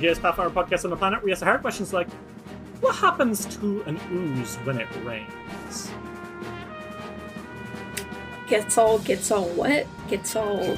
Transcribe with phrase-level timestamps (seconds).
[0.00, 1.22] to Dice the Roll, the gayest Pathfinder podcast on the planet.
[1.22, 2.08] We ask hard questions like,
[2.80, 5.90] what happens to an ooze when it rains?
[8.48, 10.76] Gets all gets all wet, gets all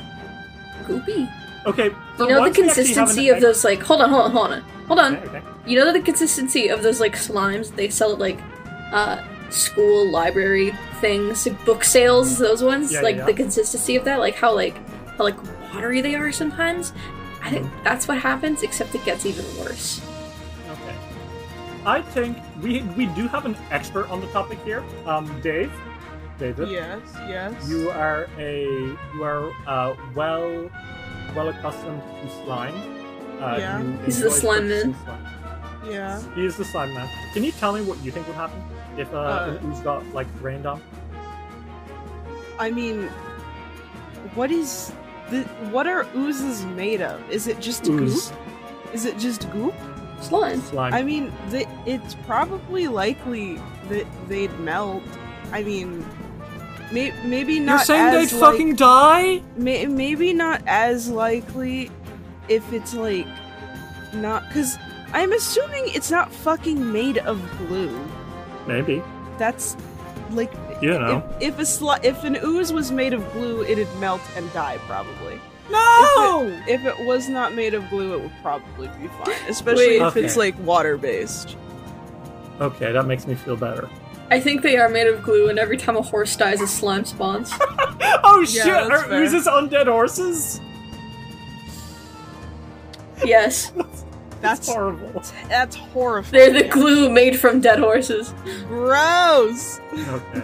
[0.85, 1.33] goopy.
[1.65, 4.25] Okay, You know the once we actually have consistency of those like hold on, hold
[4.25, 4.61] on, hold on.
[4.89, 5.17] Hold on.
[5.17, 5.43] Okay, okay.
[5.65, 8.41] You know the consistency of those like slimes they sell at like
[8.93, 12.93] uh school library things, like book sales, those ones?
[12.93, 13.27] Yeah, like yeah.
[13.27, 14.77] the consistency of that, like how like
[15.17, 15.37] how like
[15.73, 16.93] watery they are sometimes.
[17.43, 20.01] I think that's what happens, except it gets even worse.
[20.71, 20.97] Okay.
[21.85, 24.83] I think we we do have an expert on the topic here.
[25.07, 25.73] Um, Dave,
[26.39, 26.69] David.
[26.71, 27.53] Yes, yes.
[27.69, 28.63] You are a
[29.15, 30.71] you are uh, well
[31.35, 32.75] well accustomed to slime.
[33.43, 33.83] Uh, Yeah.
[34.07, 34.95] He's the slime man.
[35.05, 35.27] slime.
[35.91, 36.23] yeah.
[36.37, 37.09] He is the slime man.
[37.35, 38.63] Can you tell me what you think would happen
[38.97, 40.79] if uh, Uh, an ooze got like rained on?
[42.59, 43.09] I mean,
[44.39, 44.93] what is
[45.33, 47.29] the what are oozes made of?
[47.31, 48.29] Is it just Ooze.
[48.31, 48.39] goop?
[48.93, 49.75] Is it just goop?
[50.21, 50.61] Slime.
[50.61, 50.95] Slime.
[50.95, 53.57] I mean, the, it's probably likely
[53.89, 55.03] that they'd melt.
[55.51, 56.07] I mean,
[56.93, 57.73] may, maybe not.
[57.79, 59.43] You're saying they'd like- fucking die?
[59.57, 61.91] may, maybe not as likely
[62.49, 63.27] if it's like
[64.15, 64.77] not because
[65.13, 67.99] I'm assuming it's not fucking made of glue.
[68.67, 69.03] Maybe.
[69.39, 69.77] That's
[70.31, 70.53] like
[70.83, 71.23] You know.
[71.41, 74.79] If, if a sli- if an ooze was made of glue, it'd melt and die
[74.87, 75.41] probably.
[75.71, 76.43] No.
[76.67, 80.01] If it, if it was not made of glue, it would probably be fine, especially
[80.01, 80.03] Wait.
[80.03, 81.57] if it's like water based.
[82.61, 83.89] Okay, that makes me feel better.
[84.31, 87.05] I think they are made of glue, and every time a horse dies, a slime
[87.05, 87.53] spawns.
[88.25, 88.65] Oh shit!
[88.65, 89.23] that's Are fair.
[89.23, 90.61] oozes undead horses?
[93.25, 94.05] yes, That's
[94.41, 95.23] That's horrible.
[95.49, 96.33] that's horrifying.
[96.53, 98.35] they're the glue made from dead horses.
[98.67, 99.79] Gross.
[99.93, 100.43] Okay.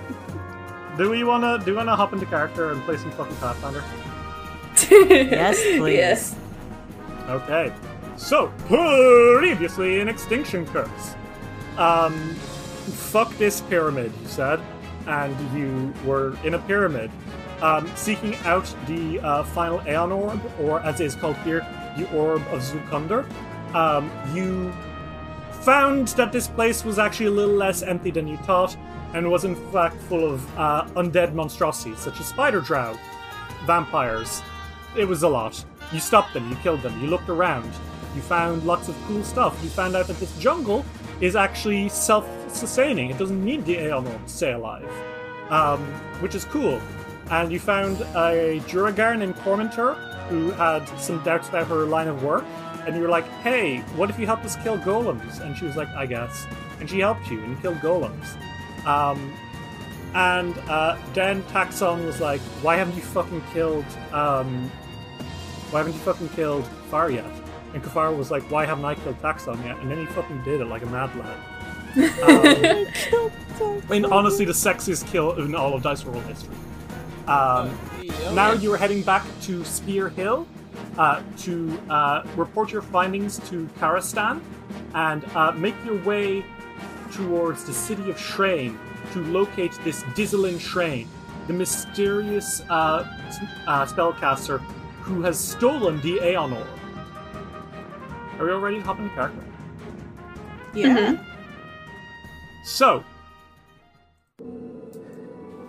[0.99, 3.85] Do we wanna do we wanna hop into character and play some fucking Pathfinder?
[4.91, 5.97] yes, please.
[5.97, 6.37] Yes.
[7.29, 7.73] Okay.
[8.17, 11.15] So, previously in Extinction Curse.
[11.77, 14.61] Um, fuck this pyramid, you said.
[15.07, 17.11] And you were in a pyramid,
[17.63, 21.61] um, seeking out the uh, final Aeon Orb, or as it is called here,
[21.97, 23.25] the Orb of Zulkunder.
[23.75, 24.73] Um, you
[25.63, 28.77] found that this place was actually a little less empty than you thought,
[29.15, 32.99] and was in fact full of uh, undead monstrosities, such as spider drow,
[33.67, 34.43] vampires.
[34.97, 35.65] It was a lot.
[35.93, 37.71] You stopped them, you killed them, you looked around,
[38.15, 39.59] you found lots of cool stuff.
[39.63, 40.85] You found out that this jungle
[41.21, 44.89] is actually self sustaining, it doesn't need the Aeon to stay alive,
[45.51, 45.81] um,
[46.21, 46.81] which is cool.
[47.31, 49.97] And you found a Duergar named Cormentor
[50.29, 52.45] who had some doubts about her line of work,
[52.87, 55.41] and you were like, hey, what if you helped us kill golems?
[55.41, 56.47] And she was like, I guess.
[56.81, 58.37] And she helped you and killed golems.
[58.89, 59.35] Um,
[60.15, 63.85] and uh, then Taxon was like, "Why haven't you fucking killed?
[64.13, 64.71] Um,
[65.71, 67.31] why haven't you fucking killed Kafar yet?"
[67.75, 70.63] And Kafar was like, "Why haven't I killed Taxon yet?" And then he fucking did
[70.63, 71.39] it like a mad lad.
[73.61, 76.55] Um, I mean, honestly, the sexiest kill in all of Dice World history.
[77.27, 77.77] Um,
[78.33, 80.47] now you are heading back to Spear Hill
[80.97, 84.41] uh, to uh, report your findings to Karistan
[84.95, 86.45] and uh, make your way
[87.13, 88.79] towards the city of Shrane
[89.13, 91.09] to locate this Dizzlin Shrane,
[91.47, 93.05] the mysterious uh,
[93.67, 94.61] uh, spellcaster
[95.01, 96.67] who has stolen the Aeon Orb.
[98.39, 99.45] Are we all ready to hop into character?
[100.75, 101.17] Yeah.
[102.65, 103.03] So,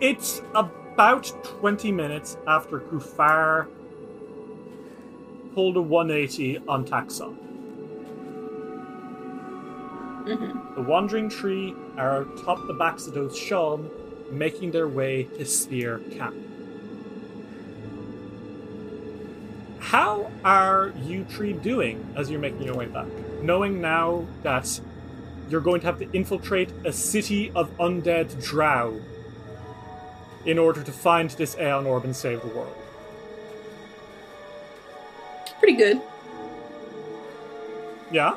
[0.01, 3.68] it's about 20 minutes after Kufar
[5.53, 7.49] pulled a 180 on Taxon.
[10.25, 13.89] The Wandering Tree are atop the backs of those Sean,
[14.31, 16.36] making their way to Spear Camp.
[19.80, 23.07] How are you three doing as you're making your way back?
[23.42, 24.80] Knowing now that
[25.50, 29.01] you're going to have to infiltrate a city of undead drow
[30.45, 32.75] in order to find this Aeon Orb and save the world.
[35.60, 36.01] Pretty good.
[38.12, 38.36] Yeah?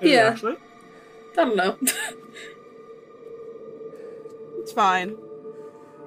[0.00, 0.28] Is Yeah.
[0.28, 0.56] actually?
[1.38, 1.76] I don't know.
[4.58, 5.16] It's fine.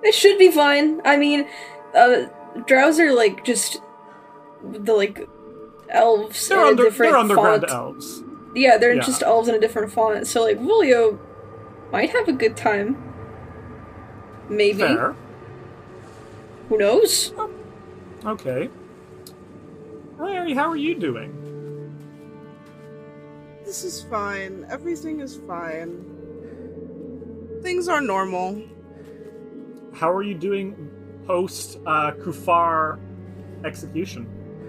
[0.03, 0.99] it should be fine.
[1.05, 1.47] I mean,
[1.95, 2.23] uh,
[2.67, 3.81] drows are like just
[4.61, 5.29] the like
[5.87, 7.71] elves They're, in a under, different they're underground font.
[7.71, 8.21] elves.
[8.53, 9.01] Yeah, they're Yeah.
[9.01, 10.27] just elves in a different font.
[10.27, 11.17] So like Volio
[11.93, 12.97] might have a good time.
[14.49, 14.79] Maybe.
[14.79, 15.15] Fair.
[16.67, 17.33] Who knows?
[18.25, 18.69] Okay.
[20.19, 21.31] Larry, how are you doing?
[23.69, 24.65] This is fine.
[24.71, 26.03] Everything is fine.
[27.61, 28.63] Things are normal.
[29.93, 30.89] How are you doing
[31.27, 32.99] post uh, Kufar
[33.63, 34.25] execution?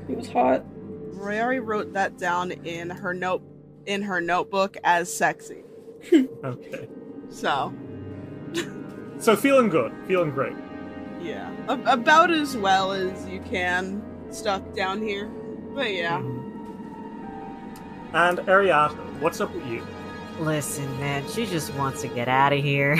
[0.06, 0.66] It was hot.
[1.14, 3.42] Royari wrote that down in her note
[3.86, 5.64] in her notebook as sexy.
[6.44, 6.86] Okay.
[7.30, 7.72] So
[9.18, 10.56] So feeling good, feeling great.
[11.22, 15.28] yeah, A- about as well as you can stuck down here.
[15.74, 16.20] But yeah,
[18.12, 19.86] And Ariata, what's up with you?
[20.40, 22.96] Listen, man, she just wants to get out of here.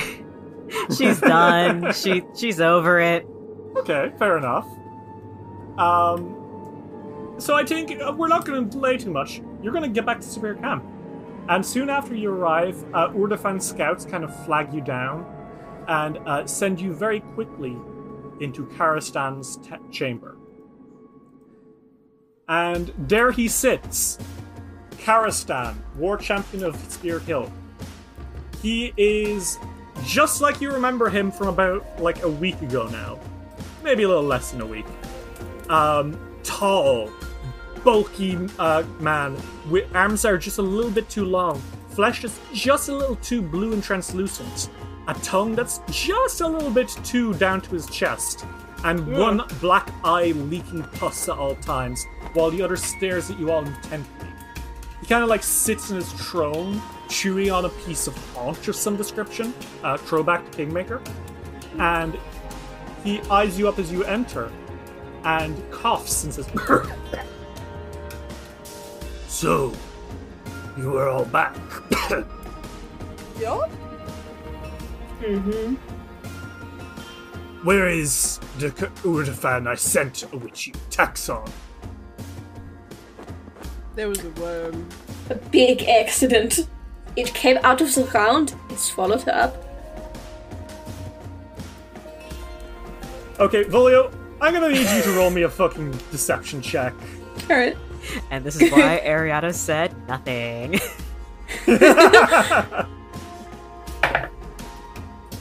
[0.97, 1.93] she's done.
[1.95, 3.27] she she's over it.
[3.77, 4.67] Okay, fair enough.
[5.79, 9.41] Um, so I think uh, we're not going to delay too much.
[9.63, 10.85] You're going to get back to Superior Camp.
[11.49, 15.27] And soon after you arrive, uh, Urdefhan scouts kind of flag you down
[15.89, 17.77] and uh, send you very quickly
[18.41, 20.37] into Karastan's te- chamber.
[22.49, 24.19] And there he sits,
[25.01, 27.51] Karastan, war champion of Spear Hill.
[28.63, 29.59] He is
[30.05, 33.19] just like you remember him from about like a week ago now.
[33.83, 34.87] Maybe a little less than a week.
[35.71, 37.11] Um, tall,
[37.83, 39.37] bulky uh, man
[39.71, 43.17] with arms that are just a little bit too long, flesh is just a little
[43.17, 44.69] too blue and translucent,
[45.09, 48.45] a tongue that's just a little bit too down to his chest,
[48.85, 52.05] and one black eye leaking pus at all times,
[52.35, 54.29] while the other stares at you all intently.
[55.11, 58.77] He kind of like sits in his throne, chewing on a piece of haunch of
[58.77, 59.53] some description,
[59.83, 61.03] uh, throwback to Kingmaker,
[61.81, 62.17] and
[63.03, 64.53] he eyes you up as you enter,
[65.25, 66.49] and coughs and says,
[69.27, 69.73] "So,
[70.79, 71.57] you are all back."
[73.41, 73.69] yup.
[75.23, 75.75] Mm-hmm.
[77.67, 81.51] Where is the K- Urdefhan I sent with you, Taxon?
[84.01, 84.89] There was a worm.
[85.29, 86.67] A big accident.
[87.17, 89.63] It came out of the ground and swallowed her up.
[93.39, 94.11] Okay, Volio,
[94.41, 96.95] I'm gonna need you to roll me a fucking deception check.
[97.51, 97.77] Alright.
[98.31, 100.81] And this is why Ariata said nothing.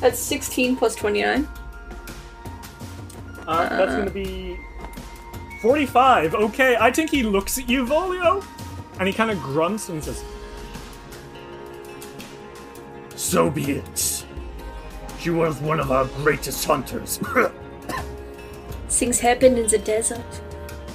[0.02, 1.48] That's 16 plus 29.
[3.48, 4.60] Uh, that's gonna be
[5.62, 6.36] 45.
[6.36, 8.44] Okay, I think he looks at you, Volio,
[9.00, 10.24] and he kind of grunts and says,
[13.16, 14.26] So be it.
[15.20, 17.20] She was one of our greatest hunters.
[18.90, 20.42] Things happened in the desert.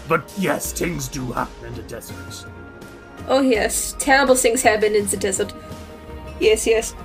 [0.09, 2.47] but yes, things do happen in the desert.
[3.29, 3.95] Oh, yes.
[3.99, 5.53] Terrible things happen in the desert.
[6.41, 6.95] Yes, yes.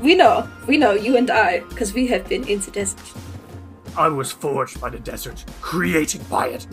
[0.00, 0.48] We know.
[0.66, 2.98] We know, you and I, because we have been in the desert.
[3.96, 6.66] I was forged by the desert, created by it.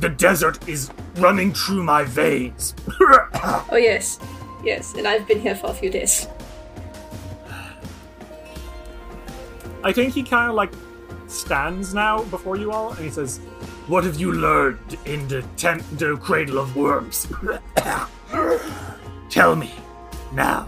[0.00, 2.74] the desert is running through my veins.
[3.70, 4.18] Oh, yes.
[4.64, 6.26] Yes, and I've been here for a few days.
[9.84, 10.72] I think he kind of like
[11.28, 13.38] stands now before you all, and he says,
[13.86, 17.28] "What have you learned in the tent, the cradle of worms?
[19.30, 19.72] Tell me
[20.32, 20.66] now."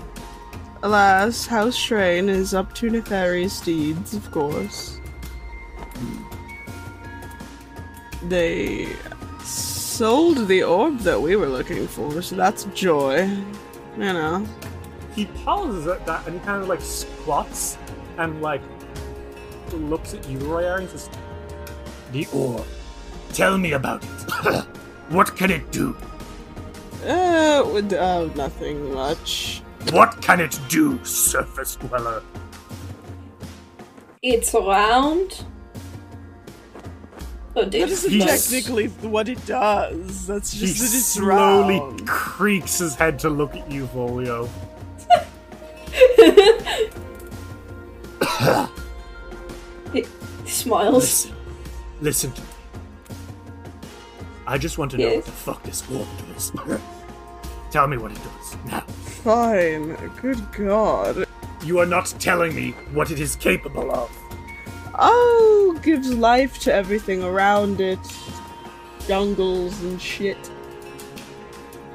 [0.82, 4.97] Alas, House Train is up to nefarious deeds, of course.
[8.24, 8.88] They
[9.42, 13.28] sold the orb that we were looking for, so that's joy.
[13.96, 14.46] You know.
[15.14, 17.76] He pauses at that, and he kind of like squats
[18.16, 18.62] and like
[19.72, 21.10] looks at you, Royar, and says,
[22.12, 22.66] "The orb.
[23.32, 24.64] Tell me about it.
[25.08, 25.96] what can it do?
[27.04, 29.62] Uh, would, uh, nothing much.
[29.92, 32.22] What can it do, surface dweller?"
[34.22, 35.44] It's round.
[37.64, 40.26] That isn't technically what it does.
[40.26, 42.06] That's He just that it's slowly round.
[42.06, 44.48] creaks his head to look at you, Volio.
[49.92, 50.04] He
[50.44, 50.94] smiles.
[50.94, 51.34] Listen,
[52.00, 52.46] listen to me.
[54.46, 55.16] I just want to know Yes.
[55.16, 56.52] what the fuck this orb does.
[57.70, 58.80] Tell me what it does now.
[58.80, 59.94] Fine.
[60.22, 61.26] Good God.
[61.64, 64.10] You are not telling me what it is capable of.
[64.98, 67.98] Oh, gives life to everything around it.
[69.06, 70.36] Jungles and shit.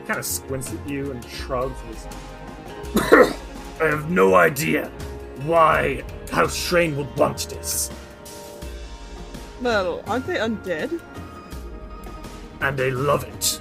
[0.07, 1.75] Kind of squints at you and shrugs.
[1.85, 3.33] And is,
[3.81, 4.89] I have no idea
[5.45, 7.89] why House Train would want this,
[9.61, 11.01] Well, aren't they undead?
[12.61, 13.59] and they love it.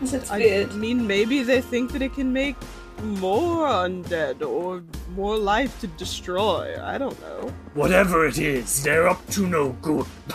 [0.00, 0.74] That's I weird.
[0.74, 2.56] mean, maybe they think that it can make
[3.02, 4.82] more undead or
[5.14, 6.76] more life to destroy.
[6.82, 7.52] I don't know.
[7.74, 10.06] Whatever it is, they're up to no good.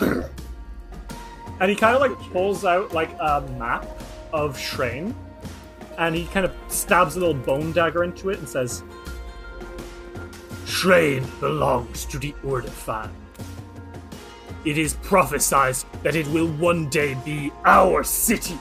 [1.60, 3.86] and he kind of like pulls out like a map
[4.32, 5.14] of Shrane,
[5.98, 8.82] and he kind of stabs a little bone dagger into it and says,
[10.66, 13.10] Shrane belongs to the Urdefhan.
[14.64, 18.58] It is prophesied that it will one day be our city.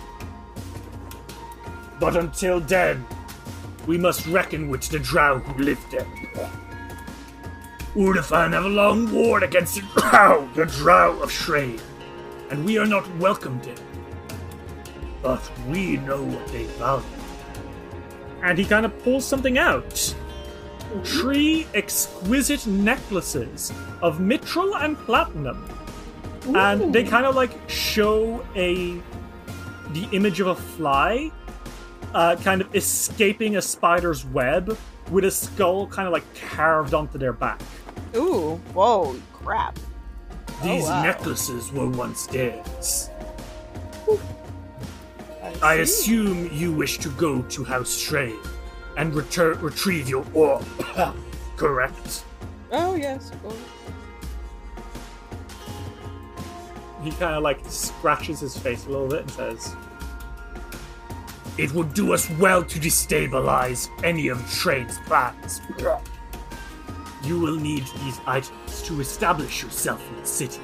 [1.99, 3.05] But until then,
[3.87, 6.05] we must reckon with the drow who live there.
[7.95, 11.81] Urdefhan have a long war against the drow, the drow of Shrade,
[12.51, 13.77] and we are not welcomed in.
[15.23, 17.05] But we know what they value.
[18.43, 20.15] And he kind of pulls something out.
[21.03, 25.67] Three exquisite necklaces of mithril and platinum.
[26.55, 29.01] And they kind of like show a
[29.91, 31.31] the image of a fly
[32.13, 34.77] uh, kind of escaping a spider's web
[35.11, 37.61] with a skull kind of like carved onto their back.
[38.15, 39.77] Ooh, whoa, crap.
[40.63, 41.03] These wow.
[41.03, 43.09] necklaces were once theirs.
[45.61, 48.33] I assume you wish to go to House Trey
[48.97, 50.65] and return retrieve your orb.
[51.55, 52.23] Correct.
[52.71, 53.31] Oh, yes.
[53.43, 53.53] Go.
[57.03, 59.75] He kind of like scratches his face a little bit and says,
[61.57, 65.61] It would do us well to destabilize any of Trade's plans.
[67.23, 70.61] You will need these items to establish yourself in the city.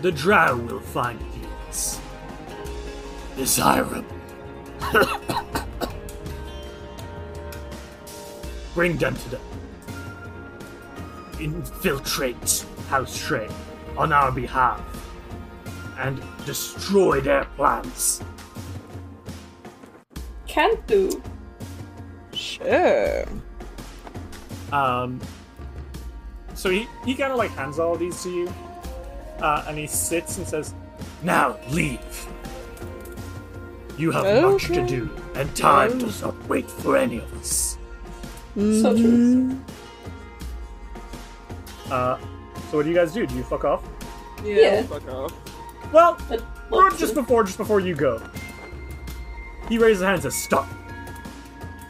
[0.00, 1.20] The Drow will find
[1.68, 2.00] these
[3.36, 4.04] desirable.
[8.74, 9.42] Bring them to them.
[11.38, 13.48] Infiltrate House Trey
[13.98, 14.80] on our behalf
[15.98, 18.22] and destroy their plans.
[20.56, 21.22] Can't do.
[22.32, 23.26] Sure.
[24.72, 25.20] Um,
[26.54, 28.54] so he, he kind of like hands all these to you,
[29.40, 30.72] uh, and he sits and says,
[31.22, 32.00] Now leave.
[33.98, 37.76] You have much to do, and time does not wait for any of us.
[38.54, 39.60] So true.
[41.90, 42.16] Uh,
[42.70, 43.26] so what do you guys do?
[43.26, 43.82] Do you fuck off?
[44.42, 44.82] Yeah, Yeah.
[44.84, 45.34] fuck off.
[45.92, 48.22] Well, But or what just before just before you go,
[49.68, 50.68] he raises his hand and says, "Stop."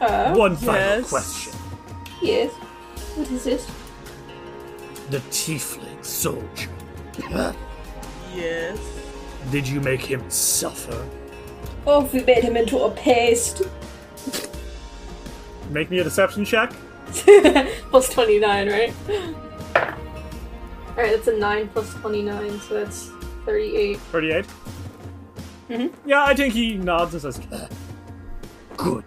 [0.01, 1.09] Uh, One final yes.
[1.09, 1.53] question:
[2.21, 2.51] yes.
[3.15, 3.67] What is it?
[5.09, 6.69] The Tiefling soldier.
[8.35, 8.79] Yes.
[9.51, 11.07] Did you make him suffer?
[11.85, 13.61] Oh, we made him into a paste.
[15.69, 16.73] Make me a deception check.
[17.89, 18.93] plus 29, right?
[20.89, 23.09] Alright, that's a 9 plus 29, so that's
[23.45, 23.97] 38.
[23.97, 24.45] 38.
[25.69, 26.09] Mm-hmm.
[26.09, 27.41] Yeah, I think he nods and says,
[28.77, 29.03] Good.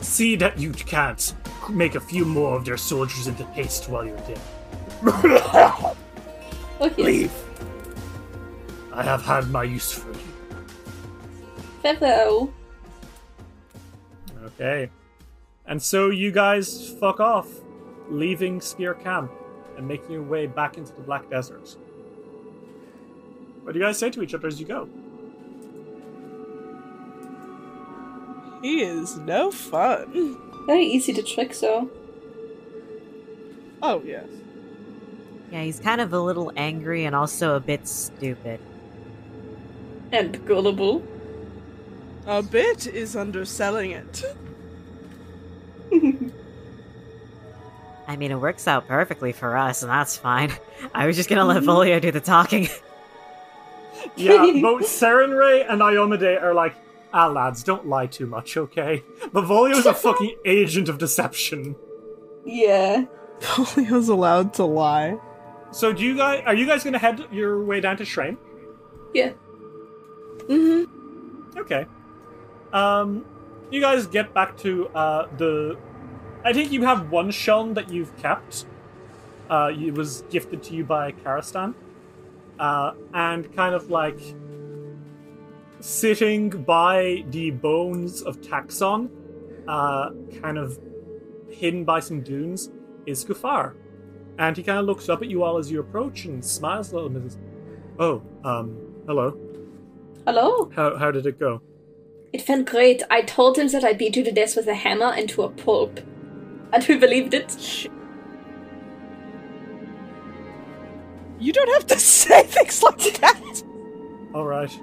[0.00, 1.34] See that you can't
[1.70, 4.40] make a few more of their soldiers into paste while you're dead.
[6.78, 7.02] Okay.
[7.02, 7.32] Leave.
[8.92, 10.18] I have had my use for you.
[11.82, 12.52] Farewell.
[14.44, 14.90] Okay.
[15.66, 17.48] And so you guys fuck off,
[18.10, 19.32] leaving Spear Camp
[19.78, 21.76] and making your way back into the Black Desert.
[23.66, 24.88] What do you guys say to each other as you go?
[28.62, 30.38] He is no fun.
[30.66, 31.90] Very easy to trick, so.
[33.82, 34.28] Oh, yes.
[35.50, 38.60] Yeah, he's kind of a little angry and also a bit stupid.
[40.12, 41.02] And gullible.
[42.24, 44.22] A bit is underselling it.
[48.06, 50.52] I mean, it works out perfectly for us, and that's fine.
[50.94, 52.68] I was just gonna let Volio do the talking.
[54.16, 56.76] Yeah, both Serenray and Iomade are like,
[57.12, 59.02] ah, lads, don't lie too much, okay?
[59.32, 61.76] But Volio's a fucking agent of deception.
[62.44, 63.06] Yeah.
[63.40, 65.18] Polio's allowed to lie.
[65.72, 68.38] So, do you guys are you guys gonna head your way down to Shrine?
[69.12, 69.32] Yeah.
[70.48, 71.58] Mm-hmm.
[71.58, 71.86] Okay.
[72.72, 73.24] Um,
[73.70, 75.76] you guys get back to uh, the.
[76.44, 78.66] I think you have one shell that you've kept.
[79.50, 81.74] Uh, it was gifted to you by Karistan.
[82.58, 84.18] Uh, and kind of like
[85.80, 89.10] sitting by the bones of Taxon,
[89.68, 90.10] uh,
[90.40, 90.78] kind of
[91.50, 92.70] hidden by some dunes,
[93.06, 93.74] is Kufar.
[94.38, 96.94] And he kind of looks up at you all as you approach and smiles a
[96.94, 97.22] little bit.
[97.22, 97.40] and says,
[97.98, 99.38] Oh, um, hello.
[100.26, 100.70] Hello?
[100.74, 101.62] How, how did it go?
[102.32, 103.02] It went great.
[103.08, 105.48] I told him that I beat you to death with a hammer and to a
[105.48, 106.00] pulp.
[106.72, 107.88] And he believed it.
[111.38, 113.62] You don't have to say things like that.
[114.34, 114.80] All right.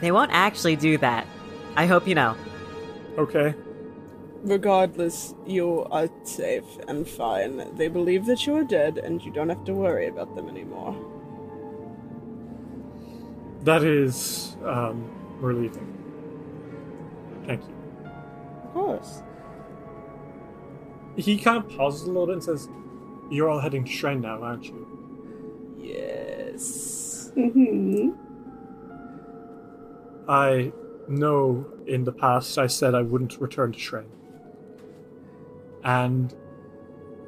[0.00, 1.26] They won't actually do that.
[1.76, 2.36] I hope you know.
[3.16, 3.54] Okay.
[4.42, 7.76] Regardless, you are safe and fine.
[7.76, 10.96] They believe that you are dead, and you don't have to worry about them anymore.
[13.62, 15.86] That is um, relieving.
[17.44, 17.74] Thank you.
[18.64, 19.22] Of course.
[21.16, 22.68] He kind of pauses a little bit and says,
[23.30, 24.86] You're all heading to Shrine now, aren't you?
[25.78, 27.30] Yes.
[27.34, 28.10] hmm
[30.28, 30.72] I
[31.08, 34.10] know in the past I said I wouldn't return to Shrine.
[35.84, 36.34] And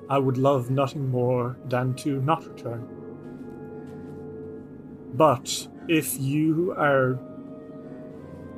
[0.08, 2.88] I would love nothing more than to not return.
[5.14, 7.18] But if you are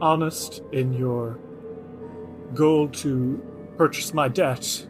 [0.00, 1.38] honest in your
[2.54, 3.40] goal to
[3.76, 4.87] purchase my debt,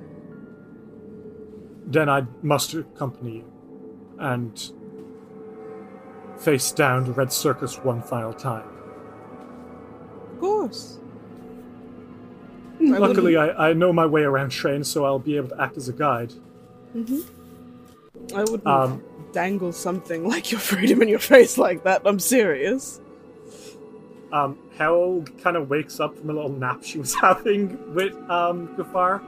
[1.87, 3.53] then I must accompany you
[4.19, 4.71] and
[6.39, 8.69] face down the Red Circus one final time.
[10.33, 10.99] Of course.
[12.81, 15.89] Luckily, I, I know my way around Shrine, so I'll be able to act as
[15.89, 16.33] a guide.
[16.97, 18.37] Mm-hmm.
[18.37, 22.03] I wouldn't Um, dangle something like your freedom in your face like that.
[22.05, 23.01] I'm serious.
[24.33, 28.69] Um, Harold kind of wakes up from a little nap she was having with um,
[28.77, 29.23] Gafar.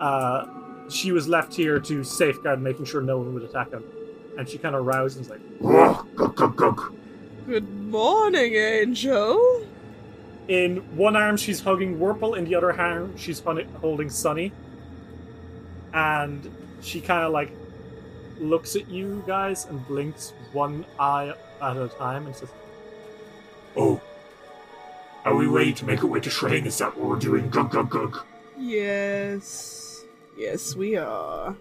[0.00, 0.46] Uh,
[0.88, 3.84] she was left here to safeguard making sure no one would attack him.
[4.38, 5.40] And she kind of rouses and is like,
[7.46, 9.66] Good morning, Angel.
[10.48, 12.36] In one arm, she's hugging Wurple.
[12.36, 13.40] In the other hand, she's
[13.80, 14.52] holding Sunny.
[15.92, 17.52] And she kind of like
[18.38, 22.50] looks at you guys and blinks one eye at a time and says,
[23.76, 24.00] Oh.
[25.24, 26.66] Are we ready to make our way to Shrine?
[26.66, 27.48] Is that what we're doing?
[27.48, 28.24] Gug gug gug.
[28.58, 29.81] Yes.
[30.42, 31.56] Yes, we are.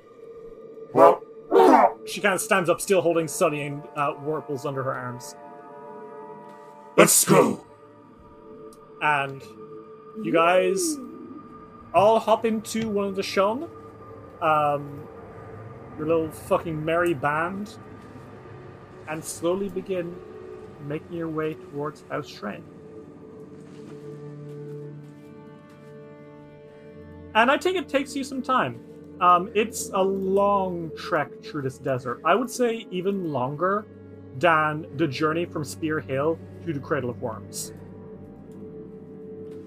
[0.92, 1.22] Well,
[2.08, 5.36] She kind of stands up, still holding Sunny, and uh, Wurple's under her arms.
[6.98, 7.64] let's go.
[9.04, 9.44] And
[10.24, 10.98] you guys
[11.94, 13.70] all hop into one of the Shun.
[14.42, 15.08] Um,
[16.00, 17.78] your little fucking merry band.
[19.08, 20.16] And slowly begin
[20.88, 22.64] making your way towards House Shrine.
[27.36, 28.80] And I think it takes you some time.
[29.22, 32.22] Um, it's a long trek through this desert.
[32.26, 33.86] I would say even longer
[34.40, 37.74] than the journey from Spear Hill to the Cradle of Worms.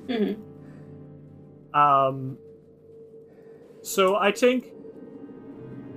[0.08, 0.32] hmm
[1.72, 2.38] Um,
[3.82, 4.72] so I think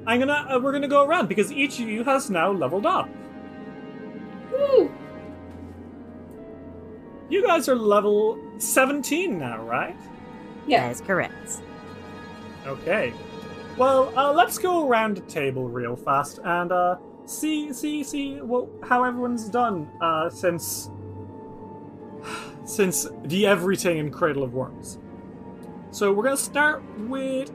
[0.06, 3.10] I'm gonna uh, we're gonna go around because each of you has now leveled up.
[4.52, 4.92] Woo!
[7.30, 9.96] You guys are level 17 now, right?
[10.68, 10.90] That Yeah.
[10.90, 11.62] is correct.
[12.66, 13.14] Okay.
[13.78, 18.68] Well, uh, let's go around the table real fast and uh, see see see well,
[18.84, 20.90] how everyone's done uh, since
[22.66, 25.00] since the everything in Cradle of Worms.
[25.92, 27.52] So we're gonna start with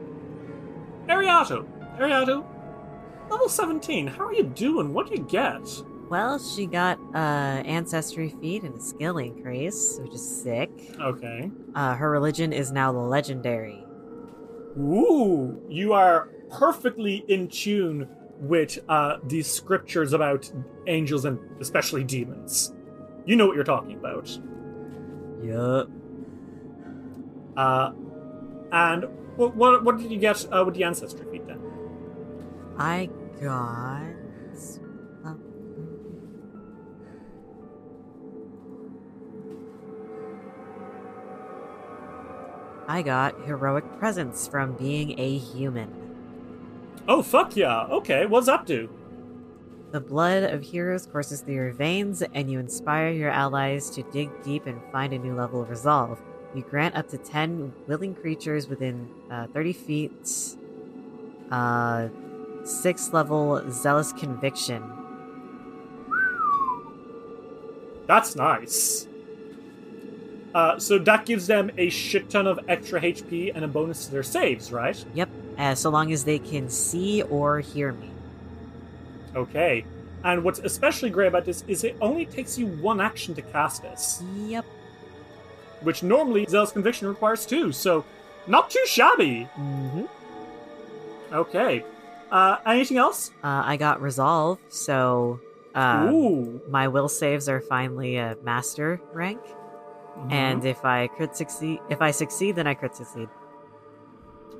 [1.09, 1.66] Ariato.
[1.98, 2.44] Ariato,
[3.29, 4.07] level 17.
[4.07, 4.94] How are you doing?
[4.94, 5.61] What do you get?
[6.12, 10.70] Well, she got uh, ancestry feat and a skill increase, which is sick.
[11.01, 11.51] Okay.
[11.75, 13.83] Uh, her religion is now legendary.
[14.79, 18.07] Ooh, you are perfectly in tune
[18.40, 20.53] with uh, these scriptures about
[20.87, 22.75] angels and especially demons.
[23.25, 24.38] You know what you're talking about.
[25.42, 25.88] Yup.
[27.57, 27.92] Uh,
[28.70, 29.05] and
[29.37, 31.59] what, what, what did you get uh, with the ancestry feat then?
[32.77, 33.09] I
[33.40, 34.12] got.
[42.92, 45.88] I got heroic presence from being a human.
[47.09, 47.85] Oh, fuck yeah.
[47.85, 48.90] Okay, what's up do?
[49.92, 54.28] The blood of heroes courses through your veins, and you inspire your allies to dig
[54.44, 56.20] deep and find a new level of resolve.
[56.55, 60.57] You grant up to 10 willing creatures within uh, 30 feet,
[61.50, 62.09] uh,
[62.62, 64.83] 6 level Zealous Conviction.
[68.07, 69.09] That's nice.
[70.54, 74.12] Uh, so that gives them a shit ton of extra HP and a bonus to
[74.12, 75.02] their saves, right?
[75.14, 75.28] Yep.
[75.58, 78.10] Uh, so long as they can see or hear me.
[79.34, 79.84] Okay.
[80.24, 83.82] And what's especially great about this is it only takes you one action to cast
[83.82, 84.64] this, Yep.
[85.80, 88.04] which normally Zealous Conviction requires two, so
[88.46, 89.48] not too shabby.
[89.58, 90.04] Mm-hmm.
[91.32, 91.84] Okay.
[92.30, 93.30] Uh, anything else?
[93.42, 95.40] Uh, I got resolve, so
[95.74, 96.60] uh, Ooh.
[96.68, 99.40] my will saves are finally a master rank.
[100.16, 100.33] Mm-hmm.
[100.33, 103.29] And if I crit succeed, if I succeed, then I crit succeed.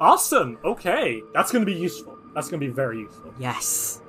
[0.01, 0.59] Awesome.
[0.65, 1.23] Okay.
[1.35, 2.19] That's going to be useful.
[2.35, 3.33] That's going to be very useful.
[3.39, 4.01] Yes.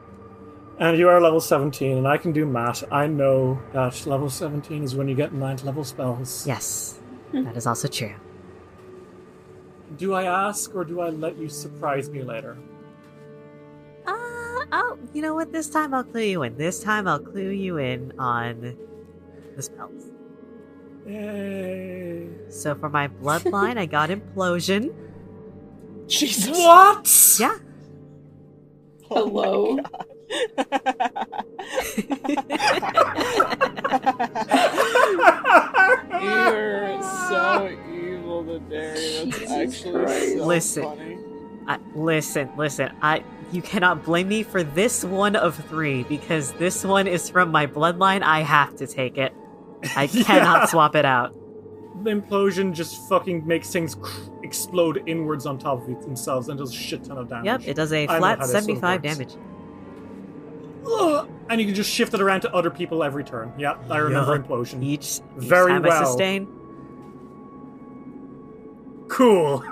[0.79, 2.83] And you are level 17, and I can do math.
[2.91, 6.47] I know that level 17 is when you get ninth level spells.
[6.47, 6.99] Yes.
[7.31, 8.13] That is also true.
[9.97, 12.57] Do I ask, or do I let you surprise me later?
[14.07, 15.51] Uh, oh, you know what?
[15.51, 16.57] This time I'll clue you in.
[16.57, 18.75] This time I'll clue you in on
[19.55, 20.12] the spells.
[21.05, 22.29] Yay.
[22.49, 24.93] So for my bloodline, I got implosion.
[26.07, 26.57] Jesus.
[26.57, 27.37] What?
[27.39, 27.57] Yeah.
[29.09, 29.77] Oh Hello.
[36.21, 39.25] You're so evil today.
[39.25, 40.83] That's actually so Listen.
[40.83, 41.17] funny.
[41.67, 42.91] I, listen, listen.
[43.01, 47.51] I you cannot blame me for this one of three because this one is from
[47.51, 48.23] my bloodline.
[48.23, 49.33] I have to take it.
[49.95, 50.23] I Yeah.
[50.23, 51.33] cannot swap it out.
[52.03, 56.71] The implosion just fucking makes things cr- explode inwards on top of themselves and does
[56.71, 57.45] a shit ton of damage.
[57.45, 59.17] Yep, it does a I know how flat this one seventy-five works.
[59.17, 59.35] damage.
[60.85, 61.29] Ugh.
[61.49, 63.53] And you can just shift it around to other people every turn.
[63.57, 64.45] Yeah, I remember Yup.
[64.47, 64.83] implosion.
[64.83, 66.05] Each, each Very well.
[66.05, 66.47] sustain.
[69.09, 69.63] Cool.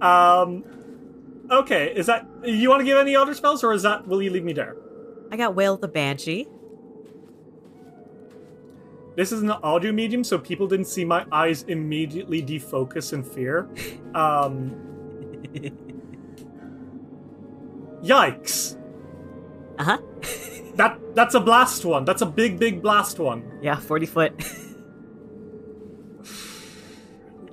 [0.00, 0.64] Um.
[1.50, 4.30] Okay, is that you want to give any other spells, or is that will you
[4.30, 4.76] leave me there?
[5.32, 6.46] I got Wail the Banshee.
[9.16, 13.68] This is an audio medium, so people didn't see my eyes immediately defocus in fear.
[14.14, 14.74] Um.
[18.02, 18.78] Yikes!
[19.78, 19.98] Uh huh.
[20.76, 22.06] That that's a blast one.
[22.06, 23.58] That's a big, big blast one.
[23.60, 24.38] Yeah, forty foot.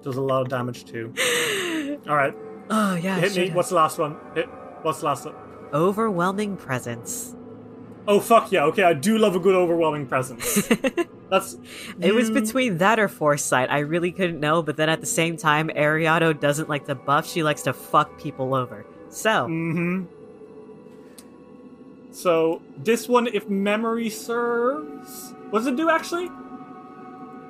[0.04, 1.14] Does a lot of damage too.
[2.08, 2.34] All right,
[2.70, 3.20] oh yeah.
[3.20, 3.50] hit me.
[3.52, 4.16] What's the last one?
[4.36, 4.48] Hit.
[4.84, 5.36] What's the last one?
[5.74, 7.36] Overwhelming presence.
[8.08, 8.64] Oh fuck yeah!
[8.66, 10.70] Okay, I do love a good overwhelming presence.
[11.34, 11.58] That's.
[12.00, 13.70] It was between that or foresight.
[13.72, 17.28] I really couldn't know, but then at the same time, Ariado doesn't like to buff.
[17.28, 18.86] She likes to fuck people over.
[19.10, 20.06] So, Mm-hmm.
[22.12, 26.30] So this one, if memory serves, what does it do actually?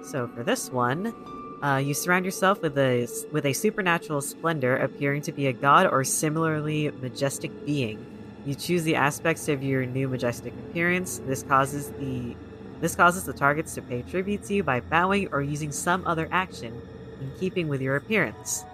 [0.02, 1.13] so for this one,
[1.62, 5.88] uh, you surround yourself with a with a supernatural splendor, appearing to be a god
[5.88, 8.06] or similarly majestic being.
[8.46, 11.22] You choose the aspects of your new majestic appearance.
[11.26, 12.36] This causes the
[12.84, 16.28] this causes the targets to pay tribute to you by bowing or using some other
[16.34, 16.82] action
[17.22, 18.65] in keeping with your appearance.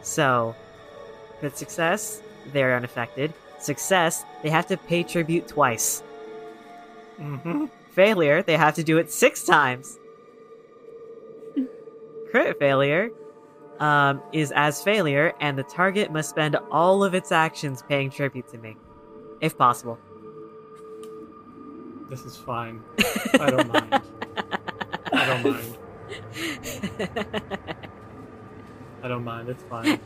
[0.00, 0.56] So,
[1.38, 3.34] crit success, they're unaffected.
[3.58, 6.02] Success, they have to pay tribute twice.
[7.20, 7.66] Mm-hmm.
[7.90, 9.98] Failure, they have to do it six times.
[12.30, 13.10] Crit failure
[13.80, 18.48] um, is as failure, and the target must spend all of its actions paying tribute
[18.48, 18.78] to me,
[19.42, 19.98] if possible.
[22.12, 22.82] This is fine.
[23.40, 24.02] I don't mind.
[25.14, 25.78] I don't mind.
[29.02, 29.48] I don't mind.
[29.48, 29.98] It's fine.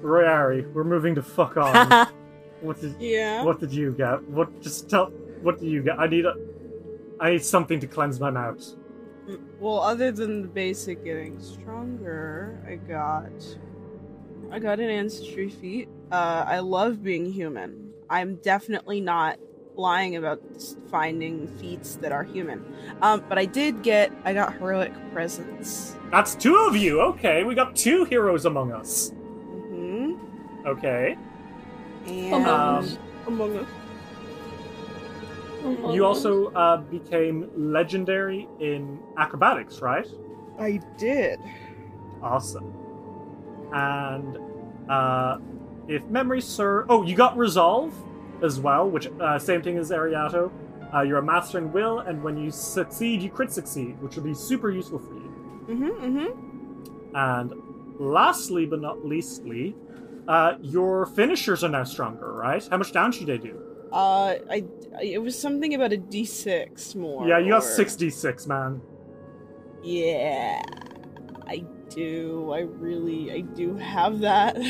[0.00, 2.08] Royari, we're moving to fuck on.
[2.62, 3.44] what did Yeah.
[3.44, 4.22] What did you get?
[4.30, 4.62] What?
[4.62, 5.10] Just tell.
[5.42, 5.98] What do you get?
[5.98, 6.34] I need a.
[7.20, 8.66] I need something to cleanse my mouth.
[9.28, 13.32] Mm, well, other than the basic getting stronger, I got
[14.50, 15.90] I got an ancestry feat.
[16.10, 17.92] Uh, I love being human.
[18.08, 19.38] I'm definitely not
[19.76, 20.40] lying about
[20.90, 22.64] finding feats that are human.
[23.02, 25.94] Um, but I did get I got heroic presence.
[26.10, 27.00] That's two of you.
[27.02, 29.10] Okay, we got two heroes among us.
[29.10, 30.12] hmm
[30.66, 31.16] Okay.
[32.06, 32.98] And Among us.
[33.26, 33.68] among us.
[35.94, 40.06] You also uh, became legendary in acrobatics, right?
[40.58, 41.38] I did.
[42.22, 42.74] Awesome.
[43.72, 44.38] And
[44.88, 45.38] uh,
[45.88, 47.92] if memory serves, oh, you got resolve
[48.42, 50.50] as well, which uh, same thing as Ariato.
[50.94, 54.22] Uh, you're a master in will, and when you succeed, you crit succeed, which will
[54.22, 55.66] be super useful for you.
[55.68, 56.18] Mm-hmm.
[56.18, 57.16] Mm-hmm.
[57.16, 57.52] And
[58.00, 59.74] lastly, but not leastly,
[60.28, 62.66] uh, your finishers are now stronger, right?
[62.70, 63.60] How much damage do they do?
[63.92, 64.64] Uh, I,
[64.98, 67.26] I it was something about a D6 more.
[67.26, 68.80] yeah, you got six d6, man.
[69.82, 70.60] Yeah,
[71.46, 72.52] I do.
[72.52, 74.56] I really, I do have that.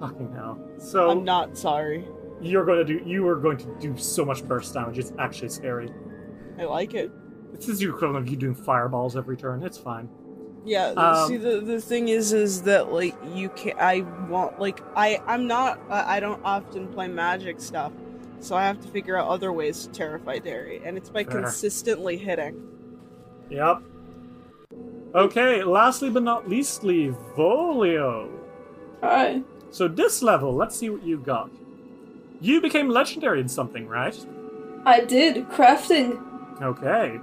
[0.00, 0.58] Fucking hell.
[0.78, 2.04] So I'm not sorry.
[2.40, 3.00] you're going to do.
[3.08, 4.98] You are going to do so much burst damage.
[4.98, 5.90] It's actually scary.
[6.58, 7.10] I like it.
[7.54, 9.62] This is your equivalent of you doing fireballs every turn.
[9.62, 10.08] It's fine.
[10.64, 10.88] Yeah.
[10.88, 15.20] Um, see, the the thing is, is that like you can I want like I
[15.26, 17.92] I'm not I I don't often play magic stuff,
[18.40, 21.42] so I have to figure out other ways to terrify Derry, and it's by Fair.
[21.42, 22.60] consistently hitting.
[23.50, 23.82] Yep.
[25.14, 25.62] Okay.
[25.62, 28.30] Lastly but not leastly, Volio.
[29.02, 29.42] Hi.
[29.70, 31.50] So this level, let's see what you got.
[32.40, 34.16] You became legendary in something, right?
[34.84, 36.20] I did crafting.
[36.60, 37.18] Okay.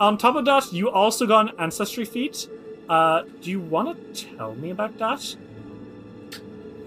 [0.00, 2.48] On top of that, you also got an ancestry feat.
[2.88, 5.36] Uh, do you want to tell me about that?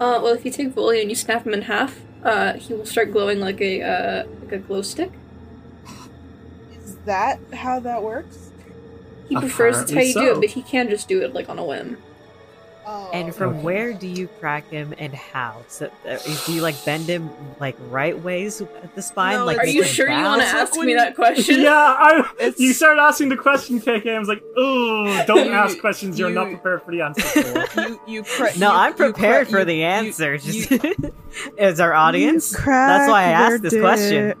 [0.00, 2.86] Uh, well, if you take Volio and you snap him in half, uh, he will
[2.86, 5.12] start glowing like a uh, like a glow stick.
[6.76, 8.47] Is that how that works?
[9.28, 11.48] He prefers it's how Apparently you do it, but he can just do it like
[11.48, 11.98] on a whim.
[12.90, 13.60] Oh, And from Okay.
[13.60, 15.56] where do you crack him and how?
[15.68, 17.28] So, uh, do you like bend him
[17.60, 19.34] like right ways at the spine?
[19.36, 21.60] No, like Are you make him sure you want to ask me that question?
[21.60, 22.54] yeah, I.
[22.56, 24.16] You started asking the question, KK.
[24.16, 27.80] I was like, oh, don't You- ask questions you're not prepared for the answer for.
[27.88, 30.34] you you cra- No, you- I'm prepared cra- for the you- you- answer.
[30.36, 30.94] you- Just
[31.58, 32.52] as our audience.
[32.52, 34.34] That's why I asked their this question.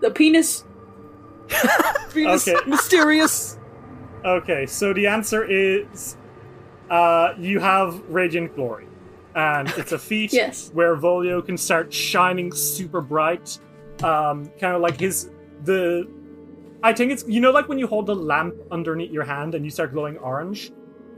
[0.00, 0.64] The penis.
[2.10, 2.58] Venus, Okay.
[2.68, 3.58] mysterious.
[4.26, 6.16] Okay, so the answer is
[6.90, 8.86] uh, you have Radiant Glory.
[9.36, 10.70] And it's a feat Yes.
[10.72, 13.58] where Volio can start shining super bright.
[14.02, 15.30] Um, kind of like his.
[15.64, 16.08] the.
[16.82, 17.24] I think it's.
[17.28, 20.16] You know, like when you hold the lamp underneath your hand and you start glowing
[20.18, 20.72] orange?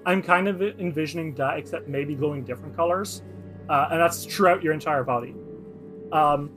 [0.05, 3.23] I'm kind of envisioning that, except maybe glowing different colors.
[3.69, 5.35] Uh, and that's throughout your entire body.
[6.13, 6.51] Um,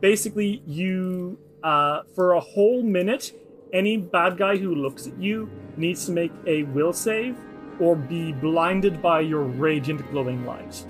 [0.00, 1.38] basically, you.
[1.64, 3.32] Uh, for a whole minute,
[3.72, 7.36] any bad guy who looks at you needs to make a will save
[7.80, 10.84] or be blinded by your radiant glowing light,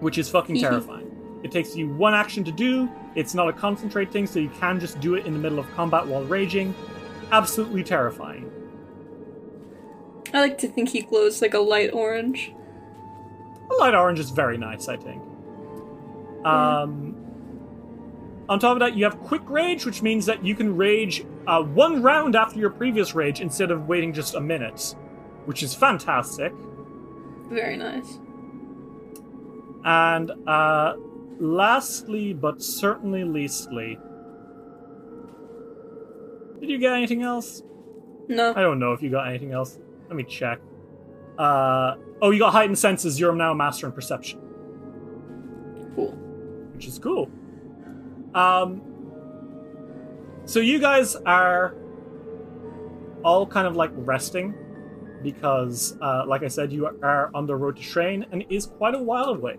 [0.00, 1.12] which is fucking terrifying.
[1.44, 2.90] It takes you one action to do.
[3.14, 5.70] It's not a concentrate thing, so you can just do it in the middle of
[5.74, 6.74] combat while raging.
[7.30, 8.50] Absolutely terrifying.
[10.34, 12.52] I like to think he glows like a light orange.
[13.70, 15.22] A light orange is very nice, I think.
[16.44, 17.15] Um,
[18.48, 21.62] on top of that, you have quick rage, which means that you can rage uh,
[21.62, 24.94] one round after your previous rage instead of waiting just a minute,
[25.46, 26.52] which is fantastic.
[27.48, 28.18] Very nice.
[29.84, 30.94] And uh,
[31.38, 33.98] lastly, but certainly leastly,
[36.60, 37.62] did you get anything else?
[38.28, 38.52] No.
[38.56, 39.78] I don't know if you got anything else.
[40.08, 40.58] Let me check.
[41.38, 43.20] Uh, oh, you got heightened senses.
[43.20, 44.40] You're now a master in perception.
[45.94, 46.12] Cool.
[46.74, 47.30] which is cool.
[48.36, 48.82] Um,
[50.44, 51.74] so you guys are
[53.24, 54.54] all kind of like resting
[55.22, 58.66] because, uh, like I said, you are on the road to Train and it is
[58.66, 59.56] quite a while away.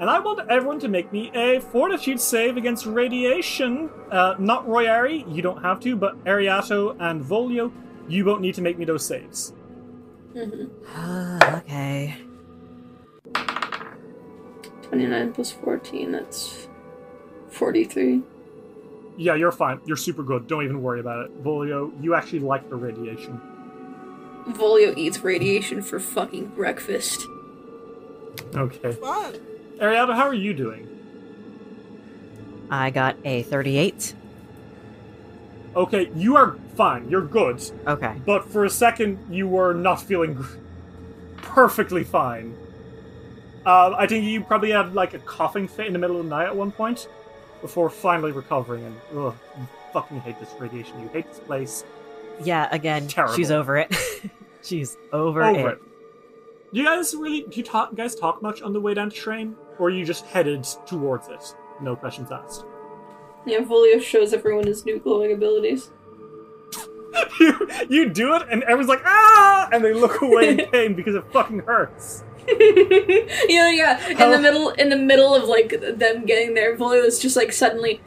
[0.00, 3.88] And I want everyone to make me a fortitude save against radiation.
[4.10, 7.72] Uh, not Royari, you don't have to, but Ariato and Volio,
[8.08, 9.52] you won't need to make me those saves.
[10.36, 12.16] okay.
[14.82, 16.66] 29 plus 14, that's
[17.54, 18.22] 43.
[19.16, 19.80] Yeah, you're fine.
[19.86, 20.46] You're super good.
[20.46, 21.42] Don't even worry about it.
[21.42, 23.40] Volio, you actually like the radiation.
[24.48, 27.26] Volio eats radiation for fucking breakfast.
[28.54, 28.92] Okay.
[28.92, 29.34] Fun.
[29.78, 30.88] Ariato, how are you doing?
[32.70, 34.14] I got a 38.
[35.76, 37.08] Okay, you are fine.
[37.08, 37.62] You're good.
[37.86, 38.20] Okay.
[38.26, 40.44] But for a second, you were not feeling
[41.36, 42.56] perfectly fine.
[43.64, 46.30] Uh, I think you probably had like a coughing fit in the middle of the
[46.30, 47.08] night at one point
[47.64, 48.84] before finally recovering.
[48.84, 51.00] And ugh, you fucking hate this radiation.
[51.00, 51.82] You hate this place.
[52.42, 53.34] Yeah, again, Terrible.
[53.34, 53.96] she's over it.
[54.62, 55.72] she's over, Over it.
[55.72, 55.82] it.
[56.74, 57.40] Do you guys really?
[57.48, 60.04] Do you talk, guys talk much on the way down to train, or are you
[60.04, 61.56] just headed towards it?
[61.80, 62.66] No questions asked.
[63.46, 65.90] Yeah, Volio shows everyone his new glowing abilities.
[67.40, 71.14] you you do it, and everyone's like ah, and they look away in pain because
[71.14, 72.24] it fucking hurts.
[73.48, 74.08] yeah, yeah.
[74.08, 77.36] In How- the middle, in the middle of like them getting there, Volio is just
[77.36, 78.00] like suddenly,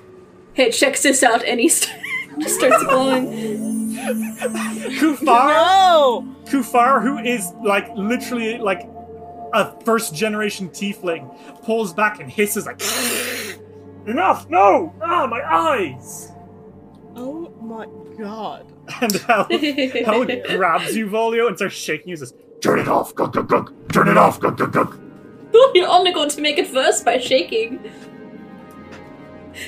[0.53, 1.93] "Hey, check this out!" and he st-
[2.39, 3.95] just starts glowing.
[4.99, 6.35] Kufar, No!
[6.45, 8.87] Kufar, who is like literally like
[9.53, 12.81] a first generation tiefling, pulls back and hisses like,
[14.07, 14.49] "Enough!
[14.49, 14.93] No!
[15.01, 16.31] Ah, my eyes!"
[17.15, 18.71] Oh my god.
[19.01, 19.45] And Hel,
[20.05, 22.13] Hel grabs you, Volio, and starts shaking you.
[22.13, 23.91] and Says, Turn it off, gunk, gunk, gunk.
[23.91, 24.99] Turn it off, gunk, gunk, gunk.
[25.75, 27.79] You're only going to make it worse by shaking.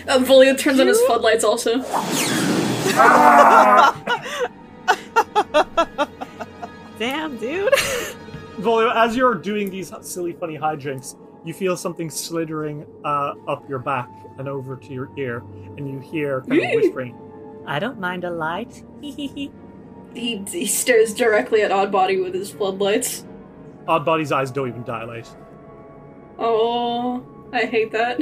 [0.08, 1.80] Uh, Volio turns on his floodlights also.
[7.00, 7.74] Damn, dude.
[8.60, 13.80] Volio, as you're doing these silly, funny hijinks, you feel something slithering uh, up your
[13.80, 15.44] back and over to your ear,
[15.78, 17.18] and you hear kind of whispering.
[17.66, 18.84] I don't mind a light.
[20.14, 23.26] He, he stares directly at Oddbody with his floodlights.
[23.88, 25.30] Oddbody's eyes don't even dilate.
[26.38, 28.22] Oh, I hate that.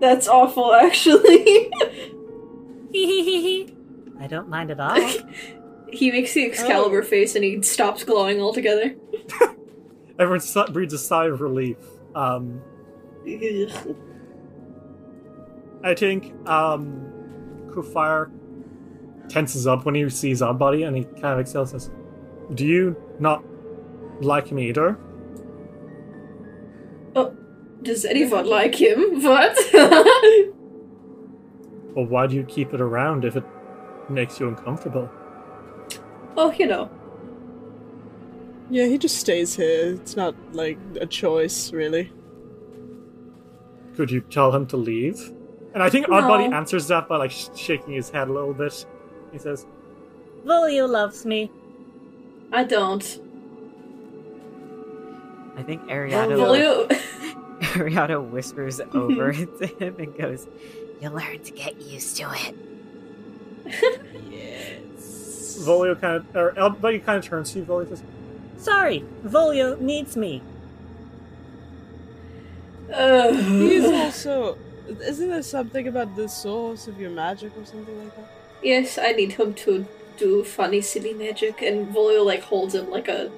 [0.00, 1.70] That's awful, actually.
[4.20, 4.96] I don't mind at all.
[5.92, 8.94] he makes the Excalibur face and he stops glowing altogether.
[10.18, 11.76] Everyone si- breathes a sigh of relief.
[12.14, 12.60] Um,
[15.84, 17.10] I think um,
[17.68, 18.30] Kufar
[19.32, 21.90] tenses up when he sees our Oddbody and he kind of exhales and says,
[22.54, 23.42] Do you not
[24.20, 24.98] like me either?
[27.16, 27.34] Oh,
[27.82, 29.22] does anyone like him?
[29.22, 29.56] What?
[31.94, 33.44] Well, why do you keep it around if it
[34.08, 35.10] makes you uncomfortable?
[36.38, 36.90] oh, you know.
[38.70, 39.92] Yeah, he just stays here.
[39.96, 42.10] It's not like a choice, really.
[43.94, 45.32] Could you tell him to leave?
[45.74, 46.14] And I think No.
[46.14, 48.86] Oddbody answers that by like sh- shaking his head a little bit.
[49.32, 49.66] He says,
[50.44, 51.50] Volio loves me.
[52.52, 53.02] I don't.
[55.56, 56.88] I think Ariana, Volio.
[57.60, 60.46] Ariana whispers over to him and goes,
[61.00, 62.54] You'll learn to get used to it.
[64.30, 65.58] Yes.
[65.60, 68.02] Volio kind of, or Oddbody kind of turns to you, Volio says,
[68.58, 70.42] Sorry, Volio needs me.
[72.88, 74.58] He's also.
[74.86, 78.28] Isn't there something about the source of your magic or something like that?
[78.62, 83.08] Yes, I need him to do funny, silly magic, and Volio like holds him like
[83.08, 83.30] a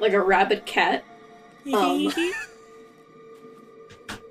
[0.00, 1.04] like a rabid cat.
[1.72, 2.12] Um,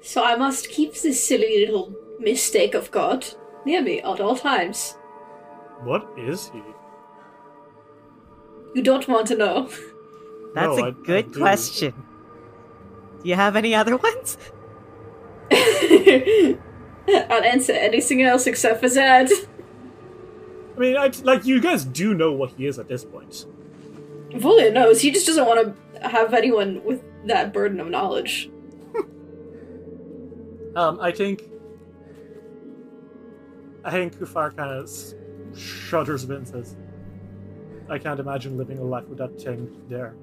[0.01, 3.25] so I must keep this silly little mistake of God
[3.65, 4.95] near me at all times.
[5.83, 6.61] What is he?
[8.73, 9.69] You don't want to know.
[10.55, 11.39] That's No, a I- I good do.
[11.39, 11.93] question.
[13.21, 14.37] Do you have any other ones?
[15.51, 19.29] I'll answer anything else except for that.
[20.77, 23.45] I mean, I, like, you guys do know what he is at this point.
[24.29, 25.01] Volio knows.
[25.01, 28.49] He just doesn't want to have anyone with that burden of knowledge.
[30.75, 31.41] Um, I think.
[33.83, 34.87] I think Kufar kind of
[35.57, 36.75] shudders a bit and says,
[37.89, 40.13] I can't imagine living a life with that thing there.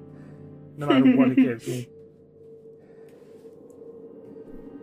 [0.77, 1.89] No matter what it gives me.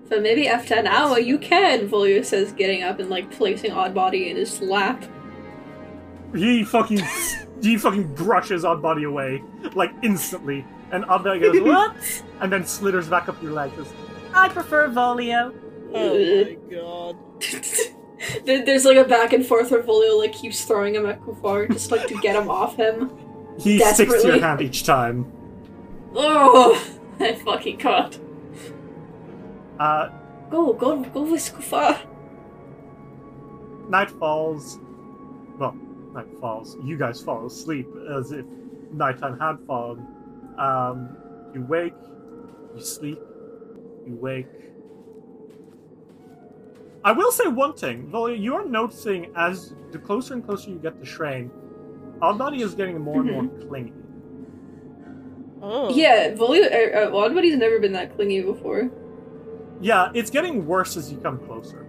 [0.09, 4.29] So maybe after an hour you can, Volio says, getting up and like placing Oddbody
[4.29, 5.03] in his lap.
[6.35, 7.01] He fucking.
[7.62, 9.42] he fucking brushes Oddbody away,
[9.75, 10.64] like, instantly.
[10.90, 12.23] And Oddbody goes, What?
[12.40, 13.71] And then slithers back up your leg.
[13.77, 13.92] Says,
[14.35, 15.55] I prefer Volio.
[15.95, 17.16] Oh my god.
[18.66, 21.90] There's like a back and forth where Volio like keeps throwing him at Kufar just
[21.90, 23.11] like to get him off him.
[23.59, 25.31] He sticks to your hand each time.
[26.14, 26.81] Oh,
[27.21, 28.18] I fucking can't.
[29.79, 30.11] Uh,
[30.51, 31.99] Go, go, go with Kufar.
[33.88, 34.79] night falls.
[35.59, 35.75] Well,
[36.12, 36.77] night falls.
[36.85, 38.44] You guys fall asleep as if
[38.92, 40.07] nighttime had fallen.
[40.59, 41.16] Um,
[41.55, 41.94] you wake,
[42.75, 43.18] you sleep,
[44.07, 44.46] you wake.
[47.05, 50.79] I will say one thing, Volia, you are noticing as the closer and closer you
[50.79, 51.51] get to Shrine,
[52.20, 53.92] Oddbody is getting more and more clingy.
[55.61, 55.90] Oh.
[55.94, 56.64] Yeah, Volio.
[56.64, 58.90] Uh, uh, Oddbody's never been that clingy before.
[59.81, 61.87] Yeah, it's getting worse as you come closer.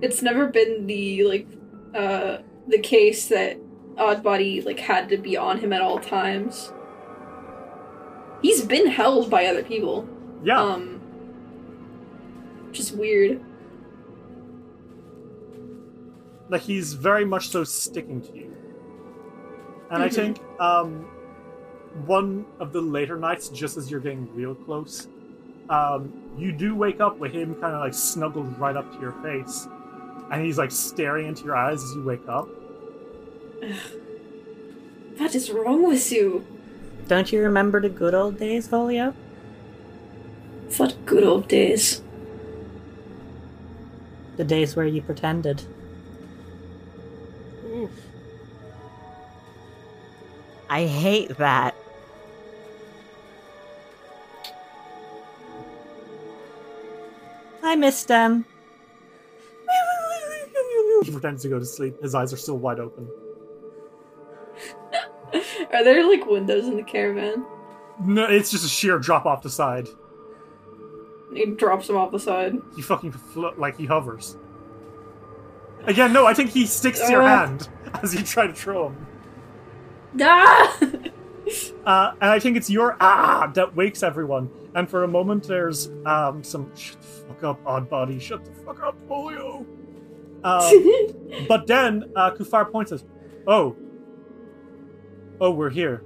[0.00, 1.46] It's never been the like,
[1.94, 2.38] uh,
[2.70, 3.58] the case that
[3.96, 6.72] Oddbody like had to be on him at all times.
[8.42, 10.08] He's been held by other people.
[10.42, 11.00] Yeah, Um,
[12.72, 13.40] just weird.
[16.48, 18.52] like he's very much so sticking to you.
[19.90, 20.14] And I Mhm.
[20.14, 21.06] think um,
[22.06, 25.08] one of the later nights, just as you're getting real close,
[25.68, 29.12] um, you do wake up with him kind of like snuggled right up to your
[29.22, 29.68] face,
[30.30, 32.48] and he's like staring into your eyes as you wake up.
[35.18, 36.46] What is wrong with you?
[37.08, 39.14] Don't you remember the good old days, Volio?
[40.76, 42.02] What good old days.
[44.36, 45.62] The days where you pretended.
[47.66, 47.90] Oof.
[50.68, 51.74] I hate that.
[57.62, 58.46] I miss them.
[61.04, 62.00] He pretends to go to sleep.
[62.02, 63.08] His eyes are still wide open.
[65.72, 67.44] Are there like windows in the caravan?
[68.02, 69.88] No, it's just a sheer drop off the side.
[71.34, 72.56] He drops him off the side.
[72.74, 74.36] He fucking flo- like he hovers.
[75.84, 77.46] Again, no, I think he sticks to your Uh.
[77.46, 77.68] hand
[78.02, 79.06] as you try to throw him.
[80.20, 80.76] Ah!
[81.84, 84.50] Uh, and I think it's your ah that wakes everyone.
[84.74, 88.82] And for a moment, there's um some shut the fuck up, Oddbody, shut the fuck
[88.82, 89.64] up, Volio.
[90.44, 93.04] Um, but then uh, Kufar points us,
[93.46, 93.76] oh,
[95.40, 96.02] oh, we're here.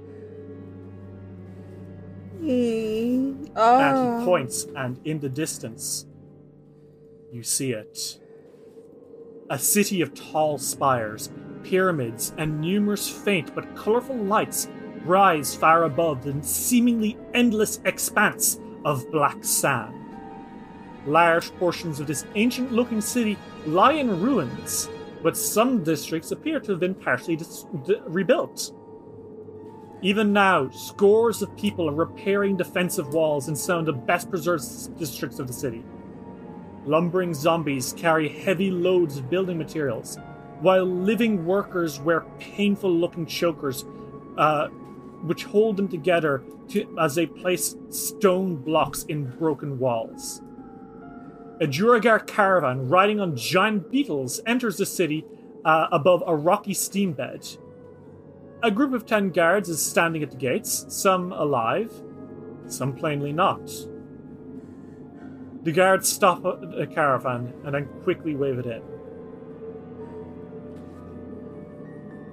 [2.41, 3.47] Mm.
[3.47, 4.19] And Oh.
[4.19, 6.05] he points, and in the distance,
[7.31, 8.19] you see it.
[9.49, 11.29] A city of tall spires,
[11.63, 14.67] pyramids, and numerous faint but colorful lights
[15.05, 19.93] rise far above the seemingly endless expanse of black sand.
[21.05, 24.89] Large portions of this ancient looking city lie in ruins,
[25.21, 28.71] but some districts appear to have been partially dis- d- rebuilt.
[30.05, 34.99] Even now, scores of people are repairing defensive walls in some of the best preserved
[34.99, 35.83] districts of the city.
[36.85, 40.19] Lumbering zombies carry heavy loads of building materials,
[40.59, 43.83] while living workers wear painful looking chokers,
[44.37, 44.67] uh,
[45.23, 50.39] which hold them together to, as they place stone blocks in broken walls.
[51.61, 55.25] A Duergar caravan riding on giant beetles enters the city
[55.65, 57.47] uh, above a rocky steam bed.
[58.65, 61.93] A group of ten guards is standing at the gates, some alive,
[62.65, 63.71] some plainly not.
[65.61, 68.81] The guards stop a caravan and then quickly wave it in.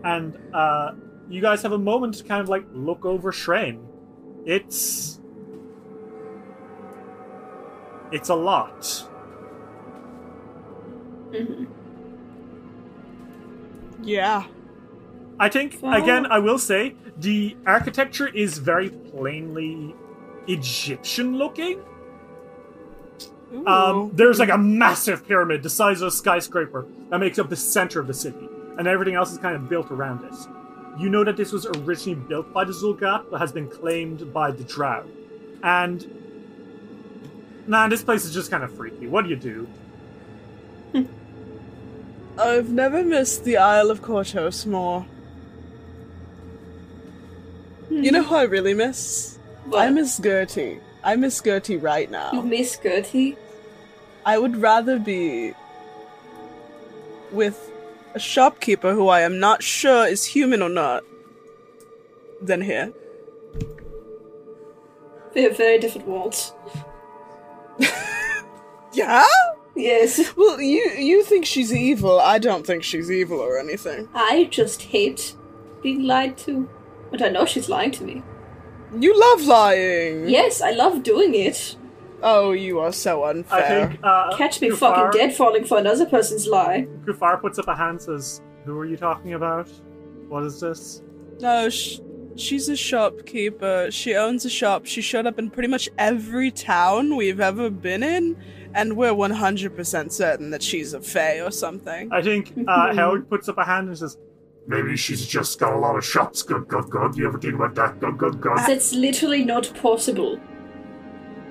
[0.05, 0.93] And uh,
[1.29, 3.87] you guys have a moment to kind of like look over Shrine.
[4.47, 5.21] It's.
[8.11, 9.07] It's a lot.
[14.05, 14.47] Yeah.
[15.43, 19.93] I think Well- again, I will say the architecture is very plainly
[20.47, 21.81] Egyptian looking.
[23.53, 23.67] Ooh.
[23.67, 27.57] Um, there's like a massive pyramid the size of a skyscraper that makes up the
[27.57, 30.33] center of the city, and everything else is kind of built around it.
[30.97, 34.53] You know that this was originally built by the Zulgat, but has been claimed by
[34.53, 35.03] the Drow.
[35.65, 36.07] And
[37.67, 39.09] nah, this place is just kind of freaky.
[39.09, 39.67] What do you do?
[42.39, 45.05] I've never missed the Isle of Kortos more.
[47.93, 49.39] You know who I really miss?
[49.67, 49.83] What?
[49.83, 50.81] I miss Gertie.
[51.05, 52.31] I miss Gertie right now.
[52.33, 53.37] You miss Gertie?
[54.25, 55.53] I would rather be
[57.31, 57.71] with
[58.15, 61.05] a shopkeeper who I am not sure is human or not
[62.41, 62.93] than here.
[65.35, 66.53] They have very different worlds.
[68.95, 69.25] Yeah?
[69.75, 70.21] Yes.
[70.37, 72.21] Well, you you think she's evil.
[72.21, 74.07] I don't think she's evil or anything.
[74.15, 75.35] I just hate
[75.83, 76.69] being lied to.
[77.13, 78.23] But I know she's lying to me.
[78.99, 80.29] You love lying.
[80.29, 81.77] Yes, I love doing it.
[82.23, 83.59] Oh, you are so unfair.
[83.85, 86.87] I think uh, Catch me Kufar- fucking dead falling for another person's lie.
[87.05, 89.69] Kufar puts up a hand, and says, "Who are you talking about?
[90.29, 91.03] What is this?"
[91.41, 91.99] No, sh-
[92.37, 93.89] she's a shopkeeper.
[93.91, 94.87] She owns a shop.
[94.87, 98.37] She showed up in pretty much every town we've ever been in,
[98.75, 102.13] and we're 100% certain that she's a fae or something.
[102.13, 104.17] I think uh, Howard puts up a hand and says,
[104.67, 106.43] Maybe she's just got a lot of shops.
[106.43, 107.17] Good, good, good.
[107.17, 107.99] You ever think about that?
[108.01, 108.59] Good, good, good.
[108.59, 110.39] That's literally not possible.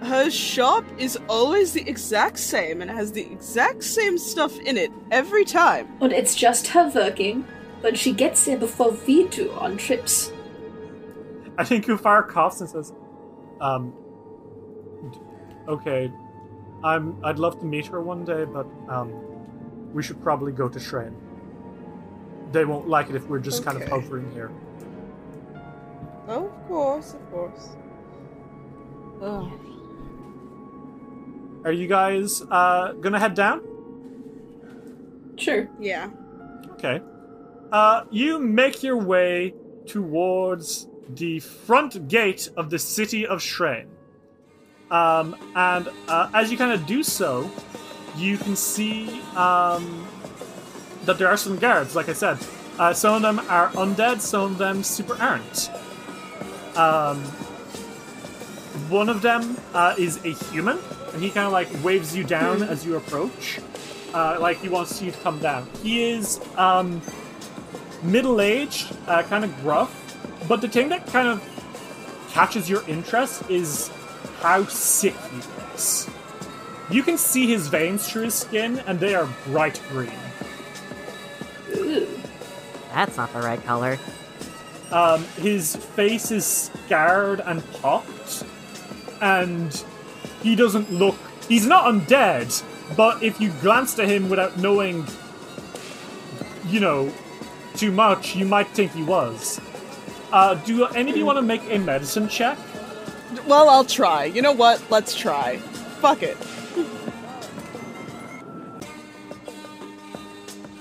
[0.01, 4.91] Her shop is always the exact same and has the exact same stuff in it
[5.11, 5.87] every time.
[6.01, 7.45] And it's just her working,
[7.81, 10.31] but she gets there before we do on trips.
[11.57, 12.93] I think Kufar coughs and says,
[13.59, 13.93] um,
[15.67, 16.11] okay,
[16.83, 19.13] I'm, I'd love to meet her one day, but, um,
[19.93, 21.15] we should probably go to Shrine.
[22.51, 24.51] They won't like it if we're just kind of hovering here.
[26.27, 27.69] Oh, of course, of course.
[29.21, 29.51] Ugh.
[31.63, 33.61] Are you guys, uh, gonna head down?
[35.37, 35.69] Sure.
[35.79, 36.09] Yeah.
[36.71, 37.01] Okay.
[37.71, 39.53] Uh, you make your way
[39.85, 43.87] towards the front gate of the city of Shrine.
[44.89, 47.49] Um, and uh, as you kind of do so,
[48.17, 50.05] you can see um,
[51.05, 52.37] that there are some guards, like I said.
[52.79, 55.69] Uh, some of them are undead, some of them super aren't.
[56.75, 57.21] Um,
[58.89, 60.79] one of them uh, is a human,
[61.13, 63.59] and he kind of like waves you down as you approach.
[64.13, 65.69] Uh, like he wants you to come down.
[65.81, 67.01] He is um,
[68.03, 69.97] middle-aged, uh, kind of gruff,
[70.47, 71.41] but the thing that kind of
[72.31, 73.89] catches your interest is
[74.39, 76.09] how sick he looks.
[76.89, 80.11] You can see his veins through his skin, and they are bright green.
[82.91, 82.95] Ooh.
[82.95, 83.97] That's not the right color.
[84.91, 88.43] Um, his face is scarred and popped,
[89.21, 89.83] and
[90.43, 91.15] he doesn't look.
[91.47, 92.63] He's not undead,
[92.97, 95.05] but if you glanced at him without knowing,
[96.67, 97.11] you know,
[97.75, 99.61] too much, you might think he was.
[100.31, 102.57] Uh, do any of you want to make a medicine check?
[103.47, 104.25] Well, I'll try.
[104.25, 104.83] You know what?
[104.89, 105.57] Let's try.
[105.57, 106.37] Fuck it.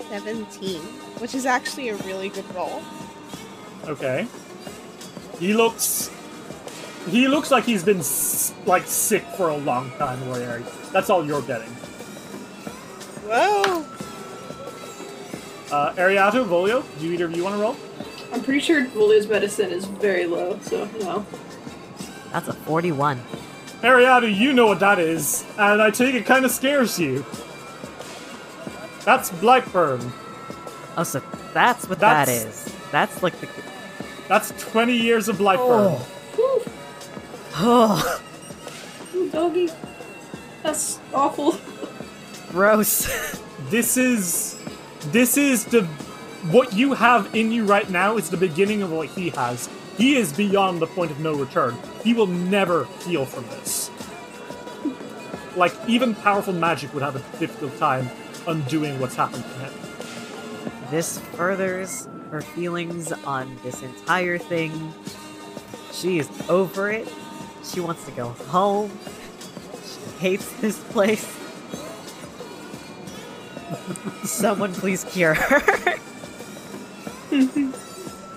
[0.08, 0.80] 17,
[1.20, 2.82] which is actually a really good roll.
[3.86, 4.26] Okay.
[5.38, 6.10] He looks.
[7.08, 8.02] He looks like he's been
[8.66, 10.62] like sick for a long time, Roy.
[10.92, 11.70] That's all you're getting.
[13.26, 13.86] Well,
[15.70, 17.76] Uh, Ariato, Volio, do either of you want to roll?
[18.32, 21.24] I'm pretty sure Volio's medicine is very low, so no.
[22.32, 23.20] That's a 41.
[23.82, 27.24] Ariato, you know what that is, and I take it kind of scares you.
[29.04, 30.10] That's Blightburn.
[30.96, 31.22] Oh, so
[31.54, 32.74] that's what That's- that is.
[32.90, 33.48] That's like the.
[34.28, 35.98] That's 20 years of Blightburn.
[35.98, 36.06] Oh.
[36.36, 36.72] Whew,
[37.62, 38.20] Oh,
[39.14, 39.68] ooh, doggy.
[40.62, 41.56] That's awful.
[42.50, 43.38] gross.
[43.70, 44.56] This is.
[45.12, 45.82] This is the.
[46.50, 49.68] What you have in you right now is the beginning of what he has.
[49.98, 51.76] He is beyond the point of no return.
[52.02, 53.90] He will never heal from this.
[55.56, 58.08] Like, even powerful magic would have a difficult time
[58.46, 59.72] undoing what's happened to him.
[60.90, 64.92] This furthers her feelings on this entire thing.
[65.92, 67.12] She is over it.
[67.64, 68.90] She wants to go home.
[69.84, 71.24] She hates this place.
[74.24, 75.96] Someone please cure her.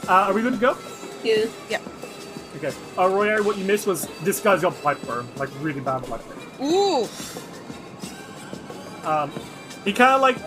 [0.05, 0.77] Uh, are we good to go?
[1.23, 1.45] Yeah.
[1.69, 1.79] yeah.
[2.57, 2.73] Okay.
[2.97, 5.25] Uh, Roy, what you missed was this guy's got Blightburn.
[5.37, 6.61] Like, really bad Blightburn.
[6.61, 7.07] Ooh.
[9.07, 9.31] Um,
[9.85, 10.37] he kind of like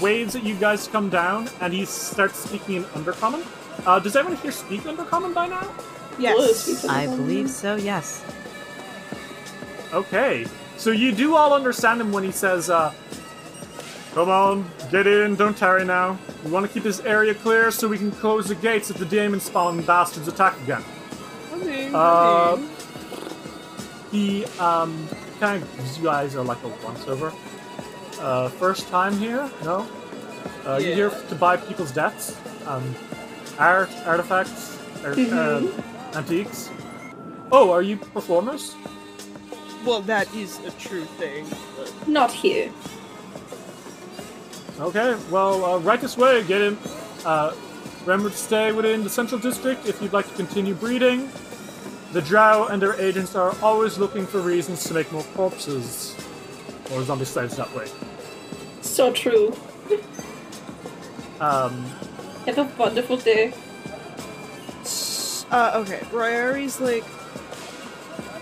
[0.00, 3.44] waves at you guys to come down, and he starts speaking in Undercommon.
[3.86, 5.70] Uh, does everyone here speak Undercommon by now?
[6.18, 6.84] Yes.
[6.84, 8.24] I believe so, yes.
[9.92, 12.92] Okay, so you do all understand him when he says, uh,
[14.14, 16.18] "Come on, get in, don't tarry now.
[16.44, 19.04] We want to keep this area clear so we can close the gates if the
[19.04, 20.82] demon spawn bastards attack again."
[21.52, 22.68] I mean, Uh, I mean,
[24.10, 25.08] he um
[25.40, 27.32] kind of gives you guys a, like a once over.
[28.22, 29.50] Uh, first time here?
[29.64, 29.86] No.
[30.64, 32.94] Uh, You here to buy people's debts, um,
[33.58, 35.66] art, artifacts, or, uh,
[36.14, 36.70] antiques.
[37.50, 38.76] Oh, are you performers?
[39.84, 41.44] well, that is a true thing.
[41.76, 42.70] But Not here.
[44.78, 46.44] Okay, well, uh, right this way.
[46.44, 46.78] Get in.
[47.24, 47.52] Uh,
[48.06, 51.28] remember to stay within the central district if you'd like to continue breeding.
[52.12, 56.14] The Drow and their agents are always looking for reasons to make more corpses.
[56.92, 57.86] Or zombie slaves that way.
[58.92, 59.56] So true.
[61.40, 61.82] Um,
[62.44, 63.54] Have a wonderful day.
[65.50, 66.00] Uh, okay.
[66.12, 67.02] Royari's like,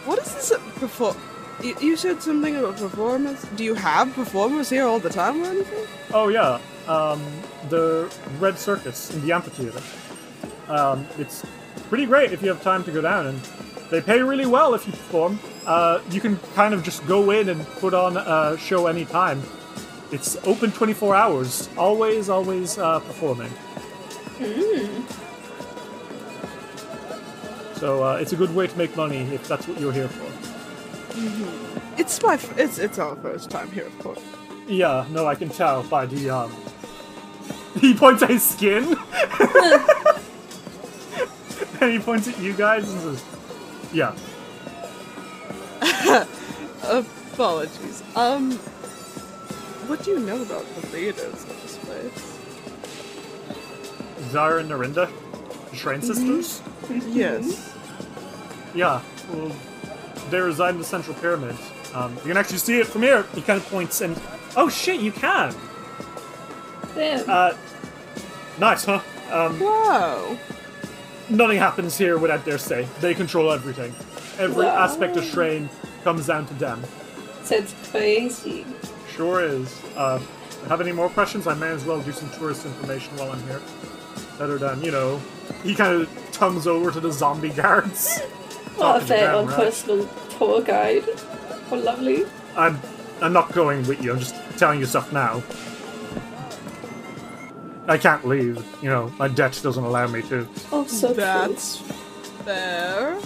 [0.06, 1.14] what is this before?
[1.62, 3.46] You, you said something about performance.
[3.54, 5.86] Do you have performers here all the time or anything?
[6.12, 7.22] oh yeah, um,
[7.68, 9.80] the Red Circus in the amphitheater.
[10.66, 11.46] Um, it's
[11.88, 13.38] pretty great if you have time to go down, and
[13.90, 15.38] they pay really well if you perform.
[15.64, 19.40] Uh, you can kind of just go in and put on a show anytime.
[20.12, 23.50] It's open 24 hours, always, always uh, performing.
[27.74, 30.26] So uh, it's a good way to make money if that's what you're here for.
[31.16, 31.98] Mhm.
[31.98, 32.34] It's my.
[32.34, 34.20] F- it's it's our first time here, of course.
[34.66, 36.52] Yeah, no, I can tell by the um.
[37.80, 38.84] He points at his skin,
[41.80, 43.24] and he points at you guys and says,
[43.92, 44.14] "Yeah,
[46.82, 48.02] Apologies.
[48.16, 48.58] Um,
[49.90, 52.38] what do you know about the leaders of this place?
[54.30, 55.10] Zara and Narinda,
[55.70, 56.62] the Shrine sisters.
[57.08, 57.74] Yes.
[58.72, 59.50] Yeah, well,
[60.30, 61.56] they reside in the Central Pyramid.
[61.92, 63.24] Um, you can actually see it from here.
[63.34, 64.16] He kind of points and,
[64.56, 65.52] oh shit, you can.
[66.94, 67.28] Damn.
[67.28, 67.56] Uh,
[68.60, 69.00] nice, huh?
[69.32, 70.36] Um, Wow.
[71.28, 72.86] nothing happens here without their say.
[73.00, 73.92] They control everything.
[74.38, 74.84] Every Wow.
[74.84, 75.68] aspect of Shrine
[76.04, 76.80] comes down to them.
[77.42, 78.64] Sounds crazy.
[79.20, 79.84] Sure is.
[79.98, 80.18] Uh,
[80.68, 81.46] have any more questions?
[81.46, 83.60] I may as well do some tourist information while I'm here.
[84.38, 85.20] Better than, you know,
[85.62, 88.22] he kind of tongues over to the zombie guards.
[88.76, 89.56] What a Talking to fair them, on right?
[89.56, 90.08] personal
[90.38, 91.04] tour guide.
[91.68, 92.24] How lovely.
[92.56, 92.80] I'm,
[93.20, 94.12] I'm not going with you.
[94.12, 95.42] I'm just telling you stuff now.
[97.88, 98.56] I can't leave.
[98.82, 100.48] You know, my debt doesn't allow me to.
[100.72, 101.16] Oh, so true.
[101.16, 101.76] That's
[102.46, 103.18] fair.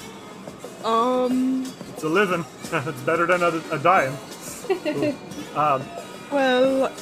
[0.83, 1.73] Um.
[1.93, 2.45] It's a living.
[2.73, 4.17] it's better than a, a dying.
[5.57, 5.83] Um,
[6.31, 6.93] Well,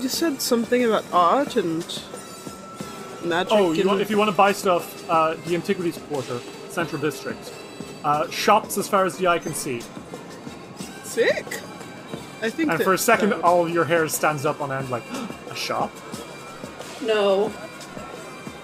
[0.00, 1.82] you said something about art and
[3.24, 3.52] magic.
[3.52, 3.90] oh, you and...
[3.90, 7.52] want, if you want to buy stuff, uh, the Antiquities Quarter, Central District.
[8.04, 9.82] Uh, shops as far as the eye can see.
[11.04, 11.44] sick.
[12.42, 12.70] I think.
[12.70, 14.88] And that for a second, that would- all of your hair stands up on end
[14.90, 15.02] like,
[15.50, 15.92] a shop?
[17.02, 17.52] No.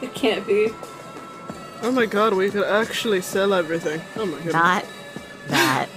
[0.01, 0.69] It can't be.
[1.83, 4.01] Oh my god, we could actually sell everything.
[4.17, 4.53] Oh my god.
[4.53, 4.85] Not
[5.49, 5.89] that.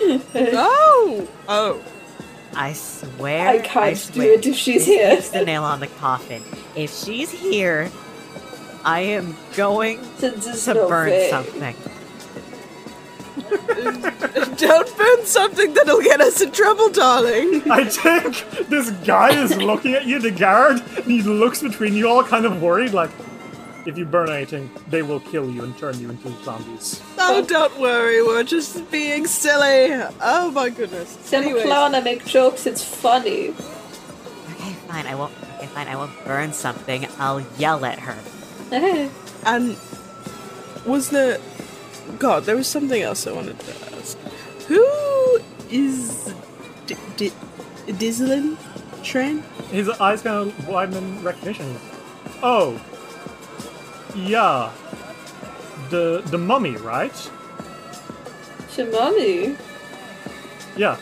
[0.00, 1.28] Oh!
[1.48, 1.82] Oh.
[2.54, 3.48] I swear.
[3.48, 5.10] I can't do swear, it if she's here.
[5.10, 6.42] hits the nail on the coffin.
[6.74, 7.90] If she's here,
[8.84, 11.28] I am going To just to burn way.
[11.30, 11.76] something.
[14.56, 17.62] Don't burn something that'll get us in trouble, darling.
[17.70, 22.08] I think this guy is looking at you, the guard, and he looks between you
[22.08, 23.10] all kind of worried, like,
[23.86, 27.00] if you burn anything, they will kill you and turn you into zombies.
[27.18, 29.92] Oh, don't worry, we're just being silly.
[30.20, 31.16] Oh my goodness.
[31.22, 33.48] Some Anyways, clown, I make jokes, it's funny.
[33.50, 35.06] Okay, fine.
[35.06, 35.32] I won't.
[35.56, 35.88] Okay, fine.
[35.88, 37.06] I won't burn something.
[37.18, 38.16] I'll yell at her.
[39.44, 39.76] and
[40.86, 41.38] was there.
[42.18, 44.18] God, there was something else I wanted to ask.
[44.68, 45.38] Who
[45.70, 46.32] is.
[46.86, 47.32] D- D-
[47.88, 48.56] Dizzlin
[49.02, 49.42] Train?
[49.70, 51.76] His eyes kind of widen in recognition.
[52.42, 52.80] Oh,
[54.16, 54.72] yeah,
[55.90, 57.12] the the mummy, right?
[58.70, 59.56] Shamami.
[60.76, 60.96] Yeah.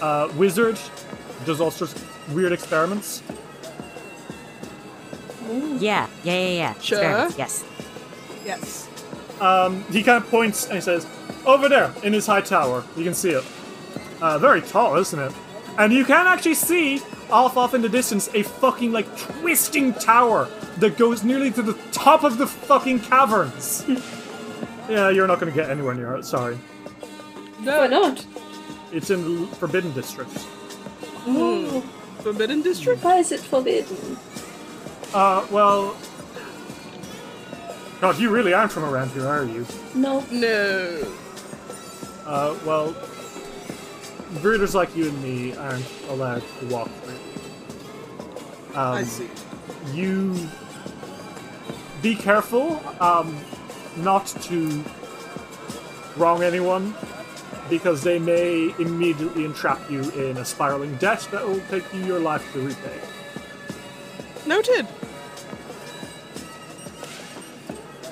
[0.00, 0.78] Uh, wizard
[1.44, 3.22] does all sorts of weird experiments.
[5.78, 6.74] Yeah, yeah, yeah, yeah.
[6.80, 6.98] Sure.
[6.98, 7.64] Experiments, Yes.
[8.44, 8.88] Yes.
[9.40, 11.06] Um, he kind of points and he says,
[11.44, 13.44] "Over there, in his high tower, you can see it.
[14.20, 15.32] Uh, very tall, isn't it?
[15.78, 20.48] And you can actually see off, off in the distance, a fucking like twisting tower
[20.78, 23.84] that goes nearly to the top of the fucking caverns.
[24.88, 26.24] yeah, you're not going to get anywhere near it.
[26.24, 26.58] Sorry,
[27.60, 28.26] No, Why not?
[28.92, 30.30] it's in the Forbidden District.
[31.26, 31.80] Oh,
[32.20, 33.02] Forbidden District?
[33.02, 34.16] why is it forbidden?
[35.14, 35.96] Uh, well,
[38.00, 39.66] God, you really aren't from around here, are you?
[39.94, 40.24] No.
[40.30, 41.12] No.
[42.26, 42.94] Uh, well,
[44.40, 47.14] breeders like you and me aren't allowed to walk through.
[48.74, 49.28] Um, I see.
[49.94, 50.34] You
[52.02, 53.38] be careful, um,
[53.96, 54.84] not to
[56.16, 56.94] wrong anyone,
[57.68, 62.20] because they may immediately entrap you in a spiraling debt that will take you your
[62.20, 63.00] life to repay.
[64.46, 64.86] Noted.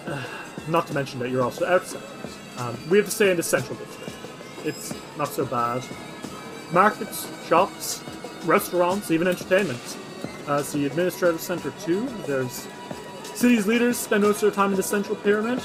[0.69, 2.03] Not to mention that you're also outside.
[2.59, 4.13] Um, we have to stay in the central district.
[4.65, 5.85] It's not so bad.
[6.73, 8.03] Markets, shops,
[8.45, 9.97] restaurants, even entertainment.
[10.47, 12.07] Uh, the administrative center too.
[12.27, 12.67] There's
[13.35, 15.63] city's leaders spend most of their time in the central pyramid.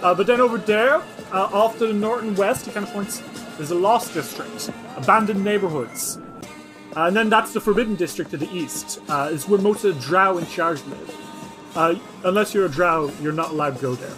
[0.00, 0.96] Uh, but then over there,
[1.32, 3.22] uh, off to the north and west, he kind of points.
[3.56, 6.18] There's a lost district, abandoned neighborhoods,
[6.96, 9.00] uh, and then that's the forbidden district to the east.
[9.08, 11.16] Uh, is where most of the drow in charge live.
[11.74, 14.14] Uh, unless you're a drow, you're not allowed to go there.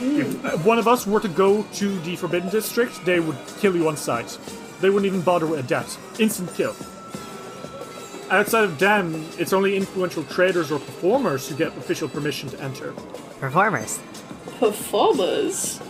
[0.00, 3.88] If one of us were to go to the Forbidden District, they would kill you
[3.88, 4.38] on sight.
[4.80, 5.98] They wouldn't even bother with a death.
[6.20, 6.74] Instant kill.
[8.30, 12.92] Outside of them, it's only influential traders or performers who get official permission to enter.
[13.38, 14.00] Performers.
[14.58, 15.80] Performers.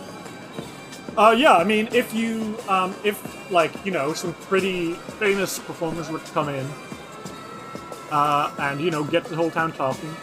[1.17, 6.09] Uh, yeah, I mean, if you, um, if, like, you know, some pretty famous performers
[6.09, 6.67] were to come in,
[8.11, 10.13] uh, and, you know, get the whole town talking,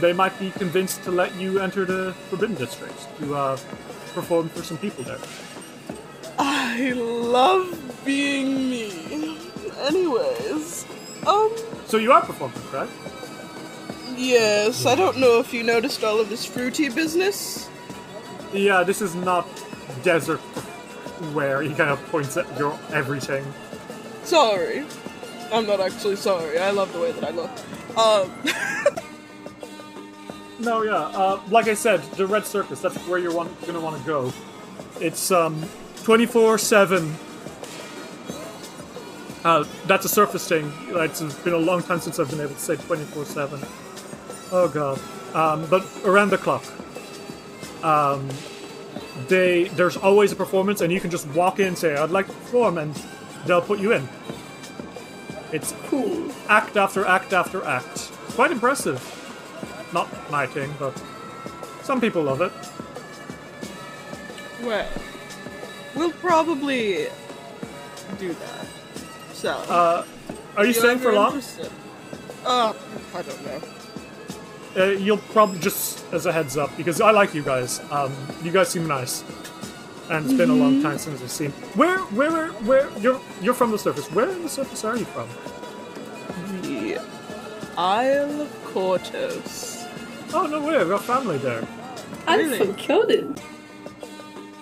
[0.00, 3.56] they might be convinced to let you enter the Forbidden District to, uh,
[4.14, 5.18] perform for some people there.
[6.38, 9.38] I love being me.
[9.80, 10.84] Anyways,
[11.26, 11.50] um,
[11.86, 12.88] So you are performing, right?
[14.16, 17.68] yes, I don't know if you noticed all of this fruity business.
[18.52, 19.46] Yeah, this is not
[20.02, 20.40] desert
[21.32, 23.44] where he kind of points at your everything.
[24.24, 24.84] Sorry.
[25.52, 26.58] I'm not actually sorry.
[26.58, 27.50] I love the way that I look.
[27.96, 28.32] Um,
[30.58, 30.94] No, yeah.
[30.94, 32.80] Uh, like I said, the Red Circus.
[32.80, 34.32] That's where you're want, gonna want to go.
[35.00, 35.62] It's um,
[35.96, 37.14] 24/7.
[39.44, 40.72] Uh, that's a surface thing.
[40.88, 43.62] It's been a long time since I've been able to say 24/7.
[44.52, 44.98] Oh god.
[45.34, 46.64] Um, but around the clock.
[47.84, 48.28] Um,
[49.28, 52.26] they there's always a performance, and you can just walk in and say, "I'd like
[52.26, 52.94] to perform," and
[53.44, 54.08] they'll put you in.
[55.52, 56.32] It's Cool.
[56.48, 58.10] act after act after act.
[58.34, 59.00] Quite impressive.
[59.96, 60.92] Not my thing, but
[61.82, 62.52] some people love it.
[64.62, 64.86] well,
[65.94, 67.06] we'll probably
[68.18, 68.66] do that.
[69.32, 70.04] So, Uh,
[70.56, 71.40] are you if staying for long?
[72.44, 72.74] Uh,
[73.14, 73.60] I don't know.
[74.76, 77.80] Uh, you'll probably just as a heads up because I like you guys.
[77.90, 78.12] Um,
[78.44, 79.24] you guys seem nice,
[80.10, 81.52] and it's been a long time since I've seen.
[81.74, 82.90] Where, where, where?
[83.00, 84.12] You're you're from the surface.
[84.12, 85.28] Where in the surface are you from?
[86.60, 87.00] The
[87.78, 89.75] Isle of Kortos.
[90.38, 90.76] Oh no way!
[90.76, 91.66] I've got family there.
[92.26, 92.58] I'm Really?
[92.58, 93.34] from Kyoto.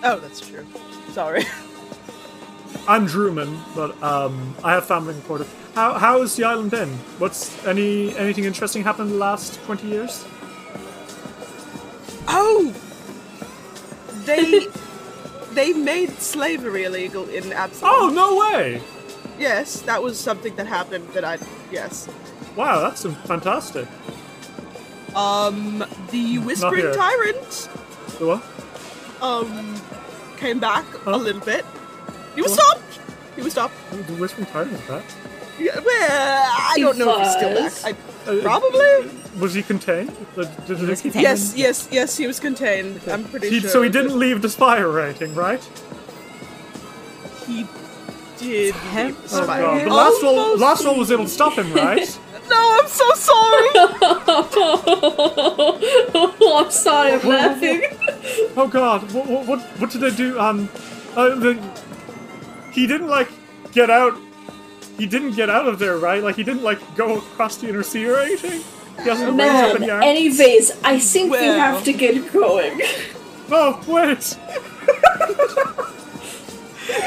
[0.03, 0.65] Oh, that's true.
[1.11, 1.43] Sorry.
[2.87, 5.45] I'm Drewman, but um, I have family in Porto.
[5.73, 6.89] How how's the island been?
[7.19, 10.23] What's any anything interesting happened in the last twenty years?
[12.29, 12.73] Oh,
[14.25, 14.67] they
[15.53, 17.91] they made slavery illegal in Absalom.
[17.93, 18.81] Oh no way!
[19.37, 21.09] yes, that was something that happened.
[21.09, 21.37] That I
[21.69, 22.07] yes.
[22.55, 23.89] Wow, that's some fantastic.
[25.15, 26.93] Um, the Whispering.
[26.93, 27.69] Tyrant
[28.19, 28.43] The what?
[29.21, 29.75] um
[30.37, 31.11] came back Huh?
[31.15, 31.65] a little bit.
[32.35, 32.59] He was What?
[32.59, 32.99] stopped.
[33.35, 33.73] He was stopped.
[33.93, 35.03] Oh, The Whispering Tyrant is back.
[35.57, 37.81] Yeah, well, I He don't know if he's still was.
[37.83, 37.95] back.
[37.95, 39.09] I, Uh, probably.
[39.39, 40.11] Was he contained?
[40.35, 41.23] Did, did He was he- contained.
[41.23, 42.17] Yes, yes, yes.
[42.17, 42.99] He was contained.
[43.09, 43.69] I'm pretty he- sure.
[43.69, 45.61] so he didn't leave the spire rating, right?
[47.47, 47.65] He
[48.39, 48.73] did.
[48.95, 49.45] leave the Oh.
[49.45, 49.81] God.
[49.85, 50.61] The Lastwall, Almost.
[50.83, 52.19] Lastwall was able to stop him, right?
[52.49, 53.69] No, I'm so sorry.
[56.13, 57.83] oh, I'm sorry, I'm laughing.
[58.55, 60.39] oh God, what, what, what, what did they do?
[60.39, 60.69] Um,
[61.15, 61.59] uh, the,
[62.71, 63.29] he didn't like
[63.71, 64.17] get out.
[64.97, 66.21] He didn't get out of there, right?
[66.23, 68.61] Like he didn't like go across the inner sea or anything.
[69.03, 70.05] He hasn't raised up Man, any arms.
[70.05, 72.81] anyways, I think we have to get going.
[73.51, 74.37] Oh wait,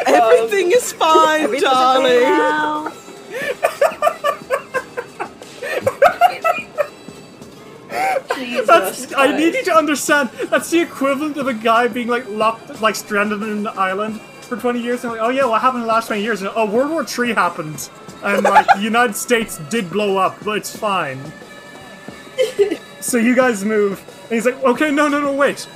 [0.06, 2.92] Everything is fine, Everything's darling.
[5.68, 6.28] now.
[8.36, 10.30] Jesus that's, I need you to understand.
[10.50, 14.56] That's the equivalent of a guy being like locked, like stranded in an island for
[14.56, 15.04] 20 years.
[15.04, 16.42] And like, oh yeah, what happened in the last 20 years?
[16.42, 17.88] And, oh, World War Three happened,
[18.22, 21.18] and like the United States did blow up, but it's fine.
[23.00, 25.68] so you guys move, and he's like, okay, no, no, no, wait.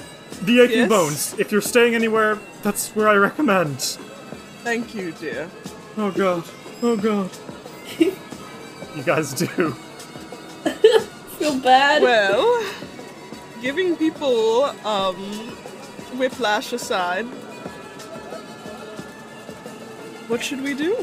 [0.42, 0.88] The aching Yes?
[0.88, 1.34] bones.
[1.38, 3.80] If you're staying anywhere, that's where I recommend.
[4.62, 5.48] Thank you, dear.
[5.96, 6.44] Oh god.
[6.82, 7.30] Oh god.
[7.98, 9.76] you guys do.
[11.38, 12.02] Feel bad.
[12.02, 12.64] Well,
[13.60, 15.16] giving people um
[16.18, 17.24] whiplash aside,
[20.28, 20.96] what should we do?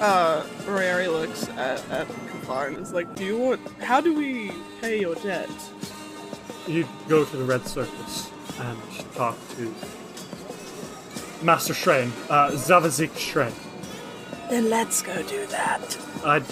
[0.00, 3.60] Uh, Rary looks at at Kufar and is like, "Do you want?
[3.80, 5.50] How do we pay your debt?"
[6.66, 8.78] You go to the Red Circus and
[9.14, 9.72] talk to
[11.42, 13.52] Master Shrain, uh, Zavazik Shrain.
[14.50, 15.98] Then let's go do that.
[16.24, 16.42] I,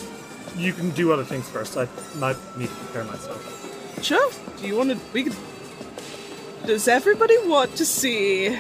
[0.57, 1.77] you can do other things first.
[1.77, 1.89] I
[2.19, 4.03] might need to prepare myself.
[4.03, 4.31] Sure.
[4.59, 4.99] Do you want to?
[5.13, 5.37] We could.
[6.67, 8.57] Does everybody want to see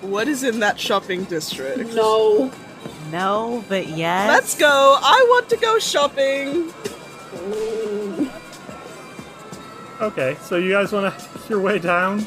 [0.00, 1.94] what is in that shopping district?
[1.94, 2.50] No.
[3.10, 4.28] No, but yes.
[4.28, 4.98] Let's go.
[5.00, 6.72] I want to go shopping.
[10.00, 12.26] Okay, so you guys want to your way down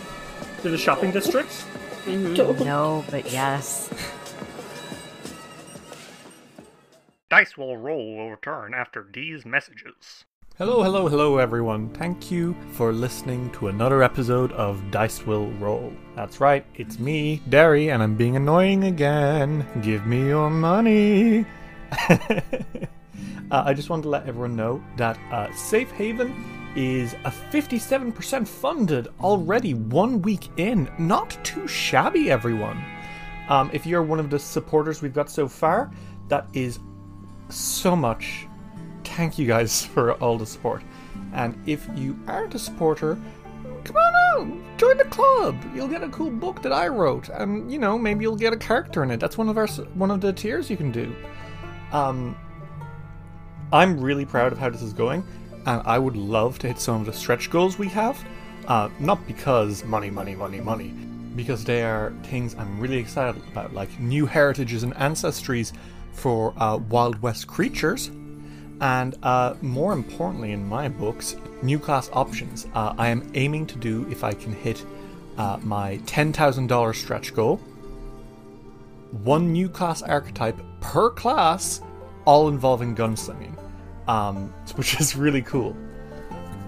[0.61, 1.65] to the shopping district?
[2.05, 2.59] Don't.
[2.59, 3.89] No, but yes.
[7.27, 10.25] Dice will roll will return after these messages.
[10.59, 11.89] Hello, hello, hello, everyone.
[11.89, 15.91] Thank you for listening to another episode of Dice Will Roll.
[16.15, 19.65] That's right, it's me, Derry, and I'm being annoying again.
[19.81, 21.47] Give me your money.
[22.09, 22.35] uh,
[23.49, 26.31] I just wanted to let everyone know that uh, Safe Haven
[26.75, 30.87] is a 57% funded already one week in.
[30.99, 32.85] Not too shabby, everyone.
[33.49, 35.91] Um, if you're one of the supporters we've got so far,
[36.29, 36.79] that is
[37.49, 38.47] so much.
[39.03, 40.83] Thank you guys for all the support.
[41.33, 43.17] And if you aren't a supporter,
[43.83, 45.55] come on out, join the club.
[45.73, 48.57] You'll get a cool book that I wrote, and you know maybe you'll get a
[48.57, 49.19] character in it.
[49.19, 51.15] That's one of our one of the tiers you can do.
[51.91, 52.37] Um,
[53.71, 55.25] I'm really proud of how this is going,
[55.65, 58.23] and I would love to hit some of the stretch goals we have.
[58.67, 60.89] Uh, not because money, money, money, money,
[61.35, 65.71] because they are things I'm really excited about, like new heritages and ancestries
[66.15, 68.09] for uh, Wild West creatures,
[68.81, 72.67] and uh, more importantly, in my books, new class options.
[72.73, 74.83] Uh, I am aiming to do if I can hit
[75.37, 77.57] uh, my $10,000 stretch goal.
[79.23, 81.81] One new class archetype per class,
[82.25, 83.57] all involving gunslinging,
[84.07, 85.75] um, which is really cool.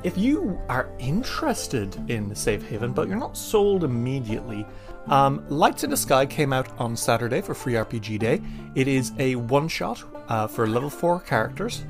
[0.03, 4.65] If you are interested in the Safe Haven, but you're not sold immediately,
[5.09, 8.41] um, Lights in the Sky came out on Saturday for Free RPG Day.
[8.75, 11.85] It is a one-shot uh, for level four characters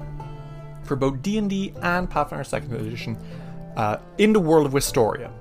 [0.83, 3.17] for both D&D and Pathfinder Second Edition
[3.75, 5.31] uh, in the world of Wistoria.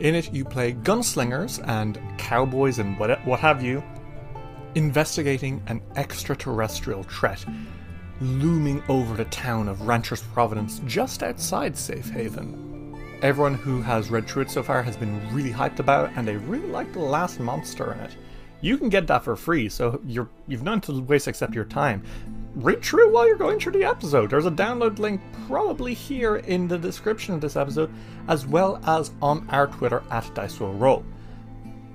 [0.00, 3.82] In it, you play gunslingers and cowboys and what, what have you,
[4.74, 7.44] investigating an extraterrestrial threat
[8.20, 12.69] looming over the town of Ranchers Providence just outside Safe Haven.
[13.22, 16.36] Everyone who has read through it so far has been really hyped about and they
[16.36, 18.16] really like the last monster in it.
[18.62, 22.02] You can get that for free, so you're you've none to waste except your time.
[22.54, 24.30] Read through while you're going through the episode.
[24.30, 27.90] There's a download link probably here in the description of this episode,
[28.28, 31.04] as well as on our Twitter at Dice Roll.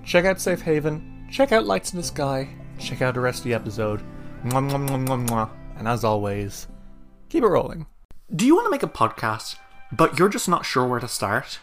[0.04, 2.50] Check out Safe Haven, check out Lights in the Sky,
[2.80, 4.02] check out the rest of the episode.
[4.46, 5.50] Mwah, mwah, mwah.
[5.78, 6.68] And as always,
[7.30, 7.86] Keep it rolling.
[8.34, 9.58] Do you want to make a podcast,
[9.92, 11.60] but you're just not sure where to start?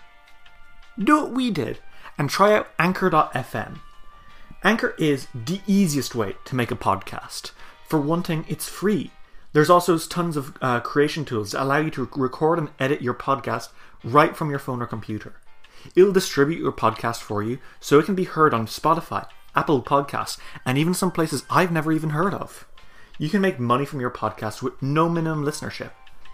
[0.99, 1.79] Do what we did
[2.19, 3.81] and try out Anchor.fm.
[4.65, 7.51] Anchor is the easiest way to make a podcast.
[7.89, 9.11] For one thing, it's free.
[9.53, 13.15] There's also tons of uh, creation tools that allow you to record and edit your
[13.15, 13.69] podcast
[14.05, 15.35] right from your phone or computer.
[15.97, 20.39] It'll distribute your podcast for you so it can be heard on Spotify, Apple Podcasts,
[20.65, 22.67] and even some places I've never even heard of.
[23.19, 25.91] You can make money from your podcast with no minimum listenership.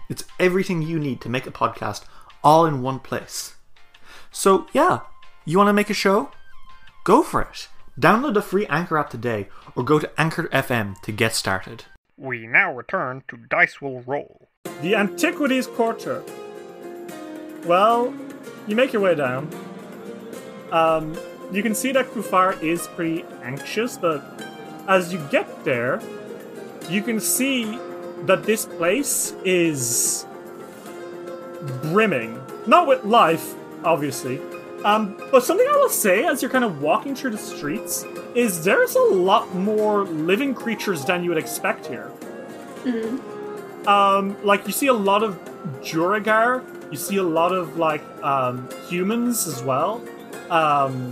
[0.09, 2.03] It's everything you need to make a podcast
[2.43, 3.53] all in one place.
[4.31, 5.01] So, yeah,
[5.45, 6.31] you want to make a show?
[7.03, 7.67] Go for it.
[7.99, 11.85] Download the free Anchor app today or go to Anchor FM to get started.
[12.17, 14.49] We now return to Dice Will Roll.
[14.81, 16.23] The Antiquities Quarter.
[17.65, 18.13] Well,
[18.67, 19.49] you make your way down.
[20.71, 21.17] Um,
[21.51, 24.23] you can see that Kufar is pretty anxious, but
[24.87, 26.01] as you get there,
[26.89, 27.79] you can see
[28.25, 30.25] that this place is
[31.83, 32.41] brimming.
[32.67, 34.39] Not with life, obviously.
[34.83, 38.63] Um, but something I will say as you're kind of walking through the streets is
[38.63, 42.11] there's a lot more living creatures than you would expect here.
[43.87, 45.37] Um, like you see a lot of
[45.83, 50.01] Duergar, you see a lot of like um, humans as well.
[50.49, 51.11] Um,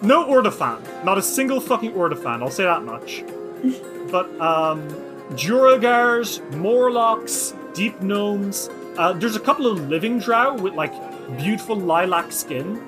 [0.00, 2.42] no Urdefhan, not a single fucking Urdefhan.
[2.42, 3.22] I'll say that much.
[4.10, 4.88] but um,
[5.30, 8.70] Duergars, Morlocks, Deep Gnomes.
[8.96, 10.92] Uh, there's a couple of living drow with like
[11.36, 12.82] beautiful lilac skin.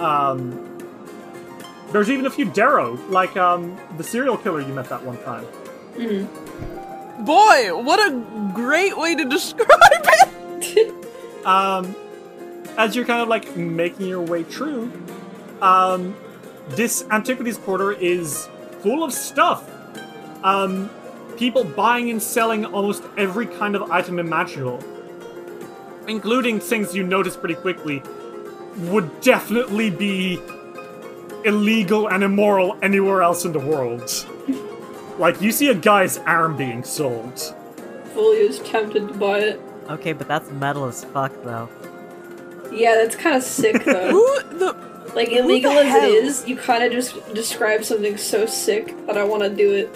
[0.00, 0.70] Um,
[1.92, 5.46] there's even a few Darrow, like um, the serial killer you met that one time.
[7.24, 11.46] Boy, what a great way to describe it!
[11.46, 11.94] um,
[12.76, 14.90] as you're kind of like making your way through,
[15.62, 16.16] um,
[16.70, 18.48] this antiquities quarter is
[18.80, 19.70] full of stuff.
[20.42, 20.90] Um,
[21.36, 24.82] people buying and selling almost every kind of item imaginable,
[26.08, 28.02] including things you notice pretty quickly
[28.76, 30.40] would definitely be
[31.44, 34.26] illegal and immoral anywhere else in the world.
[35.18, 37.54] like you see a guy's arm being sold.
[38.14, 39.60] Volio's tempted to buy it.
[39.88, 41.68] Okay, but that's metal as fuck, though.
[42.72, 44.10] Yeah, that's kind of sick though.
[44.10, 46.10] Who the like illegal as hell?
[46.10, 49.72] it is, you kind of just describe something so sick that I want to do
[49.72, 49.94] it.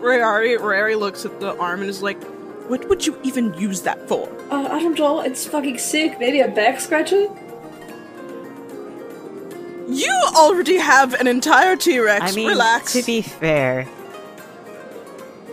[0.00, 2.22] Rayari Rayari looks at the arm and is like,
[2.68, 5.20] "What would you even use that for?" Uh, I don't know.
[5.20, 6.18] It's fucking sick.
[6.20, 7.28] Maybe a back scratcher.
[9.88, 12.32] You already have an entire T Rex.
[12.32, 12.92] I mean, Relax.
[12.94, 13.86] to be fair,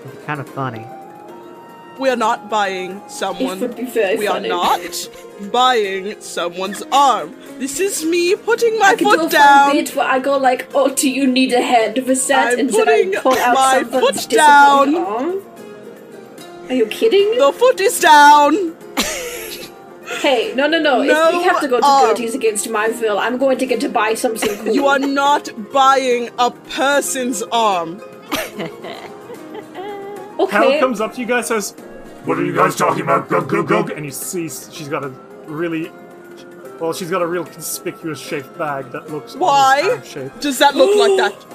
[0.06, 0.86] it's kind of funny.
[2.00, 3.60] We are not buying someone.
[3.60, 4.50] would be very we funny.
[4.50, 5.10] are not
[5.52, 7.36] buying someone's arm.
[7.60, 9.72] This is me putting my I can do a foot fun down.
[9.74, 12.70] bit where I go like, "Oh, do you need a head for that?" I'm and
[12.70, 14.96] then I putting pull out my someone's foot down.
[14.96, 15.41] arm.
[16.70, 17.38] Are you kidding?
[17.38, 18.76] The foot is down.
[20.22, 21.02] Hey, no, no, no.
[21.02, 22.10] if we have to go to arm.
[22.10, 24.74] Gertie's against my will, I'm going to get to buy something cool.
[24.74, 28.02] You are not buying a person's arm.
[30.38, 30.79] Hal okay.
[30.79, 31.71] comes up to you guys, says,
[32.25, 33.29] What are you guys talking about?
[33.29, 33.89] Gug, gug, gug.
[33.91, 35.09] and you see she's got a
[35.45, 35.91] really
[36.79, 40.95] well she's got a real conspicuous shaped bag that looks Why shaped does that look
[40.97, 41.45] like that?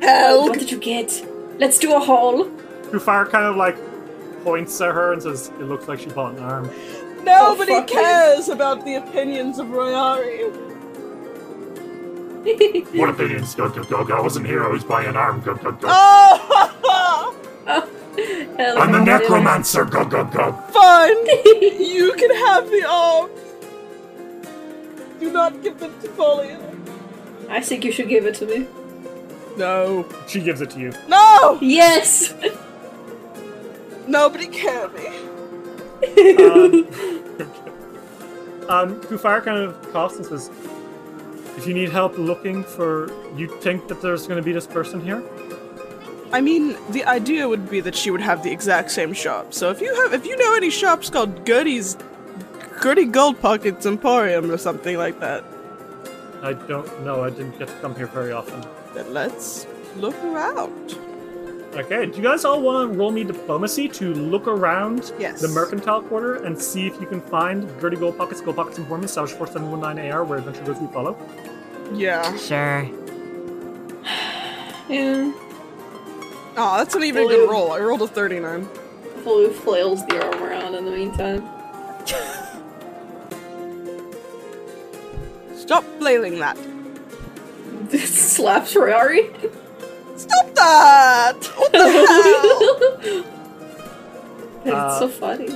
[0.02, 1.26] Hell, What did you get?
[1.58, 2.46] Let's do a haul.
[2.84, 3.76] Kufar kind of like
[4.42, 6.70] points at her and says it looks like she bought an arm
[7.24, 7.92] nobody oh, fuck it.
[7.92, 10.69] cares about the opinions of Royari.
[12.40, 13.54] What opinions?
[13.54, 14.10] Gug, gug, gug.
[14.10, 14.64] I wasn't here.
[14.64, 15.40] I was buying an arm.
[15.42, 15.90] Gug, gug, gug.
[15.92, 17.36] Oh,
[17.66, 19.84] I'm the necromancer.
[19.84, 20.72] Gug, gug, gug.
[20.72, 21.26] fine.
[21.26, 23.30] you can have the arm.
[25.20, 26.58] Do not give them to Volio.
[27.50, 28.66] I think you should give it to me.
[29.56, 30.06] No.
[30.26, 31.58] she gives it to you No!
[31.60, 32.32] Yes.
[34.06, 35.06] Nobody care me.
[36.38, 36.86] um,
[38.70, 40.50] um Kufar kind of coughs and says
[41.60, 45.00] if you need help looking for you think that there's going to be this person
[45.00, 45.22] here
[46.32, 49.52] I mean, the idea would be that she would have the exact same shop.
[49.52, 51.96] So if you have, if you know any shops called Goody's,
[52.80, 55.42] Goody Gold Pockets Emporium or something like that,
[56.40, 60.96] I don't know I didn't get to come here very often then let's look around.
[61.74, 65.40] Okay, do you guys all want to roll me diplomacy to look around Yes.
[65.40, 69.08] the mercantile quarter and see if you can find Dirty Gold Pockets, Gold Pockets Informant,
[69.08, 71.16] Savage 4719 AR, where Adventure Goes We Follow?
[71.94, 72.36] Yeah.
[72.36, 72.88] Sure.
[74.88, 75.30] Yeah.
[76.56, 77.36] Oh, that's an even Blue.
[77.36, 77.70] good roll.
[77.70, 78.68] I rolled a 39.
[79.22, 81.48] Blue flails the arm around in the meantime.
[85.54, 86.56] Stop flailing that.
[87.92, 89.30] Slaps Royari.
[90.60, 91.44] Stop that?
[91.56, 93.24] What the hell?
[94.64, 95.48] That's Uh, so funny.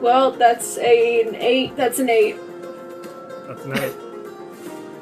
[0.00, 1.76] Well, that's a, an eight.
[1.76, 2.36] That's an eight.
[3.46, 3.92] That's an eight.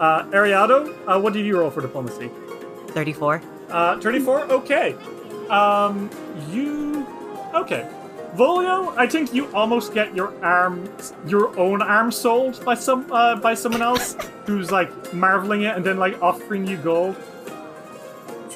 [0.01, 2.31] Uh, Ariado, uh, what did you roll for diplomacy?
[2.89, 3.43] 34.
[3.71, 4.45] Uh, 34?
[4.53, 4.95] Okay.
[5.49, 6.11] Um,
[6.51, 7.07] you.
[7.55, 7.89] Okay.
[8.37, 10.89] Volio, I think you almost get your arm,
[11.27, 14.17] your own arm sold by some, uh, by someone else
[14.47, 17.17] who's like marveling it and then like offering you gold.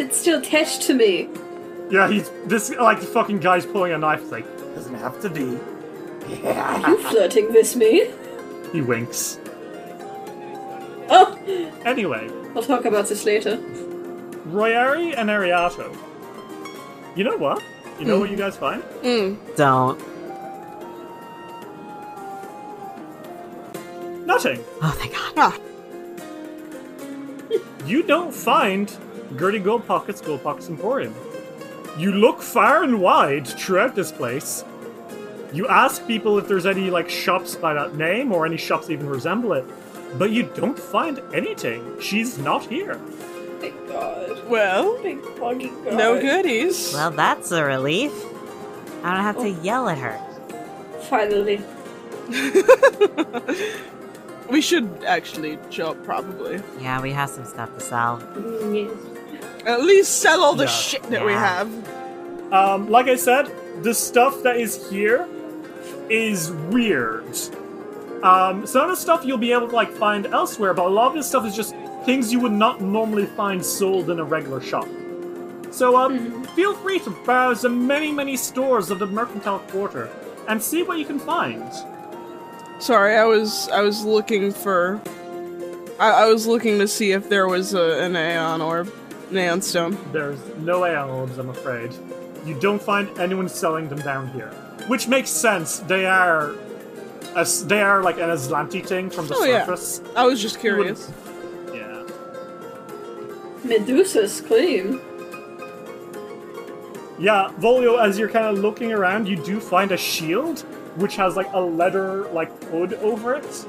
[0.03, 1.29] It's still attached to me.
[1.91, 4.21] Yeah, he's this like the fucking guy's pulling a knife.
[4.23, 5.59] He's like, doesn't have to be.
[6.43, 6.83] Yeah.
[6.83, 8.11] Are you flirting with me?
[8.73, 9.39] He winks.
[11.15, 11.39] Oh,
[11.85, 13.57] Anyway, I'll talk about this later.
[14.49, 15.95] Royari and Ariato.
[17.17, 17.63] You know what?
[17.99, 18.83] You know what you guys find?
[19.03, 19.37] Mm.
[19.57, 19.99] Don't.
[24.27, 24.65] Nothing.
[24.83, 25.33] Oh, thank God.
[25.37, 25.59] Ah,
[27.87, 28.91] You don't find
[29.39, 31.15] Gertie Gold Pockets Gold Pockets Emporium.
[31.99, 34.65] You look far and wide throughout this place.
[35.53, 38.95] You ask people if there's any like shops by that name or any shops that
[38.95, 39.65] even resemble it,
[40.19, 42.01] but you don't find anything.
[42.01, 42.95] She's not here.
[43.61, 44.49] Thank God.
[44.49, 45.95] well, Thank fucking God.
[45.95, 46.93] no goodies.
[46.95, 48.13] Well, that's a relief.
[49.05, 50.19] I don't have to yell at her.
[51.11, 51.61] Finally.
[54.51, 56.61] we should actually show up, probably.
[56.81, 58.19] Yeah, we have some stuff to sell.
[58.35, 59.12] Mm, yes.
[59.67, 60.71] At least sell all the Yeah.
[60.71, 61.69] shit that we have.
[62.53, 63.51] Um, like I said,
[63.83, 65.27] the stuff that is here
[66.11, 67.25] is weird.
[68.23, 71.09] Um, some of the stuff you'll be able to like find elsewhere, but a lot
[71.09, 74.61] of this stuff is just things you would not normally find sold in a regular
[74.61, 74.87] shop.
[75.71, 80.11] So, um, feel free to browse the many, many stores of the Mercantile Quarter
[80.49, 81.65] and see what you can find.
[82.79, 85.01] Sorry, I was I was looking for.
[85.99, 88.87] I, I was looking to see if there was a, an Aeon or
[89.37, 89.99] an Stone.
[90.13, 91.93] There's no Aeon orbs, I'm afraid.
[92.45, 94.51] You don't find anyone selling them down here,
[94.89, 95.79] which makes sense.
[95.81, 96.55] They are,
[97.37, 99.65] as they are like an Azlanti thing from the Oh, yeah.
[99.65, 100.03] surface.
[100.17, 101.11] I was just curious.
[101.73, 102.05] Yeah.
[103.65, 105.01] Medusa's claim.
[107.19, 110.65] Yeah, Volio, as you're kind of looking around, you do find a shield
[110.97, 113.67] which has like a leather like hood over it,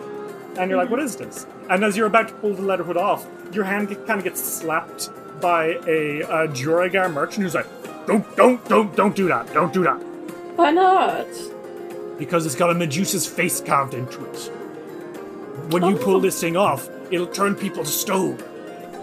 [0.57, 0.91] and you're like, mm-hmm.
[0.91, 3.89] "What is this?" And as you're about to pull the leather hood off, your hand
[4.07, 5.09] kind of gets slapped
[5.43, 7.67] by a, a Duergar merchant who's like,
[8.07, 9.53] "Don't, don't, don't, don't do that!
[9.53, 9.97] Don't do that!"
[10.55, 11.27] Why not?
[12.17, 14.37] Because it's got a Medusa's face carved into it.
[15.69, 18.41] When you pull this thing off, it'll turn people to stone.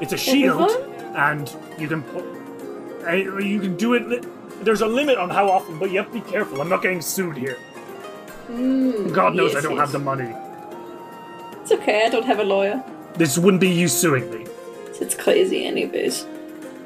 [0.00, 0.70] It's a shield,
[1.14, 2.24] and you can pull.
[3.12, 4.08] You can do it.
[4.08, 4.22] li-
[4.62, 6.60] There's a limit on how often, but you have to be careful.
[6.60, 7.58] I'm not getting sued here.
[8.48, 9.80] Mm, God knows I don't yes.
[9.80, 10.34] have the money.
[11.62, 12.82] It's okay, I don't have a lawyer.
[13.14, 14.46] This wouldn't be you suing me.
[15.00, 16.26] It's crazy, anyways.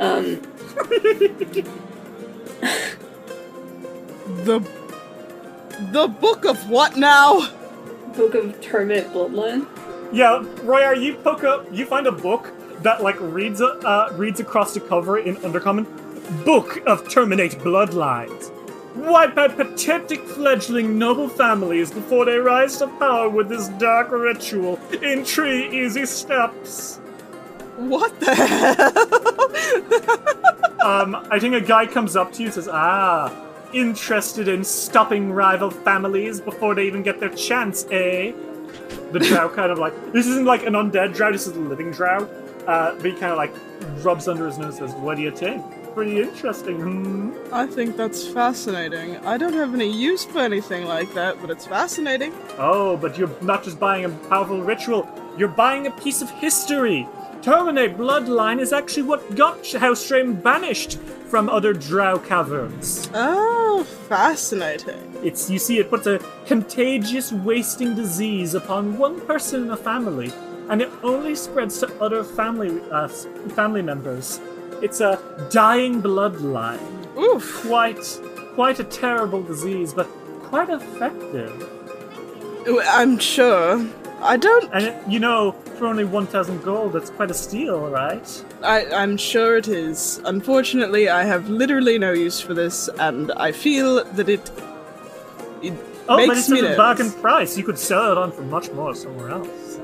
[0.01, 0.41] Um,
[4.45, 4.61] The
[5.93, 7.49] the book of what now?
[8.15, 9.67] Book of Terminate Bloodline.
[10.13, 12.53] Yeah, Roy, are you poke up, you find a book
[12.83, 15.87] that like reads uh, reads across the cover in Undercommon.
[16.45, 18.51] Book of Terminate Bloodlines.
[18.97, 24.79] Wipe out pathetic fledgling noble families before they rise to power with this dark ritual
[25.03, 27.01] in three easy steps.
[27.77, 30.25] What the hell?
[30.85, 33.33] Um, I think a guy comes up to you and says, Ah,
[33.73, 38.33] interested in stopping rival families before they even get their chance, eh?
[39.13, 41.91] The drow kind of like, this isn't like an undead drow, this is a living
[41.91, 42.29] drow.
[42.67, 43.55] Uh, but he kind of like
[44.05, 45.65] rubs under his nose and says, What do you think?
[45.95, 47.33] Pretty interesting, hmm?
[47.51, 49.17] I think that's fascinating.
[49.19, 52.35] I don't have any use for anything like that, but it's fascinating.
[52.59, 55.09] Oh, but you're not just buying a powerful ritual,
[55.39, 57.09] you're buying a piece of history.
[57.45, 63.11] Terminate Bloodline is actually what got House Shrain banished from other drow caverns.
[63.13, 65.15] Oh, fascinating.
[65.23, 70.33] It's you see, it puts a contagious wasting disease upon one person in a family,
[70.71, 74.41] and it only spreads to other family uh, family members.
[74.81, 75.21] It's a
[75.51, 76.81] dying bloodline.
[77.19, 77.61] Oof.
[77.67, 78.21] Quite,
[78.55, 80.07] quite a terrible disease, but
[80.45, 81.69] quite effective.
[82.89, 83.87] I'm sure.
[84.21, 84.73] I don't.
[84.73, 88.45] And you know, for only one thousand gold, that's quite a steal, right?
[88.63, 90.21] I, I'm sure it is.
[90.25, 94.51] Unfortunately, I have literally no use for this, and I feel that it.
[95.63, 95.75] It
[96.07, 96.77] Oh, makes but it's me at a nervous.
[96.77, 97.57] bargain price.
[97.57, 99.79] You could sell it on for much more somewhere else.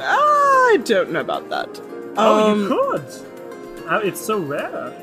[0.00, 1.68] I don't know about that.
[2.16, 3.88] Oh, Um, you could.
[3.88, 4.94] Uh, it's so rare.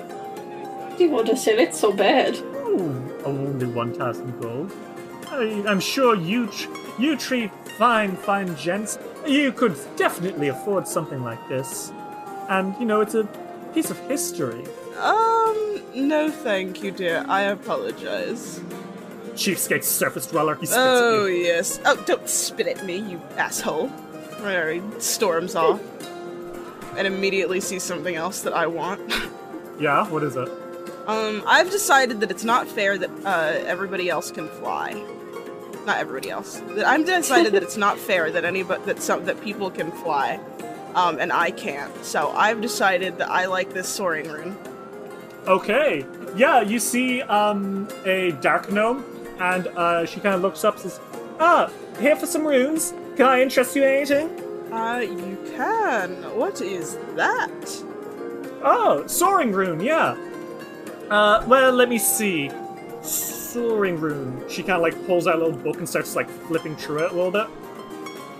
[0.98, 2.38] Do you want to sell it so bad?
[2.56, 4.72] Oh, only 1,000 gold.
[5.30, 11.24] I, I'm sure you, tr- you three fine, fine gents, you could definitely afford something
[11.24, 11.92] like this.
[12.50, 13.26] And, you know, it's a
[13.74, 14.64] piece of history.
[15.00, 17.26] Um, no thank you, dear.
[17.28, 18.60] I apologize.
[19.34, 20.56] Cheapskate surface dweller.
[20.56, 21.38] He spits Oh, at you.
[21.38, 21.80] yes.
[21.86, 23.92] Oh, don't spit at me, you asshole.
[24.40, 25.80] There, he storms off.
[26.98, 29.02] And immediately sees something else that I want.
[29.80, 30.50] Yeah, what is it?
[31.06, 34.94] Um, I've decided that it's not fair that uh, everybody else can fly.
[35.88, 36.62] Not everybody else.
[36.76, 40.38] That I'm decided that it's not fair that anybody that some that people can fly,
[40.96, 42.04] um, and I can't.
[42.04, 44.58] So I've decided that I like this soaring rune.
[45.48, 46.06] Okay.
[46.36, 49.06] Yeah, you see um, a dark gnome,
[49.40, 51.00] and uh, she kind of looks up and says,
[51.40, 51.72] Ah,
[52.02, 52.94] here for some runes.
[53.16, 54.74] Can I interest you in anything?
[54.74, 56.16] Uh, you can.
[56.36, 57.84] What is that?
[58.62, 60.18] Oh, soaring rune, yeah.
[61.10, 62.52] Uh, well, let me see.
[63.48, 64.44] Soaring rune.
[64.50, 67.12] She kind of like pulls out a little book and starts like flipping through it
[67.12, 67.48] a little bit.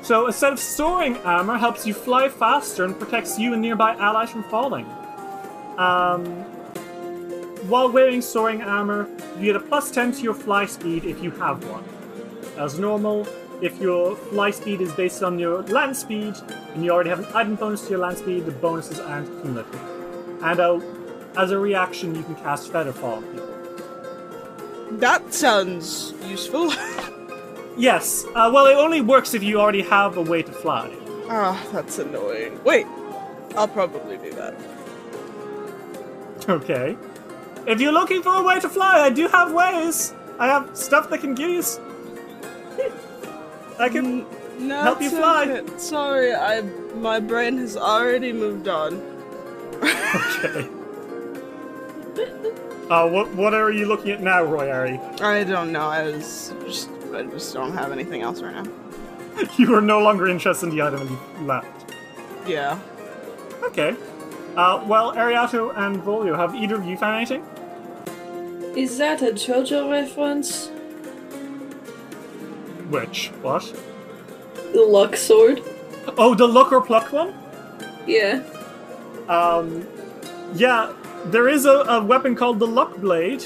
[0.02, 3.96] So, a set of soaring armor helps you fly faster and protects you and nearby
[3.96, 4.86] allies from falling.
[5.78, 6.26] Um,
[7.70, 11.32] while wearing soaring armor, you get a plus 10 to your fly speed if you
[11.32, 11.84] have one.
[12.58, 13.28] As normal,
[13.62, 16.36] if your fly speed is based on your land speed,
[16.74, 20.44] and you already have an item bonus to your land speed, the bonuses aren't cumulative.
[20.44, 20.80] And uh,
[21.38, 23.47] as a reaction, you can cast Featherfall.
[24.98, 26.72] That sounds useful.
[27.80, 30.92] Yes, uh, well, it only works if you already have a way to fly.
[31.30, 32.60] Ah, that's annoying.
[32.64, 32.88] Wait,
[33.56, 34.56] I'll probably do that.
[36.50, 36.98] Okay.
[37.68, 40.12] If you're looking for a way to fly, I do have ways.
[40.40, 41.60] I have stuff that can give you.
[41.60, 41.80] s-
[43.78, 44.26] I can
[44.58, 45.46] No, help you fly.
[45.48, 45.78] okay.
[45.78, 46.62] Sorry, I
[46.96, 48.96] my brain has already moved on.
[49.84, 50.68] Okay.
[52.90, 55.22] Uh, what what are you looking at now, Roy Royari?
[55.22, 55.88] I don't know.
[55.90, 58.72] I was just I just don't have anything else right now.
[59.58, 61.94] You are no longer interested in the item and you left.
[62.48, 62.80] Yeah.
[63.64, 63.96] Okay.
[64.56, 67.46] Uh, well, Ariato and Volio, have either of you found anything?
[68.76, 70.70] Is that a JoJo reference?
[72.90, 73.28] Which?
[73.44, 73.64] What?
[74.74, 75.62] The luck sword?
[76.18, 77.36] Oh, the luck or pluck one?
[78.08, 78.42] Yeah.
[79.28, 79.86] Um,
[80.56, 80.94] yeah,
[81.32, 83.44] there is a, a weapon called the Luck Blade,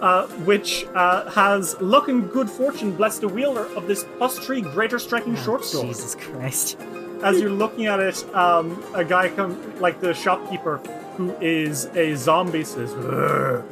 [0.00, 4.60] uh, which uh, has luck and good fortune bless the wielder of this plus three
[4.60, 5.88] greater striking short sword.
[5.88, 6.78] Jesus Christ.
[7.22, 10.78] As you're looking at it, um, a guy come like the shopkeeper
[11.16, 13.62] who is a zombie says, "Ugh.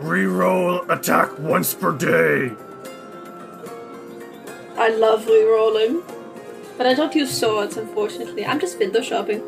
[0.00, 2.52] Reroll attack once per day.
[4.76, 6.02] I love rerolling.
[6.78, 8.46] But I don't use swords, unfortunately.
[8.46, 9.42] I'm just window shopping.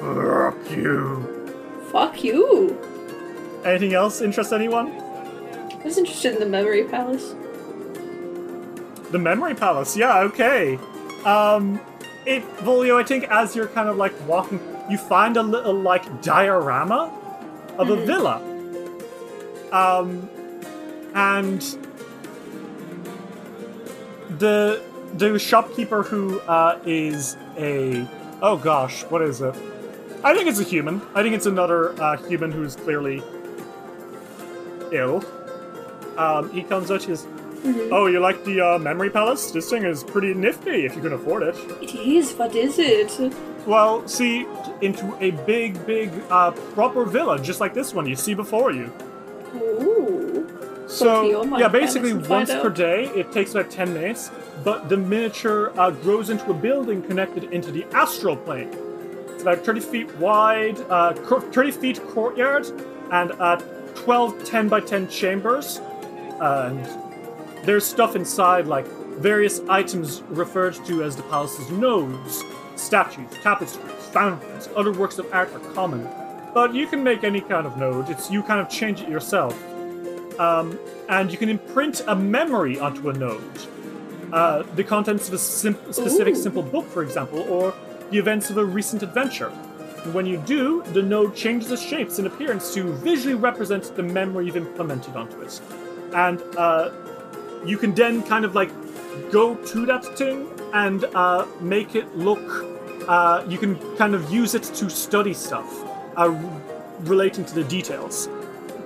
[0.00, 1.86] Fuck you.
[1.92, 2.78] Fuck you.
[3.64, 4.92] Anything else interest anyone?
[4.92, 7.34] I was interested in the memory palace.
[9.10, 10.78] The memory palace, yeah, okay.
[11.24, 11.80] Um,
[12.26, 16.22] it, Volio, I think as you're kind of like walking, you find a little like
[16.22, 17.10] diorama
[17.78, 18.06] of a Mhm.
[18.06, 18.42] villa.
[19.72, 20.28] Um,
[21.14, 21.60] and
[24.38, 24.80] the
[25.14, 28.06] the shopkeeper who uh, is a
[28.42, 29.54] oh gosh, what is it?
[30.24, 31.00] I think it's a human.
[31.14, 33.22] I think it's another uh, human who's clearly
[34.92, 35.24] ill.
[36.16, 37.26] Um, he comes up, he goes,
[37.90, 39.50] Oh, you like the uh, memory palace?
[39.50, 41.56] This thing is pretty nifty if you can afford it.
[41.82, 43.32] It is, what is it?
[43.66, 44.46] Well, see,
[44.80, 48.92] into a big, big, uh, proper villa, just like this one you see before you.
[49.54, 50.84] Ooh.
[50.88, 52.74] So, yeah, basically once per out.
[52.74, 54.30] day, it takes about 10 minutes,
[54.64, 58.74] but the miniature uh, grows into a building connected into the astral plane.
[59.38, 62.66] It's about 30 feet wide, uh, 30 feet courtyard,
[63.12, 63.54] and uh,
[63.94, 65.80] 12 10 by 10 chambers.
[66.40, 66.84] and
[67.62, 68.88] there's stuff inside, like
[69.20, 72.42] various items referred to as the palace's nodes,
[72.74, 76.08] statues, tapestries, fountains, other works of art are common.
[76.52, 79.54] But you can make any kind of node, it's you kind of change it yourself.
[80.40, 80.76] Um,
[81.08, 83.58] and you can imprint a memory onto a node.
[84.32, 86.42] Uh, the contents of a sim- specific Ooh.
[86.42, 87.72] simple book, for example, or
[88.10, 89.50] the events of a recent adventure.
[90.12, 94.46] When you do, the node changes its shapes and appearance to visually represent the memory
[94.46, 95.60] you've implemented onto it.
[96.14, 96.90] And uh,
[97.64, 98.70] you can then kind of like
[99.30, 102.66] go to that thing and uh, make it look.
[103.08, 105.68] Uh, you can kind of use it to study stuff
[106.16, 106.28] uh,
[107.00, 108.28] relating to the details.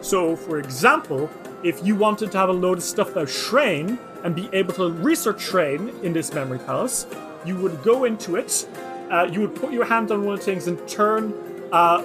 [0.01, 1.31] So, for example,
[1.63, 4.91] if you wanted to have a load of stuff about Shrine and be able to
[4.91, 7.07] research Shrine in this memory palace,
[7.45, 8.67] you would go into it,
[9.13, 11.33] uh, you would put your hand on one of the things and turn
[11.71, 12.03] uh,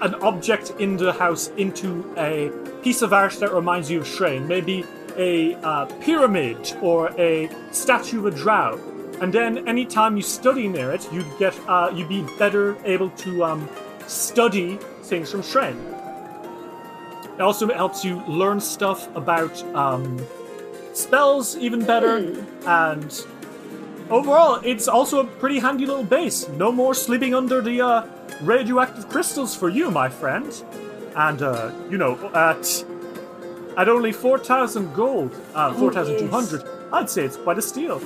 [0.00, 2.50] an object in the house into a
[2.82, 4.46] piece of art that reminds you of Shrine.
[4.46, 4.84] Maybe
[5.16, 8.80] a uh, pyramid or a statue of a drow.
[9.20, 13.44] and then anytime you study near it, you'd get uh, you'd be better able to
[13.44, 13.68] um,
[14.06, 15.78] study things from Shrine.
[17.34, 20.18] It also helps you learn stuff about um,
[20.92, 22.16] spells even better,
[22.66, 23.12] and
[24.10, 26.48] overall, it's also a pretty handy little base.
[26.50, 28.06] No more sleeping under the uh,
[28.42, 30.52] radioactive crystals for you, my friend.
[31.16, 32.84] And uh, you know, at
[33.76, 36.62] at only four thousand gold, uh, Oh, four thousand two hundred,
[36.92, 38.00] I'd say it's quite a steal.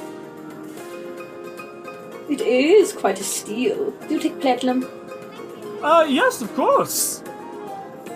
[2.29, 3.91] It is quite a steal.
[4.07, 4.87] Do you take platinum?
[5.83, 7.23] Uh, yes, of course.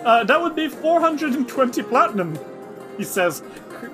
[0.05, 2.37] Uh, that would be 420 platinum,
[2.97, 3.41] he says,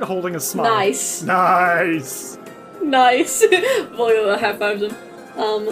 [0.02, 0.74] holding a smile.
[0.74, 1.22] Nice.
[1.22, 2.39] Nice.
[2.90, 3.46] Nice.
[3.46, 4.96] Volio high fives him.
[5.36, 5.68] Um,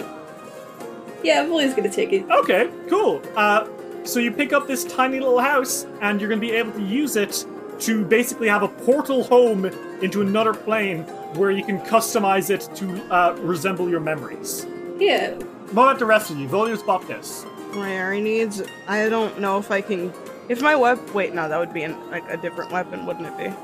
[1.24, 2.30] yeah, Volio's gonna take it.
[2.30, 3.22] Okay, cool.
[3.34, 3.66] Uh,
[4.08, 6.82] so you pick up this tiny little house, and you're going to be able to
[6.82, 7.44] use it
[7.80, 9.66] to basically have a portal home
[10.00, 11.02] into another plane
[11.34, 14.66] where you can customize it to uh, resemble your memories.
[14.98, 15.34] Yeah.
[15.72, 16.48] What about the rest of you?
[16.48, 17.44] Volius bought this.
[17.74, 18.62] Rare needs.
[18.86, 20.12] I don't know if I can.
[20.48, 20.98] If my web.
[21.10, 23.54] Wait, no, that would be an, like a different weapon, wouldn't it be?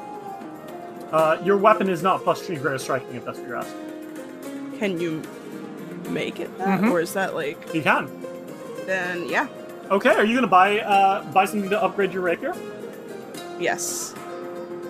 [1.15, 4.79] Uh, your weapon is not plus three greater striking, if that's what you're asking.
[4.81, 5.23] Can you
[6.11, 6.91] make it that, Mhm.
[6.91, 7.57] or is that like?
[7.73, 8.11] You can.
[8.85, 9.47] Then yeah.
[9.93, 12.53] Okay, are you gonna buy uh buy something to upgrade your rapier?
[13.61, 14.13] Yes.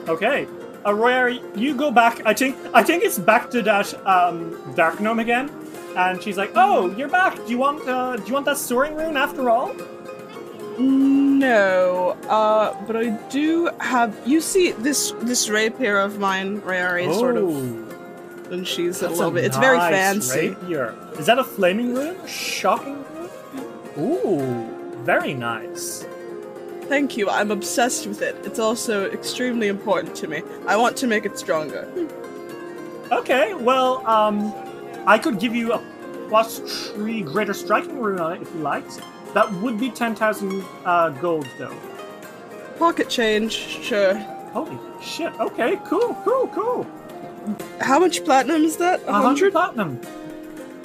[0.08, 0.46] Okay.
[0.86, 2.22] Uh, Royari, you go back.
[2.24, 5.50] I think I think it's back to that um, dark gnome again,
[5.96, 7.34] and she's like, "Oh, you're back.
[7.44, 9.72] Do you want uh, do you want that soaring rune after all?"
[10.78, 14.16] No, uh, but I do have.
[14.26, 17.48] You see this this rapier of mine, Rayari, sort of,
[18.52, 19.44] and she's a little bit.
[19.44, 20.50] It's very fancy.
[20.50, 20.94] Rapier.
[21.18, 22.16] Is that a flaming rune?
[22.26, 23.30] Shocking rune?
[23.98, 26.06] Ooh, very nice.
[26.82, 27.30] Thank you.
[27.30, 28.36] I'm obsessed with it.
[28.44, 30.42] It's also extremely important to me.
[30.66, 31.88] I want to make it stronger.
[33.12, 34.52] Okay, well, um,
[35.06, 35.82] I could give you a
[36.28, 36.58] plus
[36.92, 39.00] three greater striking rune on it if you liked.
[39.34, 41.74] That would be ten thousand uh, gold, though.
[42.78, 44.14] Pocket change, sure.
[44.52, 45.32] Holy shit!
[45.40, 46.86] Okay, cool, cool, cool.
[47.80, 49.00] How much platinum is that?
[49.02, 49.52] A A hundred hundred?
[49.52, 50.00] platinum.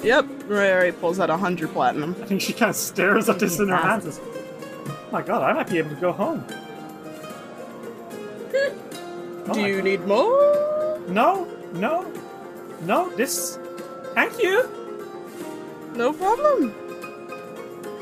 [0.02, 0.24] Yep.
[0.48, 2.16] Rayari pulls out a hundred platinum.
[2.22, 4.04] I think she kind of stares at this in her hands.
[4.06, 4.18] and
[4.88, 6.44] Oh my god, I might be able to go home.
[9.48, 9.84] Oh Do you God.
[9.84, 11.00] need more?
[11.08, 12.10] No, no,
[12.82, 13.10] no.
[13.16, 13.58] This.
[14.14, 14.68] Thank you.
[15.94, 16.74] No problem.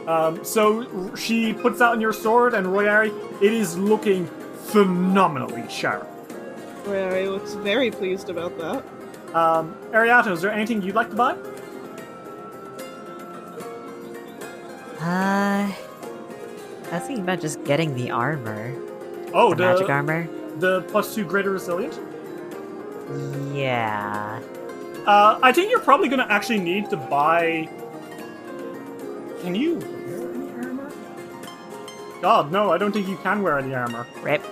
[0.08, 3.12] Um, so she puts out on your sword, and Royari,
[3.42, 4.26] it is looking
[4.68, 6.08] phenomenally sharp.
[6.84, 9.36] Royari looks very pleased about that.
[9.36, 11.32] Um, Ariato, is there anything you'd like to buy?
[14.98, 18.74] Uh, I was thinking about just getting the armor.
[19.34, 20.26] Oh, the, magic armor.
[20.56, 22.00] The plus two greater resilient.
[23.54, 24.40] Yeah.
[25.06, 27.68] Uh, I think you're probably going to actually need to buy.
[29.42, 29.97] Can you wear any armor?
[32.20, 34.06] God, no, I don't think you can wear any armor.
[34.22, 34.42] Rip.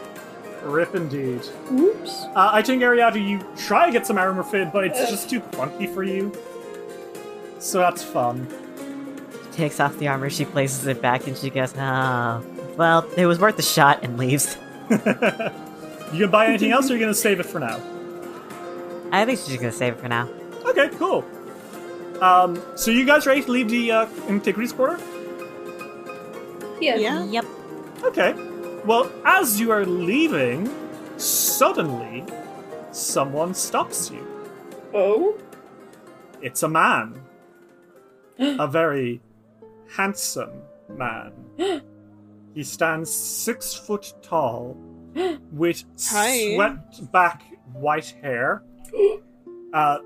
[0.62, 1.42] Rip indeed.
[1.72, 2.24] Oops.
[2.34, 5.40] Uh, I think Ariata, you try to get some armor fit, but it's just too
[5.40, 6.32] clunky for you.
[7.58, 8.46] So that's fun.
[9.50, 12.44] She takes off the armor, she places it back, and she goes, "Oh,
[12.76, 14.56] well, it was worth a shot," and leaves.
[16.12, 17.80] You gonna buy anything else, or are you gonna save it for now?
[19.10, 20.28] I think she's just gonna save it for now.
[20.64, 21.24] Okay, cool.
[22.20, 25.00] Um, so you guys ready to leave the uh, Antiquities Quarter?
[26.80, 26.96] Yeah.
[26.96, 27.24] Yeah.
[27.24, 27.44] Yep.
[28.04, 28.34] Okay.
[28.84, 30.70] Well, as you are leaving,
[31.16, 32.24] suddenly
[32.92, 34.26] someone stops you.
[34.94, 35.36] Oh.
[36.40, 37.20] It's a man.
[38.38, 39.20] a very
[39.96, 41.32] handsome man.
[42.54, 44.76] he stands six foot tall,
[45.52, 46.54] with Hi.
[46.54, 47.42] swept back
[47.72, 48.62] white hair,
[49.72, 49.98] uh,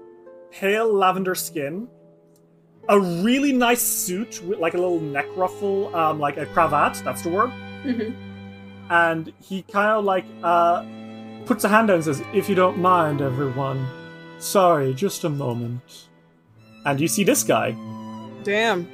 [0.51, 1.89] pale lavender skin,
[2.91, 7.01] a really nice suit with like a little neck ruffle, um, like a cravat.
[7.05, 7.51] That's the word.
[7.85, 8.15] Mhm.
[8.91, 10.85] And he kind of like uh,
[11.47, 13.87] puts a hand out and says, "If you don't mind, everyone,
[14.39, 16.09] sorry, just a moment."
[16.85, 17.77] And you see this guy,
[18.43, 18.89] Damn.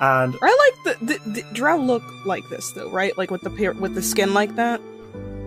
[0.00, 3.16] and I like the, the, the Drow look like this though, right?
[3.16, 4.80] Like with the pair, with the skin like that.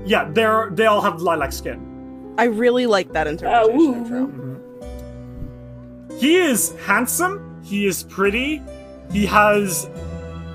[0.06, 2.34] yeah, they're they all have lilac skin.
[2.38, 4.55] I really like that interpretation of Drow.
[6.20, 7.62] He is handsome.
[7.64, 8.62] He is pretty.
[9.12, 9.90] He has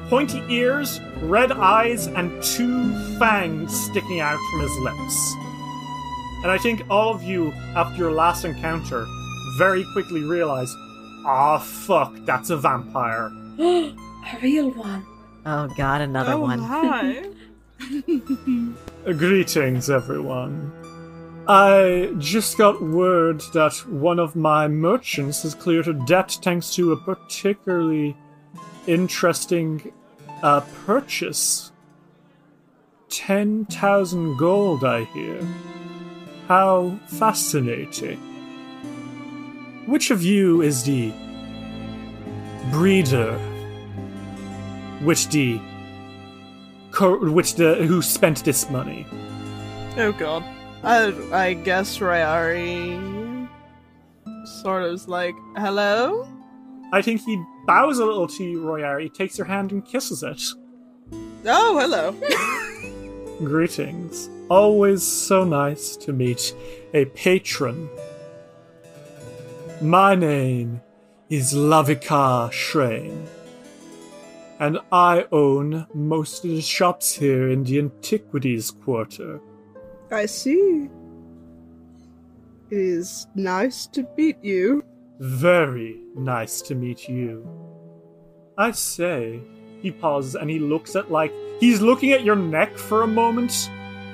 [0.08, 5.34] pointy ears, red eyes, and two fangs sticking out from his lips.
[6.42, 9.06] And I think all of you, after your last encounter,
[9.58, 10.72] very quickly realize,
[11.26, 13.30] ah, fuck, that's a vampire.
[13.58, 13.94] a
[14.42, 15.04] real one.
[15.46, 16.60] Oh god, another Oh one.
[16.60, 17.26] my.
[19.16, 20.72] Greetings, everyone.
[21.52, 26.92] I just got word that one of my merchants has cleared a debt thanks to
[26.92, 28.16] a particularly
[28.86, 29.92] interesting
[30.44, 31.72] uh, purchase.
[33.08, 35.44] 10,000 gold, I hear.
[36.46, 38.18] How fascinating.
[39.88, 41.12] Which of you is the
[42.70, 43.36] breeder?
[45.02, 45.58] Which the
[47.00, 49.04] which the who spent this money?
[49.96, 50.44] Oh god.
[50.82, 53.48] I I guess Rayari
[54.62, 56.26] sort of is like, hello?
[56.92, 59.12] I think he bows a little to you, Royari.
[59.12, 60.42] Takes your hand and kisses it.
[61.46, 62.14] Oh, hello.
[63.38, 64.28] Greetings.
[64.48, 66.54] Always so nice to meet
[66.94, 67.88] a patron.
[69.80, 70.80] My name
[71.28, 73.26] is Lavika Shrain,
[74.58, 79.40] and I own most of the shops here in the Antiquities Quarter.
[80.10, 80.88] I see.
[82.70, 84.84] It is nice to meet you.
[85.18, 87.46] Very nice to meet you.
[88.56, 89.40] I say,
[89.82, 93.70] he pauses and he looks at like he's looking at your neck for a moment,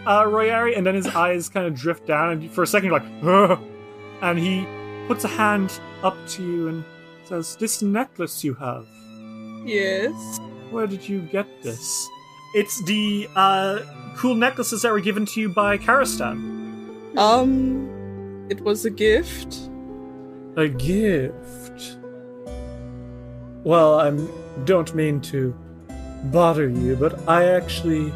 [0.07, 2.99] uh, Royari, and then his eyes kind of drift down, and for a second you're
[2.99, 3.59] like, Ugh!
[4.23, 4.67] and he
[5.09, 6.85] puts a hand up to you and
[7.25, 8.87] says, "This necklace you have,
[9.65, 10.39] Yes.
[10.71, 12.09] where did you get this?"
[12.55, 13.81] It's the uh,
[14.17, 17.17] cool necklaces that were given to you by Karistan.
[17.17, 19.57] Um, it was a gift.
[20.57, 21.99] A gift.
[23.63, 24.11] Well, I
[24.65, 25.55] don't mean to
[26.25, 28.13] bother you, but I actually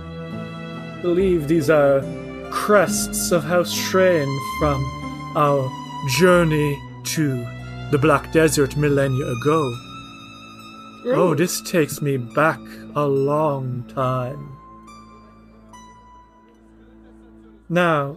[1.03, 2.03] believe these are
[2.51, 4.29] crests of House Shrain
[4.59, 4.83] from
[5.37, 5.71] our
[6.19, 7.47] journey to
[7.91, 9.75] the Black Desert millennia ago.
[11.07, 12.61] Oh, this takes me back
[12.95, 14.50] a long time.
[17.71, 18.17] Now,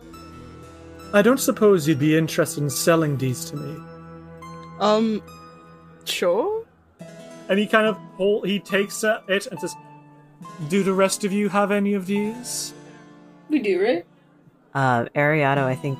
[1.14, 3.78] I don't suppose you'd be interested in selling these to me.
[4.80, 5.22] Um,
[6.06, 6.66] sure.
[7.48, 9.76] And he kind of hold, he takes uh, it and says,
[10.70, 12.74] "Do the rest of you have any of these?"
[13.50, 14.06] We do, right?
[14.74, 16.00] Uh, Ariado, I think,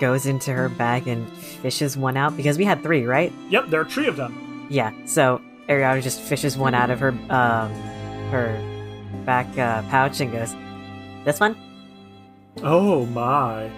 [0.00, 3.32] goes into her bag and fishes one out because we had three, right?
[3.48, 4.66] Yep, there are three of them.
[4.68, 4.92] Yeah.
[5.06, 7.72] So Ariado just fishes one out of her um
[8.32, 8.58] her
[9.24, 10.52] back uh, pouch and goes,
[11.24, 11.54] "This one."
[12.58, 13.70] Oh my!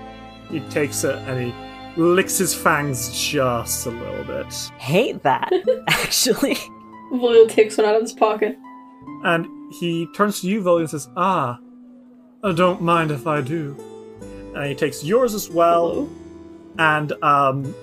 [0.50, 5.52] He takes it and he licks his fangs just a little bit, Hate that
[5.88, 6.56] actually.
[7.12, 8.58] Volio takes one out of his pocket.
[9.24, 11.58] and he turns to you, Volio, and says, "Ah,
[12.42, 13.76] I don't mind if I do."
[14.54, 16.08] And he takes yours as well,
[16.78, 17.74] and um,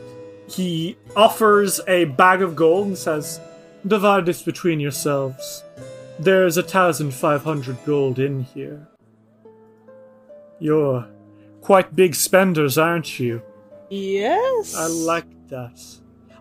[0.47, 3.39] he offers a bag of gold and says,
[3.87, 5.63] "Divide this between yourselves.
[6.19, 8.87] There's a thousand five hundred gold in here.
[10.61, 11.07] You're
[11.59, 13.41] quite big spenders, aren't you?
[13.89, 14.75] Yes.
[14.75, 15.81] I like that.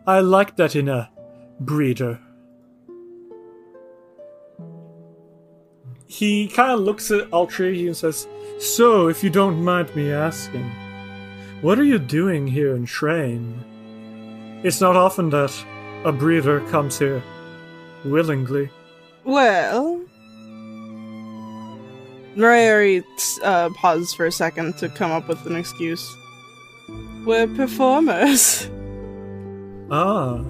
[0.06, 1.10] I like that in a
[1.58, 2.20] breeder."
[6.06, 8.26] He kind of looks at Altri and says,
[8.58, 10.68] So, if you don't mind me asking,
[11.62, 13.54] what are you doing here in Train?
[14.64, 15.54] It's not often that
[16.04, 17.22] a breeder comes here
[18.04, 18.70] willingly.
[19.24, 20.02] Well,
[22.36, 23.04] Rayari
[23.42, 26.16] uh, pauses for a second to come up with an excuse.
[27.24, 28.68] We're performers.
[29.92, 30.44] Ah,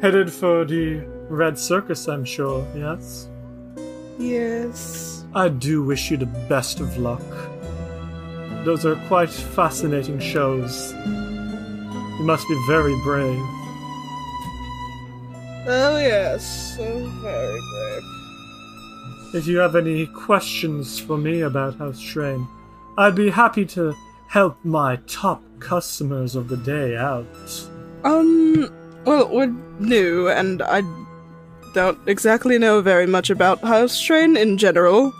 [0.00, 3.28] headed for the Red Circus, I'm sure, yes?
[4.18, 5.22] Yes.
[5.34, 7.20] I do wish you the best of luck.
[8.64, 10.94] Those are quite fascinating shows.
[10.94, 13.42] You must be very brave.
[15.66, 18.02] Oh yes, so very brave.
[19.34, 22.46] If you have any questions for me about House Shrain,
[22.96, 23.92] I'd be happy to
[24.28, 27.26] help my top customers of the day out.
[28.04, 28.70] Um,
[29.04, 30.82] well, we're new, and I
[31.74, 35.12] don't exactly know very much about House Shrain in general.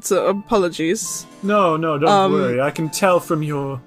[0.00, 1.26] So apologies.
[1.42, 2.60] No, no, don't Um, worry.
[2.62, 3.80] I can tell from your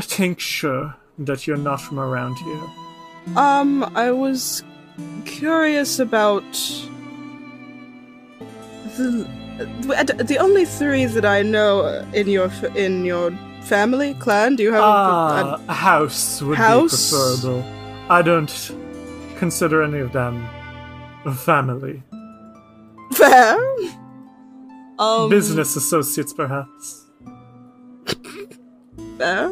[0.00, 3.36] tincture that you're not from around here.
[3.36, 4.64] Um, I was
[5.24, 6.44] curious about
[8.98, 13.30] the the only three that I know in your in your
[13.62, 14.56] family clan.
[14.56, 17.10] Do you have Ah, a, a house would House?
[17.10, 17.64] be preferable.
[18.10, 18.52] I don't
[19.38, 20.46] consider any of them
[21.24, 22.02] a family.
[23.10, 23.58] a fair?
[24.98, 27.06] Um, Business associates, perhaps.
[29.18, 29.50] fair.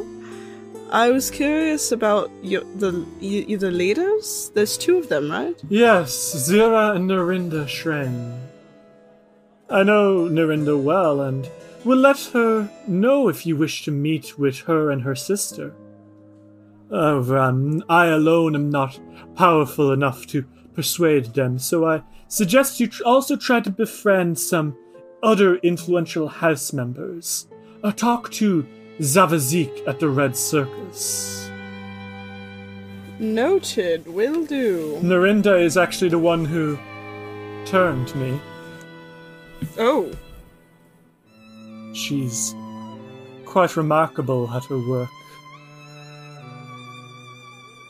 [0.92, 4.50] I was curious about your, the you, the leaders.
[4.54, 5.54] There's two of them, right?
[5.68, 6.10] Yes,
[6.48, 8.38] Zira and Narinda Shren.
[9.68, 11.48] I know Narinda well, and
[11.86, 15.72] We'll let her know if you wish to meet with her and her sister.
[16.90, 18.98] However, um, I alone am not
[19.36, 20.44] powerful enough to
[20.74, 24.76] persuade them, so I suggest you tr- also try to befriend some
[25.22, 27.46] other influential house members.
[27.84, 28.66] Uh, talk to
[28.98, 31.48] Zavazik at the Red Circus.
[33.20, 34.08] Noted.
[34.08, 34.98] Will do.
[35.02, 36.76] Narinda is actually the one who
[37.64, 38.40] turned me.
[39.78, 40.12] Oh.
[41.92, 42.54] She's
[43.44, 45.08] quite remarkable at her work.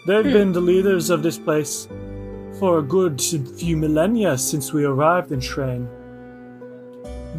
[0.07, 1.89] They've been the leaders of this place
[2.61, 5.89] for a good few millennia since we arrived in Shrine.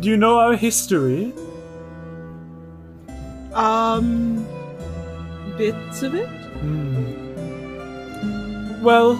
[0.01, 1.33] Do you know our history?
[3.53, 4.45] Um.
[5.57, 6.29] Bits of it?
[8.83, 9.17] Well,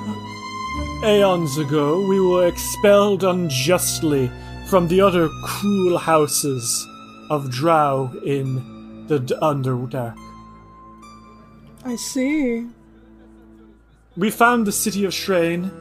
[1.03, 4.29] aeons ago, we were expelled unjustly
[4.69, 6.85] from the other cruel houses
[7.30, 10.18] of Drow in the D- Underdark.
[11.85, 12.68] I see.
[14.18, 15.72] We found the city of Shrine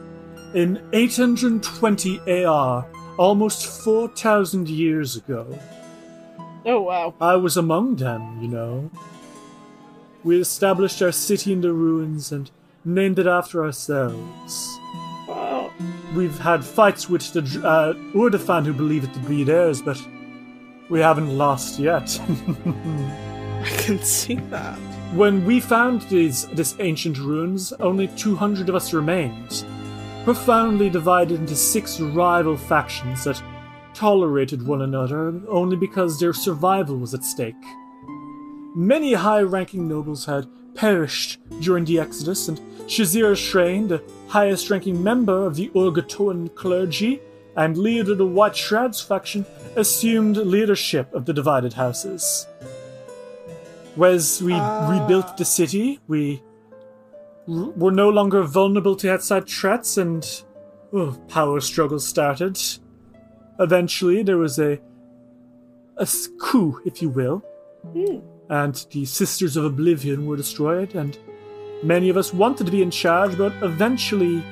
[0.53, 2.87] in 820 AR,
[3.17, 5.59] almost 4,000 years ago.
[6.65, 7.13] Oh, wow.
[7.19, 8.89] I was among them, you know.
[10.23, 12.49] We established our city in the ruins and
[12.85, 14.79] named it after ourselves.
[15.27, 15.71] Wow.
[16.15, 20.01] We've had fights with the uh, Urdefhan who believe it to be theirs, but
[20.89, 22.19] we haven't lost yet.
[22.27, 24.77] I can see that.
[25.13, 29.65] when we found these this ancient ruins, only 200 of us remained,
[30.23, 33.41] profoundly divided into six rival factions that
[33.93, 37.55] tolerated one another only because their survival was at stake.
[38.75, 40.45] Many high ranking nobles had
[40.75, 47.21] perished during the Exodus, and Shazir Shrain, the highest ranking member of the Urgathoan clergy
[47.55, 49.45] and leader of the White Shrouds faction,
[49.75, 52.47] assumed leadership of the divided houses.
[54.01, 54.89] As we ah.
[54.89, 56.43] rebuilt the city, we
[57.47, 60.23] r- were no longer vulnerable to outside threats, and
[60.93, 62.59] oh, power struggles started.
[63.59, 64.79] Eventually, there was a,
[65.97, 66.07] a
[66.39, 67.39] coup, if you will,
[67.91, 68.19] hmm.
[68.51, 71.17] and the Sisters of Oblivion were destroyed, and
[71.83, 74.43] many of us wanted to be in charge, but eventually,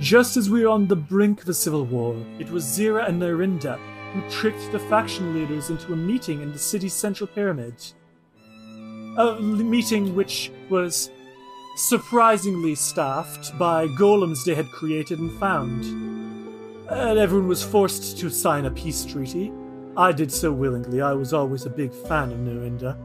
[0.00, 3.20] just as we were on the brink of a civil war, it was Zira and
[3.20, 3.78] Narinda
[4.12, 7.74] who tricked the faction leaders into a meeting in the city's central pyramid.
[9.16, 11.10] A meeting which was
[11.76, 15.84] surprisingly staffed by golems they had created and found.
[16.90, 19.50] And everyone was forced to sign a peace treaty.
[19.96, 21.00] I did so willingly.
[21.00, 22.96] I was always a big fan of Narinda.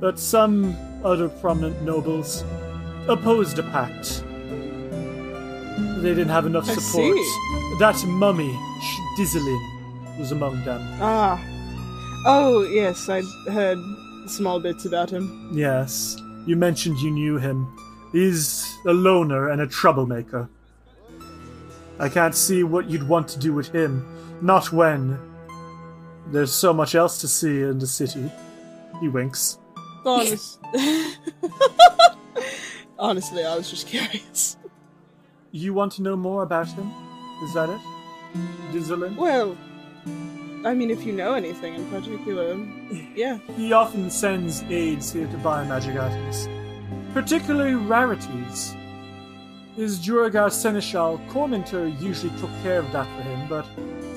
[0.00, 2.44] But some other prominent nobles
[3.08, 4.22] opposed a pact.
[6.02, 7.16] They didn't have enough I support.
[7.16, 7.76] see.
[7.78, 8.52] That mummy,
[9.16, 10.80] Dizzelin, was among them.
[11.00, 11.40] Ah.
[12.26, 13.78] Oh, yes, I'd heard
[14.26, 15.50] small bits about him.
[15.52, 16.16] Yes,
[16.46, 17.66] you mentioned you knew him.
[18.12, 20.48] He's a loner and a troublemaker.
[22.00, 24.04] I can't see what you'd want to do with him.
[24.40, 25.18] Not when.
[26.30, 28.30] There's so much else to see in the city.
[29.00, 29.58] He winks.
[30.04, 30.60] Honest.
[32.98, 34.56] Honestly, I was just curious.
[35.52, 36.90] You want to know more about him?
[37.44, 37.80] Is that it?
[38.72, 39.16] Dizzelin?
[39.16, 39.56] Well,
[40.64, 42.56] I mean, if you know anything in particular,
[43.14, 43.38] yeah.
[43.56, 46.48] He often sends aides here to buy magic items,
[47.14, 48.74] particularly rarities.
[49.76, 53.64] His Duergar Seneschal, Corminter, usually took care of that for him, but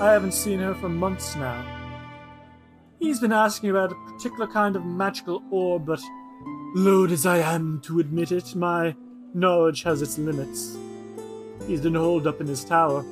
[0.02, 1.64] I haven't seen her for months now.
[3.02, 6.00] He's been asking about a particular kind of magical orb, but
[6.76, 8.96] loath as I am to admit it, my
[9.34, 10.78] knowledge has its limits.
[11.66, 13.04] He's been holed up in his tower.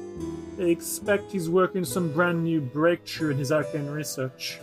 [0.58, 4.60] They expect he's working some brand new breakthrough in his arcane research.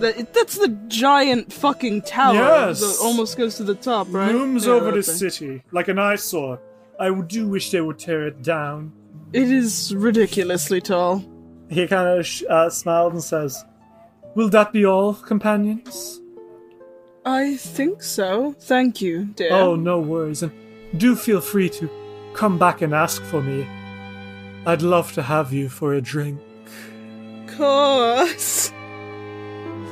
[0.00, 2.80] That, that's the giant fucking tower Yes.
[2.80, 4.34] that almost goes to the top, right?
[4.34, 6.60] Looms Yeah, over the city like an eyesore.
[7.00, 8.92] I do wish they would tear it down.
[9.32, 11.24] It is ridiculously tall.
[11.70, 13.64] He kind of uh, smiled and says,
[14.34, 16.20] Will that be all, companions?
[17.24, 18.54] I think so.
[18.60, 19.52] Thank you, dear.
[19.52, 20.52] Oh, no worries, and
[20.98, 21.88] do feel free to
[22.34, 23.66] come back and ask for me.
[24.66, 26.40] I'd love to have you for a drink.
[27.56, 28.72] course.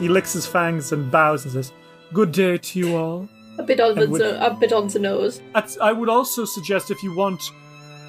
[0.01, 1.73] He licks his fangs and bows and says,
[2.13, 3.29] Good day to you all.
[3.59, 5.41] A bit on the with- a bit on the nose.
[5.55, 7.43] At- I would also suggest if you want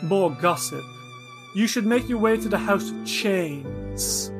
[0.02, 0.84] more gossip,
[1.56, 4.32] you should make your way to the House of Chains.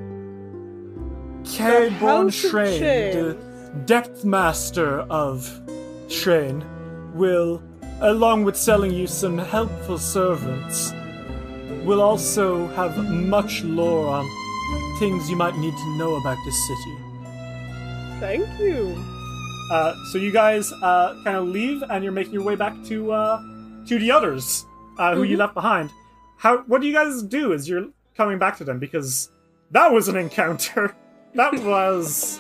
[1.46, 3.38] House Shrain, the
[3.86, 5.42] depth master of
[6.08, 6.64] Shrain,
[7.14, 7.62] will,
[8.02, 10.94] along with selling you some helpful servants,
[11.84, 16.98] will also have much lore on things you might need to know about this city.
[18.20, 18.96] Thank you.
[19.72, 23.12] Uh, so you guys uh, kind of leave, and you're making your way back to
[23.12, 23.42] uh,
[23.86, 24.66] to the others
[24.98, 25.92] uh, who you left behind.
[26.38, 26.60] How?
[26.68, 28.80] What do you guys do as you're coming back to them?
[28.80, 29.30] Because
[29.72, 30.96] that was an encounter.
[31.36, 32.40] That was.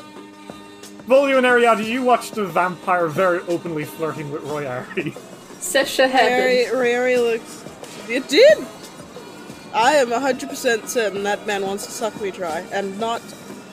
[1.08, 5.14] Volio and Ariadne, you watched a vampire very openly flirting with Royari.
[5.60, 6.80] Sesha Rary, happened.
[6.80, 7.66] Rary looks.
[8.10, 8.58] It did!
[9.74, 13.22] I am 100% certain that man wants to suck me dry, and not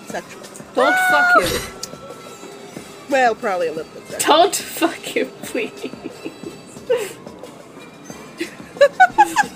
[0.07, 0.41] sexual.
[0.75, 1.63] Don't fuck him.
[3.11, 4.35] Well, probably a little bit sexual.
[4.37, 5.91] Don't fuck him, please.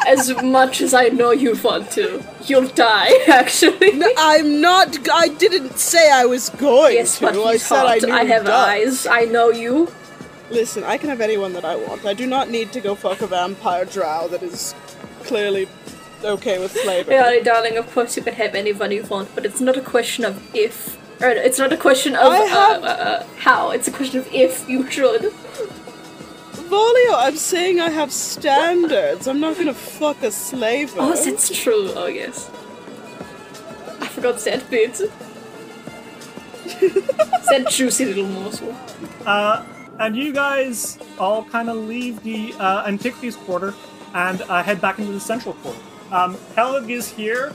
[0.06, 3.10] As much as I know you want to, you'll die.
[3.28, 4.96] Actually, No, I'm not.
[5.12, 7.26] I didn't say I was going yes, to.
[7.26, 8.10] but I he's said hot.
[8.10, 9.06] I I have eyes.
[9.06, 9.92] I know you.
[10.50, 12.04] Listen, I can have anyone that I want.
[12.04, 14.74] I do not need to go fuck a vampire drow that is
[15.24, 15.68] clearly
[16.22, 17.10] okay with flavor.
[17.12, 17.76] Yeah, darling.
[17.78, 20.98] Of course, you can have anyone you want, but it's not a question of if.
[21.22, 23.70] Or it's not a question of have- uh, uh, how.
[23.70, 25.32] It's a question of if you should.
[26.74, 29.28] Volio, I'm saying I have standards.
[29.28, 30.92] I'm not gonna fuck a slave.
[30.98, 31.92] Oh, that's true.
[31.94, 32.50] Oh, yes.
[34.00, 34.94] I forgot that bit.
[36.64, 38.74] that juicy little morsel.
[39.24, 39.64] Uh,
[40.00, 43.72] and you guys all kind of leave the uh, Antiquities Quarter
[44.12, 45.78] and uh, head back into the Central Quarter.
[46.10, 47.52] Um, Helig is here.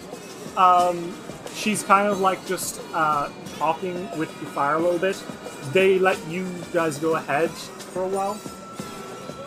[0.55, 1.13] Um,
[1.53, 5.21] she's kind of like just uh, talking with the fire a little bit.
[5.73, 8.39] They let you guys go ahead for a while.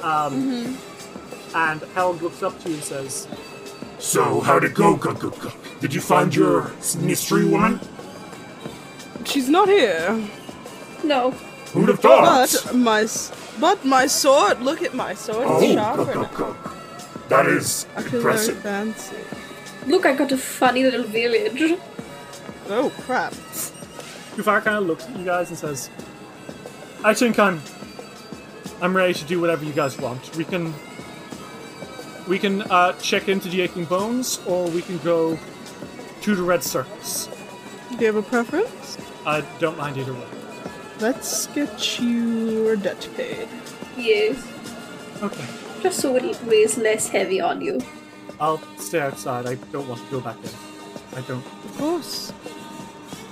[0.02, 0.76] Um,
[1.54, 3.28] And Helig looks up to you and says,
[3.98, 5.52] So, how'd it go, Gug Gug Gug?
[5.80, 6.70] Did you find your
[7.00, 7.78] mystery woman?
[9.24, 10.18] She's not here.
[11.04, 11.30] No.
[11.72, 12.50] Who'd have thought?
[12.64, 13.06] But my,
[13.60, 14.60] but my sword.
[14.60, 15.46] Look at my sword.
[15.48, 16.38] oh, It's Gug sharper Gug now.
[16.38, 16.56] Gug.
[17.28, 18.58] That is I feel very impressive.
[18.58, 19.16] fancy.
[19.86, 21.78] Look, I got a funny little village.
[22.68, 23.32] Oh crap!
[24.36, 25.90] Kufar kind of looks at you guys and says,
[27.04, 27.38] "I think
[28.82, 30.36] I'm, I'm ready to do whatever you guys want.
[30.36, 30.74] We can,
[32.28, 35.38] we can uh, check into the aching bones, or we can go
[36.22, 37.28] to the red circus.
[37.90, 38.98] Do you have a preference?
[39.24, 40.26] I don't mind either way.
[41.00, 43.48] Let's get your debt paid.
[43.96, 44.36] Yes.
[45.22, 45.44] Okay,
[45.82, 47.80] Just so it weighs less heavy on you.
[48.40, 49.46] I'll stay outside.
[49.46, 50.50] I don't want to go back in.
[51.16, 51.44] I don't.
[51.64, 52.32] Of course.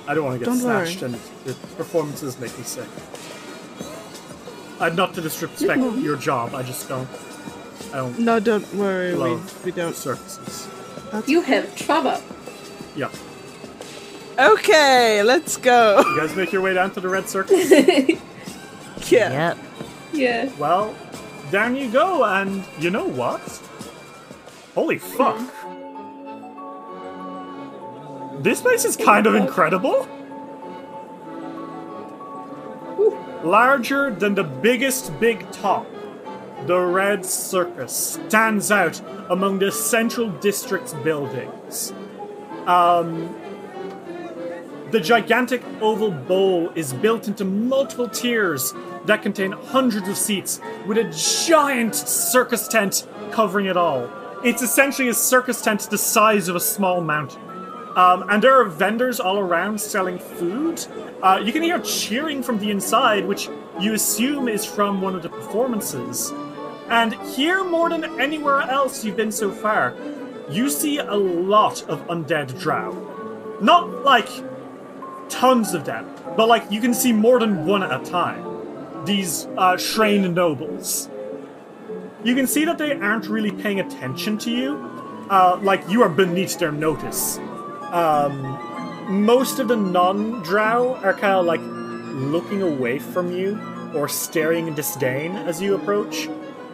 [0.06, 0.92] I don't want to get Don't worry.
[1.02, 1.14] and
[1.44, 2.86] the performances make me sick.
[4.80, 6.54] Uh, not to disrespect your job.
[6.54, 7.08] I just don't.
[7.92, 9.12] I don't No, don't worry.
[9.12, 9.94] We, love we don't.
[9.94, 10.68] circuses.
[11.12, 12.20] That's You have trouble.
[12.96, 13.10] Yeah.
[14.38, 16.00] Okay, let's go.
[16.00, 17.70] You guys make your way down to the red circus.
[19.08, 19.30] Yeah.
[19.54, 19.58] Yep.
[20.12, 20.52] Yeah.
[20.58, 20.94] Well,
[21.50, 23.40] down you go, and you know what?
[24.74, 25.38] Holy fuck.
[28.42, 30.06] This place is kind of incredible.
[33.42, 35.86] Larger than the biggest big top,
[36.66, 39.00] the Red Circus stands out
[39.30, 41.94] among the Central District's buildings.
[42.66, 43.34] Um,
[44.90, 48.74] the gigantic oval bowl is built into multiple tiers
[49.06, 54.10] that contain hundreds of seats, with a giant circus tent covering it all.
[54.44, 57.40] It's essentially a circus tent the size of a small mountain.
[58.00, 60.82] Um, and there are vendors all around selling food.
[61.22, 65.22] Uh, you can hear cheering from the inside, which you assume is from one of
[65.22, 66.32] the performances.
[66.88, 69.94] And here, more than anywhere else you've been so far,
[70.48, 72.88] you see a lot of undead drow.
[73.60, 74.30] Not like
[75.28, 76.08] tons of them,
[76.38, 79.04] but like you can see more than one at a time.
[79.04, 81.10] These uh, Shrine nobles.
[82.24, 84.70] You can see that they aren't really paying attention to you,
[85.28, 87.38] uh, like you are beneath their notice.
[87.92, 88.42] Um,
[89.24, 93.58] most of the non-drow are kind of like looking away from you
[93.94, 96.28] or staring in disdain as you approach.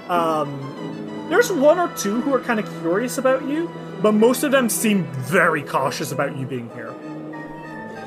[0.08, 3.70] Um, there's one or two who are kind of curious about you,
[4.02, 6.94] but most of them seem very cautious about you being here.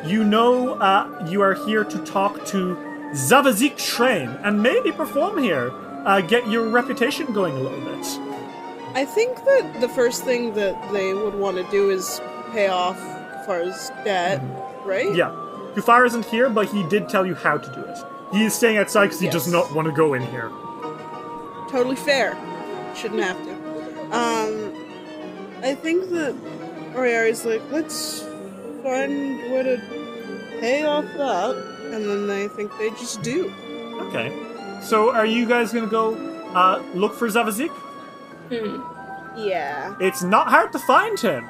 [0.06, 2.76] You know uh, you are here to talk to
[3.14, 5.72] Zavazik Shrine and maybe perform here.
[6.06, 8.06] Uh, get your reputation going a little bit.
[8.95, 12.97] I think that the first thing that they would want to do is pay off
[13.45, 14.41] Far's debt,
[14.85, 15.13] right?
[15.15, 15.30] Yeah.
[15.76, 17.97] Kufar isn't here, but he did tell you how to do it.
[18.31, 20.49] He is staying outside because he does not want to go in here.
[21.69, 22.38] Totally fair.
[22.95, 23.53] Shouldn't have to.
[24.15, 24.73] Um,
[25.63, 26.35] I think that
[26.93, 28.21] Oriari's like, let's
[28.84, 29.77] find where to
[30.59, 31.55] pay off that,
[31.91, 33.53] and then I think they just do.
[34.01, 34.31] Okay.
[34.81, 36.15] So are you guys gonna go
[36.55, 37.69] uh, look for Zavazik?
[38.49, 38.81] Hmm.
[39.38, 39.95] Yeah.
[39.99, 41.47] It's not hard to find him.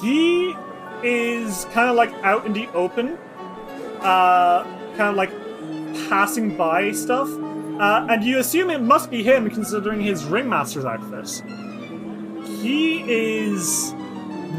[0.00, 0.54] He
[1.02, 3.18] is kind of like out in the open,
[4.00, 4.64] uh,
[4.96, 5.30] kind of like
[6.08, 7.28] passing by stuff,
[7.80, 11.42] uh, and you assume it must be him considering his ringmaster's outfit.
[12.60, 13.92] He is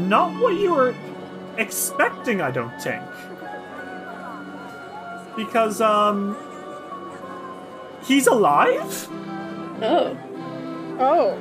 [0.00, 0.94] not what you were
[1.56, 3.02] expecting, I don't think.
[5.36, 6.36] Because, um,
[8.04, 9.08] he's alive?
[9.82, 10.16] Oh.
[10.98, 11.38] Oh.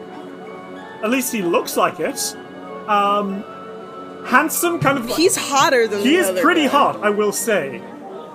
[1.04, 2.36] At least he looks like it.
[2.88, 3.44] Um,
[4.26, 5.08] handsome, kind of.
[5.16, 6.68] He's hotter than He is pretty guy.
[6.70, 7.82] hot, I will say.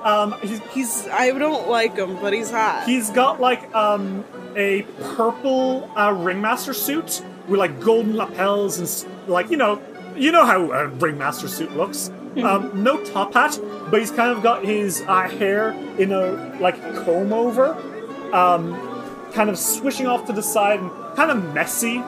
[0.04, 1.08] Um, he's, He's.
[1.08, 2.84] I don't like him, but he's hot.
[2.86, 4.24] he's got like um
[4.56, 4.82] a
[5.16, 9.80] purple uh, ringmaster suit with like golden lapels and like you know
[10.16, 12.10] you know how a ringmaster suit looks.
[12.42, 13.58] Um, no top hat,
[13.90, 17.72] but he's kind of got his uh, hair in a like comb over,
[18.32, 18.74] um,
[19.32, 21.98] kind of swishing off to the side and kind of messy.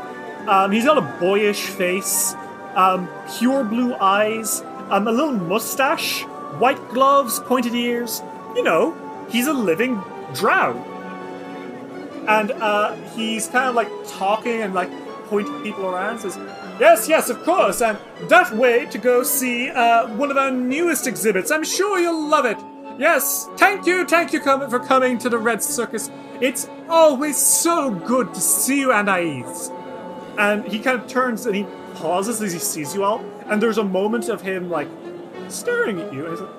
[0.46, 2.34] Um, he's got a boyish face,
[2.74, 6.22] um, pure blue eyes, um, a little mustache,
[6.58, 8.22] white gloves, pointed ears.
[8.54, 10.02] You know, he's a living
[10.34, 10.74] drow.
[12.28, 14.90] And uh, he's kind of like talking and like
[15.26, 16.20] pointing people around.
[16.20, 16.36] Says,
[16.78, 17.98] "Yes, yes, of course, and
[18.28, 21.50] that way to go see uh, one of our newest exhibits.
[21.50, 22.58] I'm sure you'll love it.
[22.98, 26.10] Yes, thank you, thank you for coming to the Red Circus.
[26.40, 29.70] It's always so good to see you, Anais."
[30.38, 31.66] And he kind of turns and he
[32.00, 34.88] pauses as he sees you all, and there's a moment of him like
[35.48, 36.26] staring at you.
[36.26, 36.50] And he's like,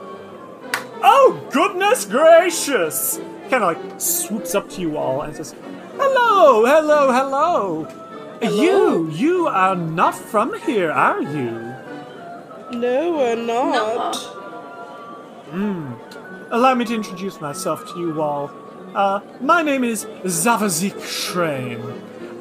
[1.03, 3.19] "Oh goodness gracious!"
[3.49, 5.55] Kind of like swoops up to you all and says,
[5.97, 7.87] "Hello, hello, hello.
[8.41, 11.73] You, you are not from here, are you?"
[12.71, 14.15] No, we're not.
[15.51, 15.93] Hmm.
[16.51, 18.51] Allow me to introduce myself to you all.
[18.95, 21.79] Uh, my name is Zavazik Shrain,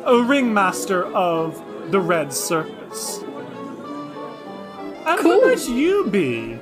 [0.04, 2.32] a ringmaster of the Red
[2.92, 3.22] Circus.
[5.06, 6.58] And who might you be?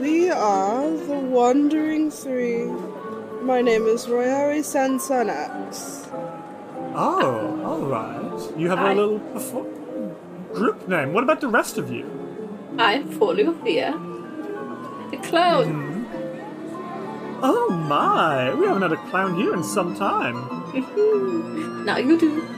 [0.00, 2.66] We are the Wandering Three.
[3.42, 6.08] My name is Royari Sansanax.
[6.94, 8.58] Oh, all right.
[8.58, 8.92] You have Hi.
[8.92, 11.12] a little perfo- group name.
[11.12, 12.06] What about the rest of you?
[12.78, 13.94] I'm Foluvia.
[15.12, 15.64] A clown.
[15.66, 15.98] Mm-hmm.
[17.40, 20.34] Oh my, we haven't had a clown here in some time.
[21.84, 22.57] now you do.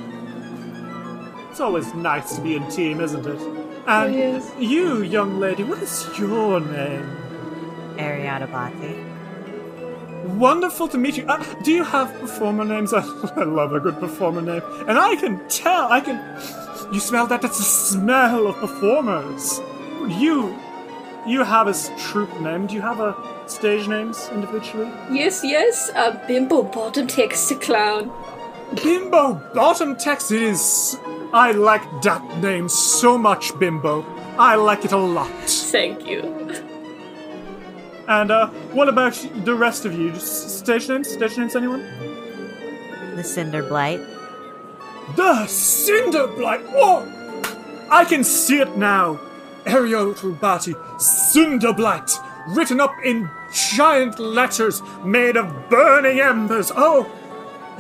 [1.51, 3.41] It's always nice to be in team, isn't it?
[3.87, 4.51] And Yes.
[4.59, 7.17] you, young lady, what is your name?
[7.97, 8.95] Ariana Bhatti.
[10.39, 11.25] Wonderful to meet you.
[11.27, 12.93] Uh, do you have performer names?
[12.93, 13.01] I,
[13.37, 14.63] I love a good performer name.
[14.87, 16.17] And I can tell, I can.
[16.93, 17.43] You smell that?
[17.43, 19.61] That's the smell of performers.
[20.09, 20.57] You.
[21.27, 22.67] You have a troupe name.
[22.69, 23.15] Do you have a
[23.47, 24.91] stage names individually?
[25.11, 25.91] Yes, yes.
[25.95, 28.11] Uh, Bimbo Bottom takes the clown.
[28.83, 30.99] Bimbo Bottom Text it is.
[31.33, 34.05] I like that name so much, Bimbo.
[34.37, 35.31] I like it a lot.
[35.49, 36.23] Thank you.
[38.09, 40.11] And uh, what about the rest of you?
[40.11, 41.09] Just stage names?
[41.09, 41.83] Stage names, anyone?
[43.15, 44.01] The Cinder Blight.
[45.15, 46.63] The Cinder Blight!
[46.71, 47.07] Whoa!
[47.91, 49.21] I can see it now!
[49.67, 52.11] Ariel Rubati, Cinder Blight,
[52.49, 56.73] written up in giant letters made of burning embers.
[56.75, 57.09] Oh!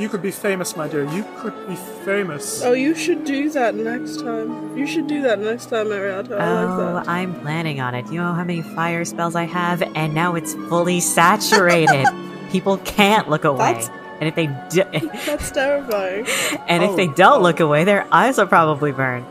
[0.01, 1.05] You could be famous, my dear.
[1.12, 2.62] You could be famous.
[2.62, 4.74] Oh, you should do that next time.
[4.74, 6.40] You should do that next time, Ariata.
[6.40, 7.10] I oh, like that.
[7.10, 8.06] I'm planning on it.
[8.06, 12.06] You know how many fire spells I have, and now it's fully saturated.
[12.51, 13.90] People can't look away, That's-
[14.20, 14.85] and if they do,
[15.27, 16.27] That's terrifying.
[16.66, 19.27] and if Oh, they don't look away, their eyes will probably burn.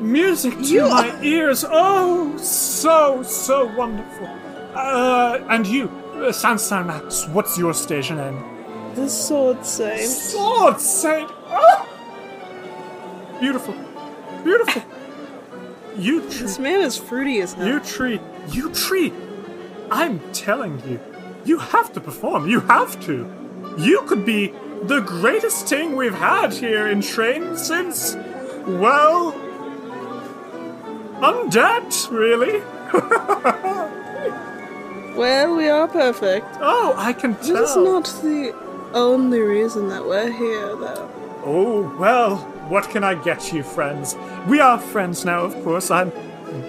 [0.00, 1.64] Music to my ears.
[1.68, 4.26] Oh, so, so wonderful.
[4.74, 5.84] Uh, and you,
[6.14, 8.57] uh, Sansanax, what's your station name?
[8.98, 10.10] The Sword Saint.
[10.10, 11.30] Sword Saint!
[11.46, 11.88] Oh!
[13.38, 13.74] Beautiful.
[14.42, 14.82] Beautiful.
[15.96, 17.68] You This man is fruity as hell.
[17.68, 19.14] you treat, you treat.
[19.92, 20.98] I'm telling you,
[21.44, 22.48] you have to perform.
[22.48, 23.30] You have to.
[23.78, 24.52] You could be
[24.82, 28.16] the greatest thing we've had here in Train since,
[28.66, 29.32] well,
[31.22, 32.62] undead, really.
[35.18, 36.46] Well, we are perfect.
[36.60, 37.56] Oh, I can tell.
[37.56, 41.10] This is not the only reason that we're here, though.
[41.44, 42.36] Oh, well,
[42.68, 44.16] what can I get you, friends?
[44.46, 45.90] We are friends now, of course.
[45.90, 46.12] I'm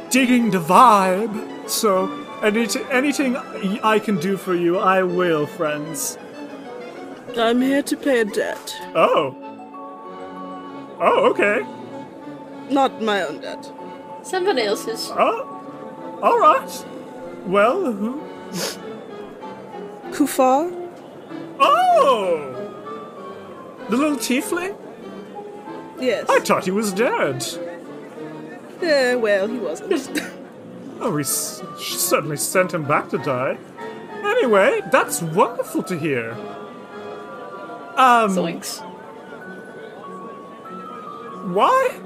[0.10, 1.70] digging the vibe.
[1.70, 2.10] So,
[2.42, 3.36] any anything
[3.84, 6.18] I can do for you, I will, friends.
[7.38, 8.76] I'm here to pay a debt.
[8.96, 9.36] Oh.
[11.00, 11.66] Oh, okay.
[12.70, 13.72] Not my own debt.
[14.24, 15.10] Someone else's.
[15.12, 16.86] Oh, all right.
[17.46, 18.22] Well, who?
[20.12, 20.79] Kufar?
[21.60, 22.56] Oh!
[23.90, 24.76] The little tiefling?
[26.00, 26.26] Yes.
[26.30, 27.46] I thought he was dead.
[28.82, 30.22] Yeah, well, he wasn't.
[31.02, 33.58] Oh, we s- certainly sent him back to die.
[34.24, 36.32] Anyway, that's wonderful to hear.
[37.98, 38.80] Um, Zoinks.
[41.54, 42.00] why?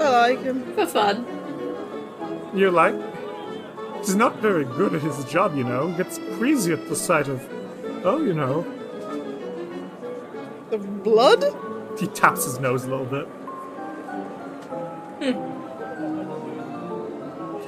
[0.00, 0.74] I like him.
[0.74, 1.26] For fun.
[2.54, 2.94] You like?
[4.08, 5.92] He's not very good at his job, you know.
[5.92, 7.46] Gets queasy at the sight of,
[8.06, 8.62] oh, you know.
[10.70, 11.44] The blood?
[12.00, 13.28] He taps his nose a little bit.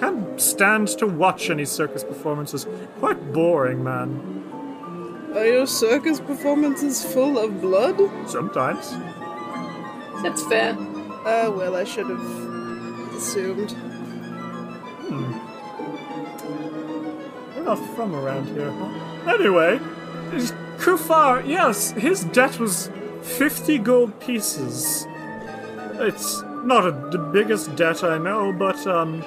[0.01, 2.67] Can't stand to watch any circus performances.
[3.01, 5.29] Quite boring, man.
[5.35, 8.01] Are your circus performances full of blood?
[8.27, 8.93] Sometimes.
[10.23, 10.75] That's fair.
[11.27, 13.77] Ah, well, I should have assumed.
[17.61, 19.35] You're not from around here, huh?
[19.35, 19.79] Anyway,
[20.33, 25.07] is- Kufar, yes, his debt was 50 gold pieces.
[25.97, 29.23] It's not a, the biggest debt I know, but, um,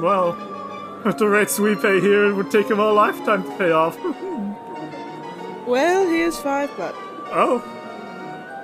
[0.00, 0.32] well,
[1.04, 3.98] at the rates we pay here, it would take him a lifetime to pay off.
[5.66, 6.94] Well, here's five blood.
[7.32, 7.62] oh.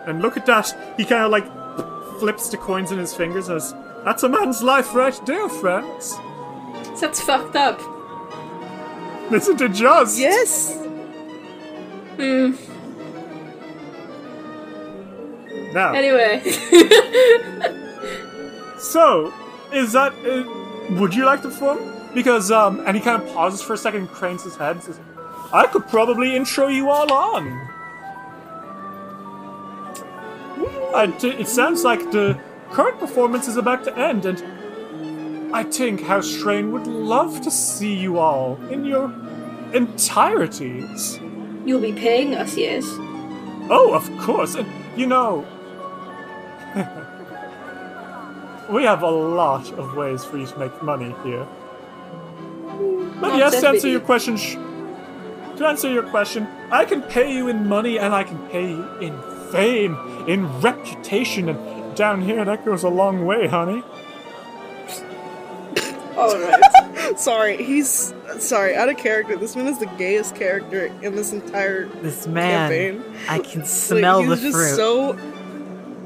[0.08, 0.94] And look at that.
[0.96, 1.46] He kind of like
[2.18, 3.74] flips the coins in his fingers and says,
[4.04, 6.16] That's a man's life right there, friends.
[7.00, 7.80] That's fucked up.
[9.32, 10.18] Isn't it just?
[10.18, 10.76] Yes!
[12.16, 12.52] Hmm.
[15.72, 15.92] Now.
[15.92, 16.42] Anyway.
[18.78, 19.32] So,
[19.72, 20.12] is that.
[20.24, 21.78] Uh, would you like to perform?
[22.14, 24.84] Because, um, and he kind of pauses for a second and cranes his head and
[24.84, 25.00] says,
[25.52, 27.46] I could probably intro you all on.
[30.94, 32.38] I t- it sounds like the
[32.70, 34.42] current performance is about to end, and
[35.52, 39.12] I think House Shrain would love to see you all in your
[39.72, 41.18] entireties.
[41.64, 42.84] You'll be paying us, yes.
[43.68, 44.54] Oh, of course.
[44.54, 45.46] And, you know,
[48.70, 51.46] we have a lot of ways for you to make money here.
[53.20, 54.56] But Not yes, to answer your question, sh-
[55.56, 58.86] to answer your question, I can pay you in money and I can pay you
[58.98, 59.18] in
[59.50, 59.96] fame,
[60.28, 63.82] in reputation, and down here that goes a long way, honey.
[66.16, 67.18] Alright.
[67.18, 68.14] sorry, he's.
[68.38, 69.36] Sorry, out of character.
[69.36, 73.04] This man is the gayest character in this entire This man, campaign.
[73.28, 74.76] I can Like, smell he's the just fruit.
[74.76, 75.12] so.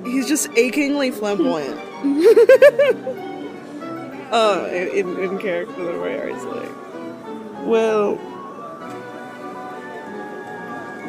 [0.04, 1.78] He's just achingly flamboyant.
[4.32, 7.66] uh, in, in character, the way I was like.
[7.66, 8.18] Well.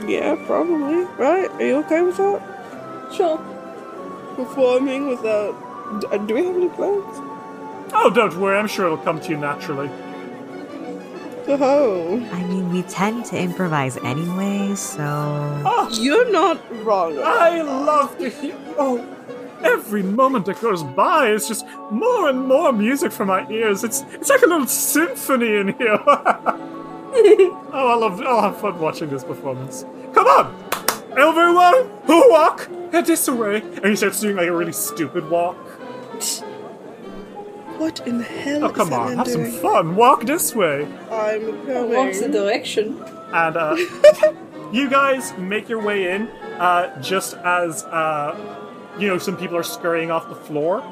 [0.07, 1.03] Yeah, probably.
[1.17, 1.49] Right?
[1.51, 2.41] Are you okay with that?
[3.13, 3.37] Sure.
[4.35, 5.55] Performing without.
[6.27, 7.17] Do we have any plans?
[7.93, 9.89] Oh, don't worry, I'm sure it'll come to you naturally.
[11.47, 12.29] Oh.
[12.31, 15.03] I mean, we tend to improvise anyway, so.
[15.65, 17.17] Oh, You're not wrong.
[17.19, 18.55] I love to hear.
[18.77, 19.05] Oh,
[19.63, 23.83] every moment that goes by is just more and more music for my ears.
[23.83, 25.99] It's it's like a little symphony in here.
[26.07, 28.21] oh, I love.
[28.21, 29.85] Oh, I'll have fun watching this performance.
[30.13, 30.55] Come on,
[31.17, 35.57] everyone, who walk head this way, and he starts doing like a really stupid walk.
[37.81, 39.95] What in the hell Oh, come that on, man have some fun.
[39.95, 40.83] Walk this way.
[41.11, 41.93] I'm coming.
[41.93, 43.03] What's the direction?
[43.33, 43.75] and uh,
[44.73, 46.27] you guys make your way in
[46.59, 48.37] uh, just as uh,
[48.99, 50.83] you know some people are scurrying off the floor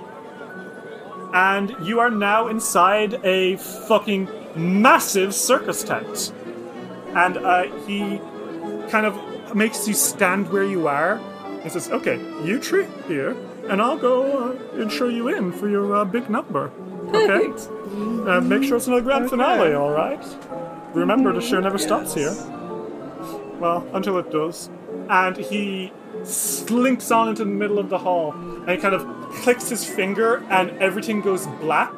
[1.34, 6.32] and you are now inside a fucking massive circus tent
[7.14, 8.20] and uh, he
[8.90, 11.20] kind of makes you stand where you are
[11.62, 13.36] and says okay you tree here
[13.70, 16.72] and i'll go uh, intro you in for your uh, big number
[17.14, 17.48] okay
[18.30, 19.32] uh, make sure it's not a grand Okay.
[19.32, 20.24] finale all right
[20.94, 22.34] remember the show never stops here
[23.60, 24.70] well, until it does.
[25.10, 25.92] And he
[26.24, 29.06] slinks on into the middle of the hall and he kind of
[29.44, 31.92] clicks his finger and everything goes black.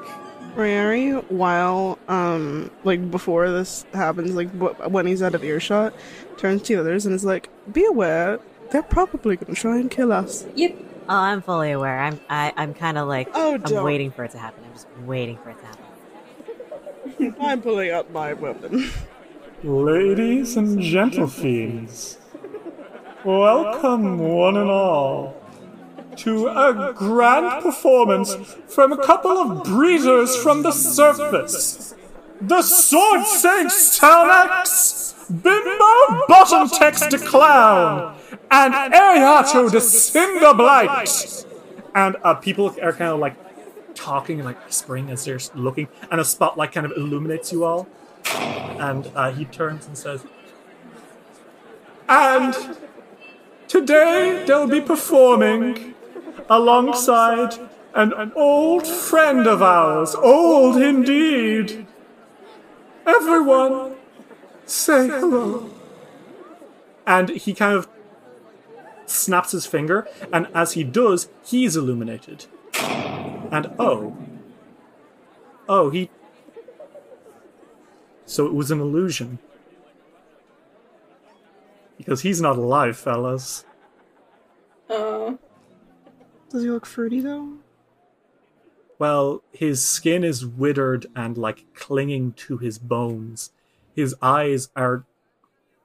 [0.56, 5.94] Rayari, while um like before this happens, like wh- when he's out of earshot,
[6.38, 8.40] turns to the others and is like, "Be aware,
[8.72, 10.76] they're probably gonna try and kill us." Yep.
[11.10, 12.00] Oh, I'm fully aware.
[12.00, 13.84] I'm I, I'm kind of like Oh, I'm don't.
[13.84, 14.64] waiting for it to happen.
[14.66, 17.36] I'm just waiting for it to happen.
[17.42, 18.90] I'm pulling up my weapon.
[19.64, 22.18] Ladies and gentlefiends,
[23.24, 25.36] welcome one and all
[26.18, 28.34] to a grand performance
[28.68, 31.94] from a couple of breeders from the surface.
[32.42, 35.14] The Sword Saints Talnex,
[35.44, 38.18] Bimbo Bottom Text the Clown,
[38.52, 41.46] and Ariato the Cinder Blight.
[41.96, 43.36] And uh, people are kind of like
[43.96, 47.88] talking and like whispering as they're looking, and a spotlight kind of illuminates you all.
[48.34, 50.26] And uh, he turns and says,
[52.08, 52.56] And
[53.68, 55.96] today they'll be performing
[56.50, 57.58] alongside
[57.94, 60.16] an old friend of ours.
[60.16, 61.86] Old indeed.
[63.06, 63.96] Everyone,
[64.66, 65.70] say hello.
[67.06, 67.90] And he kind of
[69.12, 72.46] snaps his finger, and as he does, he's illuminated.
[73.52, 74.18] And oh.
[75.68, 76.10] Oh, he.
[78.26, 79.40] So it was an illusion.
[81.98, 83.66] Because he's not alive, fellas.
[84.90, 85.36] Uh,
[86.50, 87.54] Does he look fruity though?
[88.98, 93.52] Well, his skin is withered and like clinging to his bones.
[93.96, 95.06] His eyes are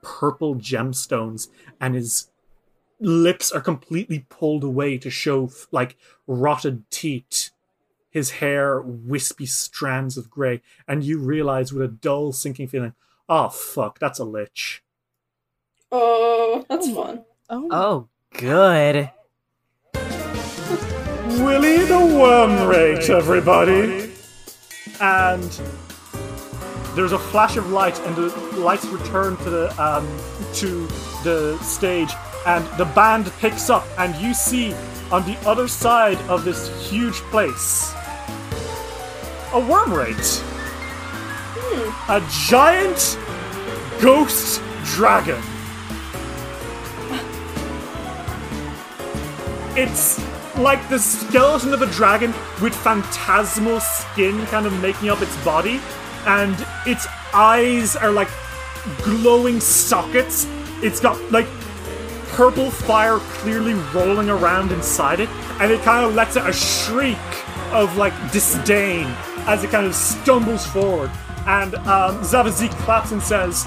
[0.03, 1.49] purple gemstones,
[1.81, 2.29] and his
[3.01, 5.97] lips are completely pulled away to show like
[6.27, 7.51] rotted teeth.
[8.11, 12.95] His hair, wispy strands of grey, and you realize with a dull, sinking feeling,
[13.29, 14.83] oh fuck, that's a lich.
[15.93, 17.25] oh, that's fun.
[17.51, 17.69] Oh.
[17.71, 19.11] Oh, good.
[19.95, 24.11] Willie the Wormwraith, everybody!
[25.01, 25.61] And
[26.97, 28.29] there's a flash of light, and the
[28.59, 30.05] lights return to the um,
[30.55, 30.87] to
[31.23, 32.11] the stage,
[32.47, 34.75] and the band picks up, and you see
[35.13, 37.93] on the other side of this huge place
[39.53, 40.43] a worm Wormwraith,
[42.09, 43.19] a giant
[44.01, 45.43] ghost dragon.
[49.77, 50.19] It's
[50.57, 52.33] like the skeleton of a dragon
[52.63, 55.81] with phantasmal skin kind of making up its body,
[56.27, 58.29] and its eyes are like
[59.03, 60.47] glowing sockets.
[60.83, 61.47] It's got like
[62.29, 65.29] purple fire clearly rolling around inside it,
[65.61, 67.17] and it kind of lets out a shriek
[67.73, 69.07] of like disdain
[69.47, 71.11] as it kind of stumbles forward.
[71.47, 73.67] And um, Zavazik claps and says,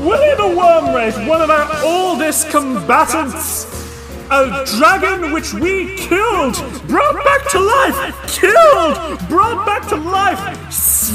[0.00, 3.83] Willy the Wormwraith, one of our oldest combatants!
[4.30, 6.54] A dragon which we killed,
[6.88, 10.40] brought back to life, killed, brought back to life,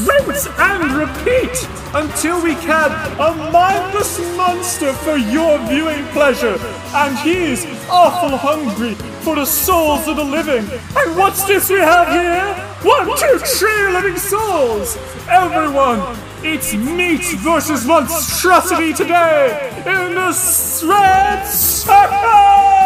[0.07, 6.57] rinse and repeat until we can a mindless monster for your viewing pleasure.
[6.93, 10.69] And he's awful hungry for the souls of the living.
[10.95, 12.69] And what's this we have here?
[12.83, 14.97] One, two, three living souls!
[15.27, 22.78] Everyone, it's meat versus monstrosity today in the red circus!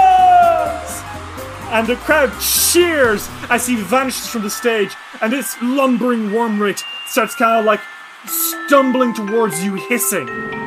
[1.74, 7.34] And the crowd cheers as he vanishes from the stage, and this lumbering wormwraith starts
[7.34, 7.82] kind of like
[8.28, 10.62] stumbling towards you, hissing.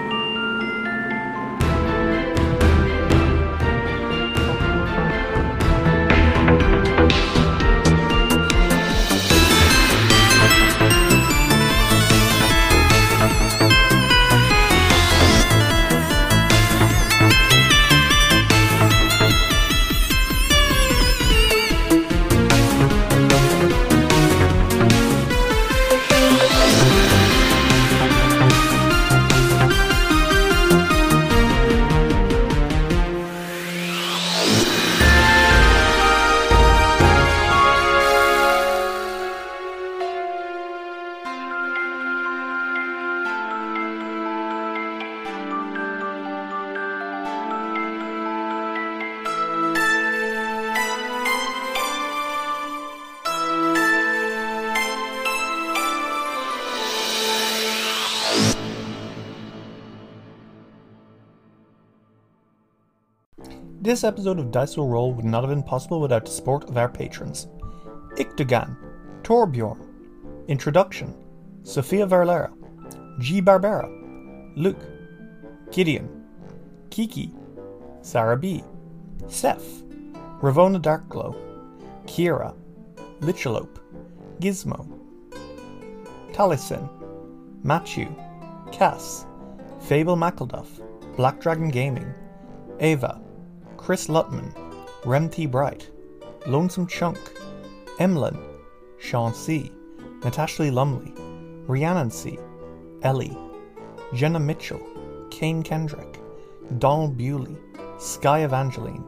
[63.87, 66.77] This episode of Dice Will Roll would not have been possible without the support of
[66.77, 67.47] our patrons.
[68.17, 68.77] Iktogan,
[69.23, 69.79] Torbjorn,
[70.49, 71.15] Introduction,
[71.63, 72.51] Sophia Verlera,
[73.21, 73.41] G.
[73.41, 73.87] Barbera,
[74.57, 74.83] Luke,
[75.71, 76.25] Gideon,
[76.91, 77.33] Kiki,
[78.03, 78.65] Sarah B,
[79.29, 79.85] Seth,
[80.43, 81.37] Ravona Darkglow,
[82.07, 82.57] Kira,
[83.21, 83.79] Lichalope,
[84.41, 84.99] Gizmo,
[86.33, 86.91] Taliesin,
[87.63, 88.13] Matthew,
[88.73, 89.27] Cass,
[89.79, 90.83] Fable McElduff,
[91.17, 92.13] Black Dragon Gaming,
[92.81, 93.23] Ava,
[93.87, 94.53] Chris Lutman,
[95.05, 95.47] Rem T.
[95.47, 95.89] Bright,
[96.49, 97.21] Lonesome Chunk,
[98.01, 98.37] Emlyn,
[98.99, 99.71] Sean C.,
[100.25, 101.15] Natasha Lee Lumley,
[101.69, 102.37] Rhiannon C.,
[103.03, 103.39] Ellie,
[104.13, 104.85] Jenna Mitchell,
[105.31, 106.19] Kane Kendrick,
[106.79, 107.57] Donald Bewley,
[107.97, 109.05] Sky Evangeline,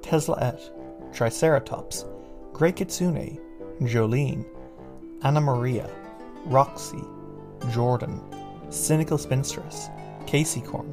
[0.00, 0.70] Tesla Et,
[1.12, 2.06] Triceratops,
[2.54, 3.38] Grey Kitsune,
[3.82, 4.46] Jolene,
[5.20, 5.90] Anna Maria,
[6.46, 7.04] Roxy,
[7.70, 8.22] Jordan,
[8.70, 9.90] Cynical Spinstress,
[10.26, 10.90] Casey Corn,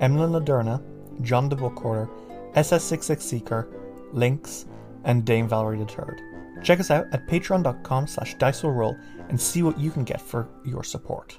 [0.00, 0.80] Emlyn Laderna,
[1.22, 2.08] John de Bookcorder,
[2.54, 3.68] SS66 Seeker,
[4.12, 4.66] Lynx,
[5.04, 6.62] and Dame Valerie III.
[6.62, 8.34] Check us out at patreon.com slash
[8.64, 8.96] roll
[9.28, 11.38] and see what you can get for your support.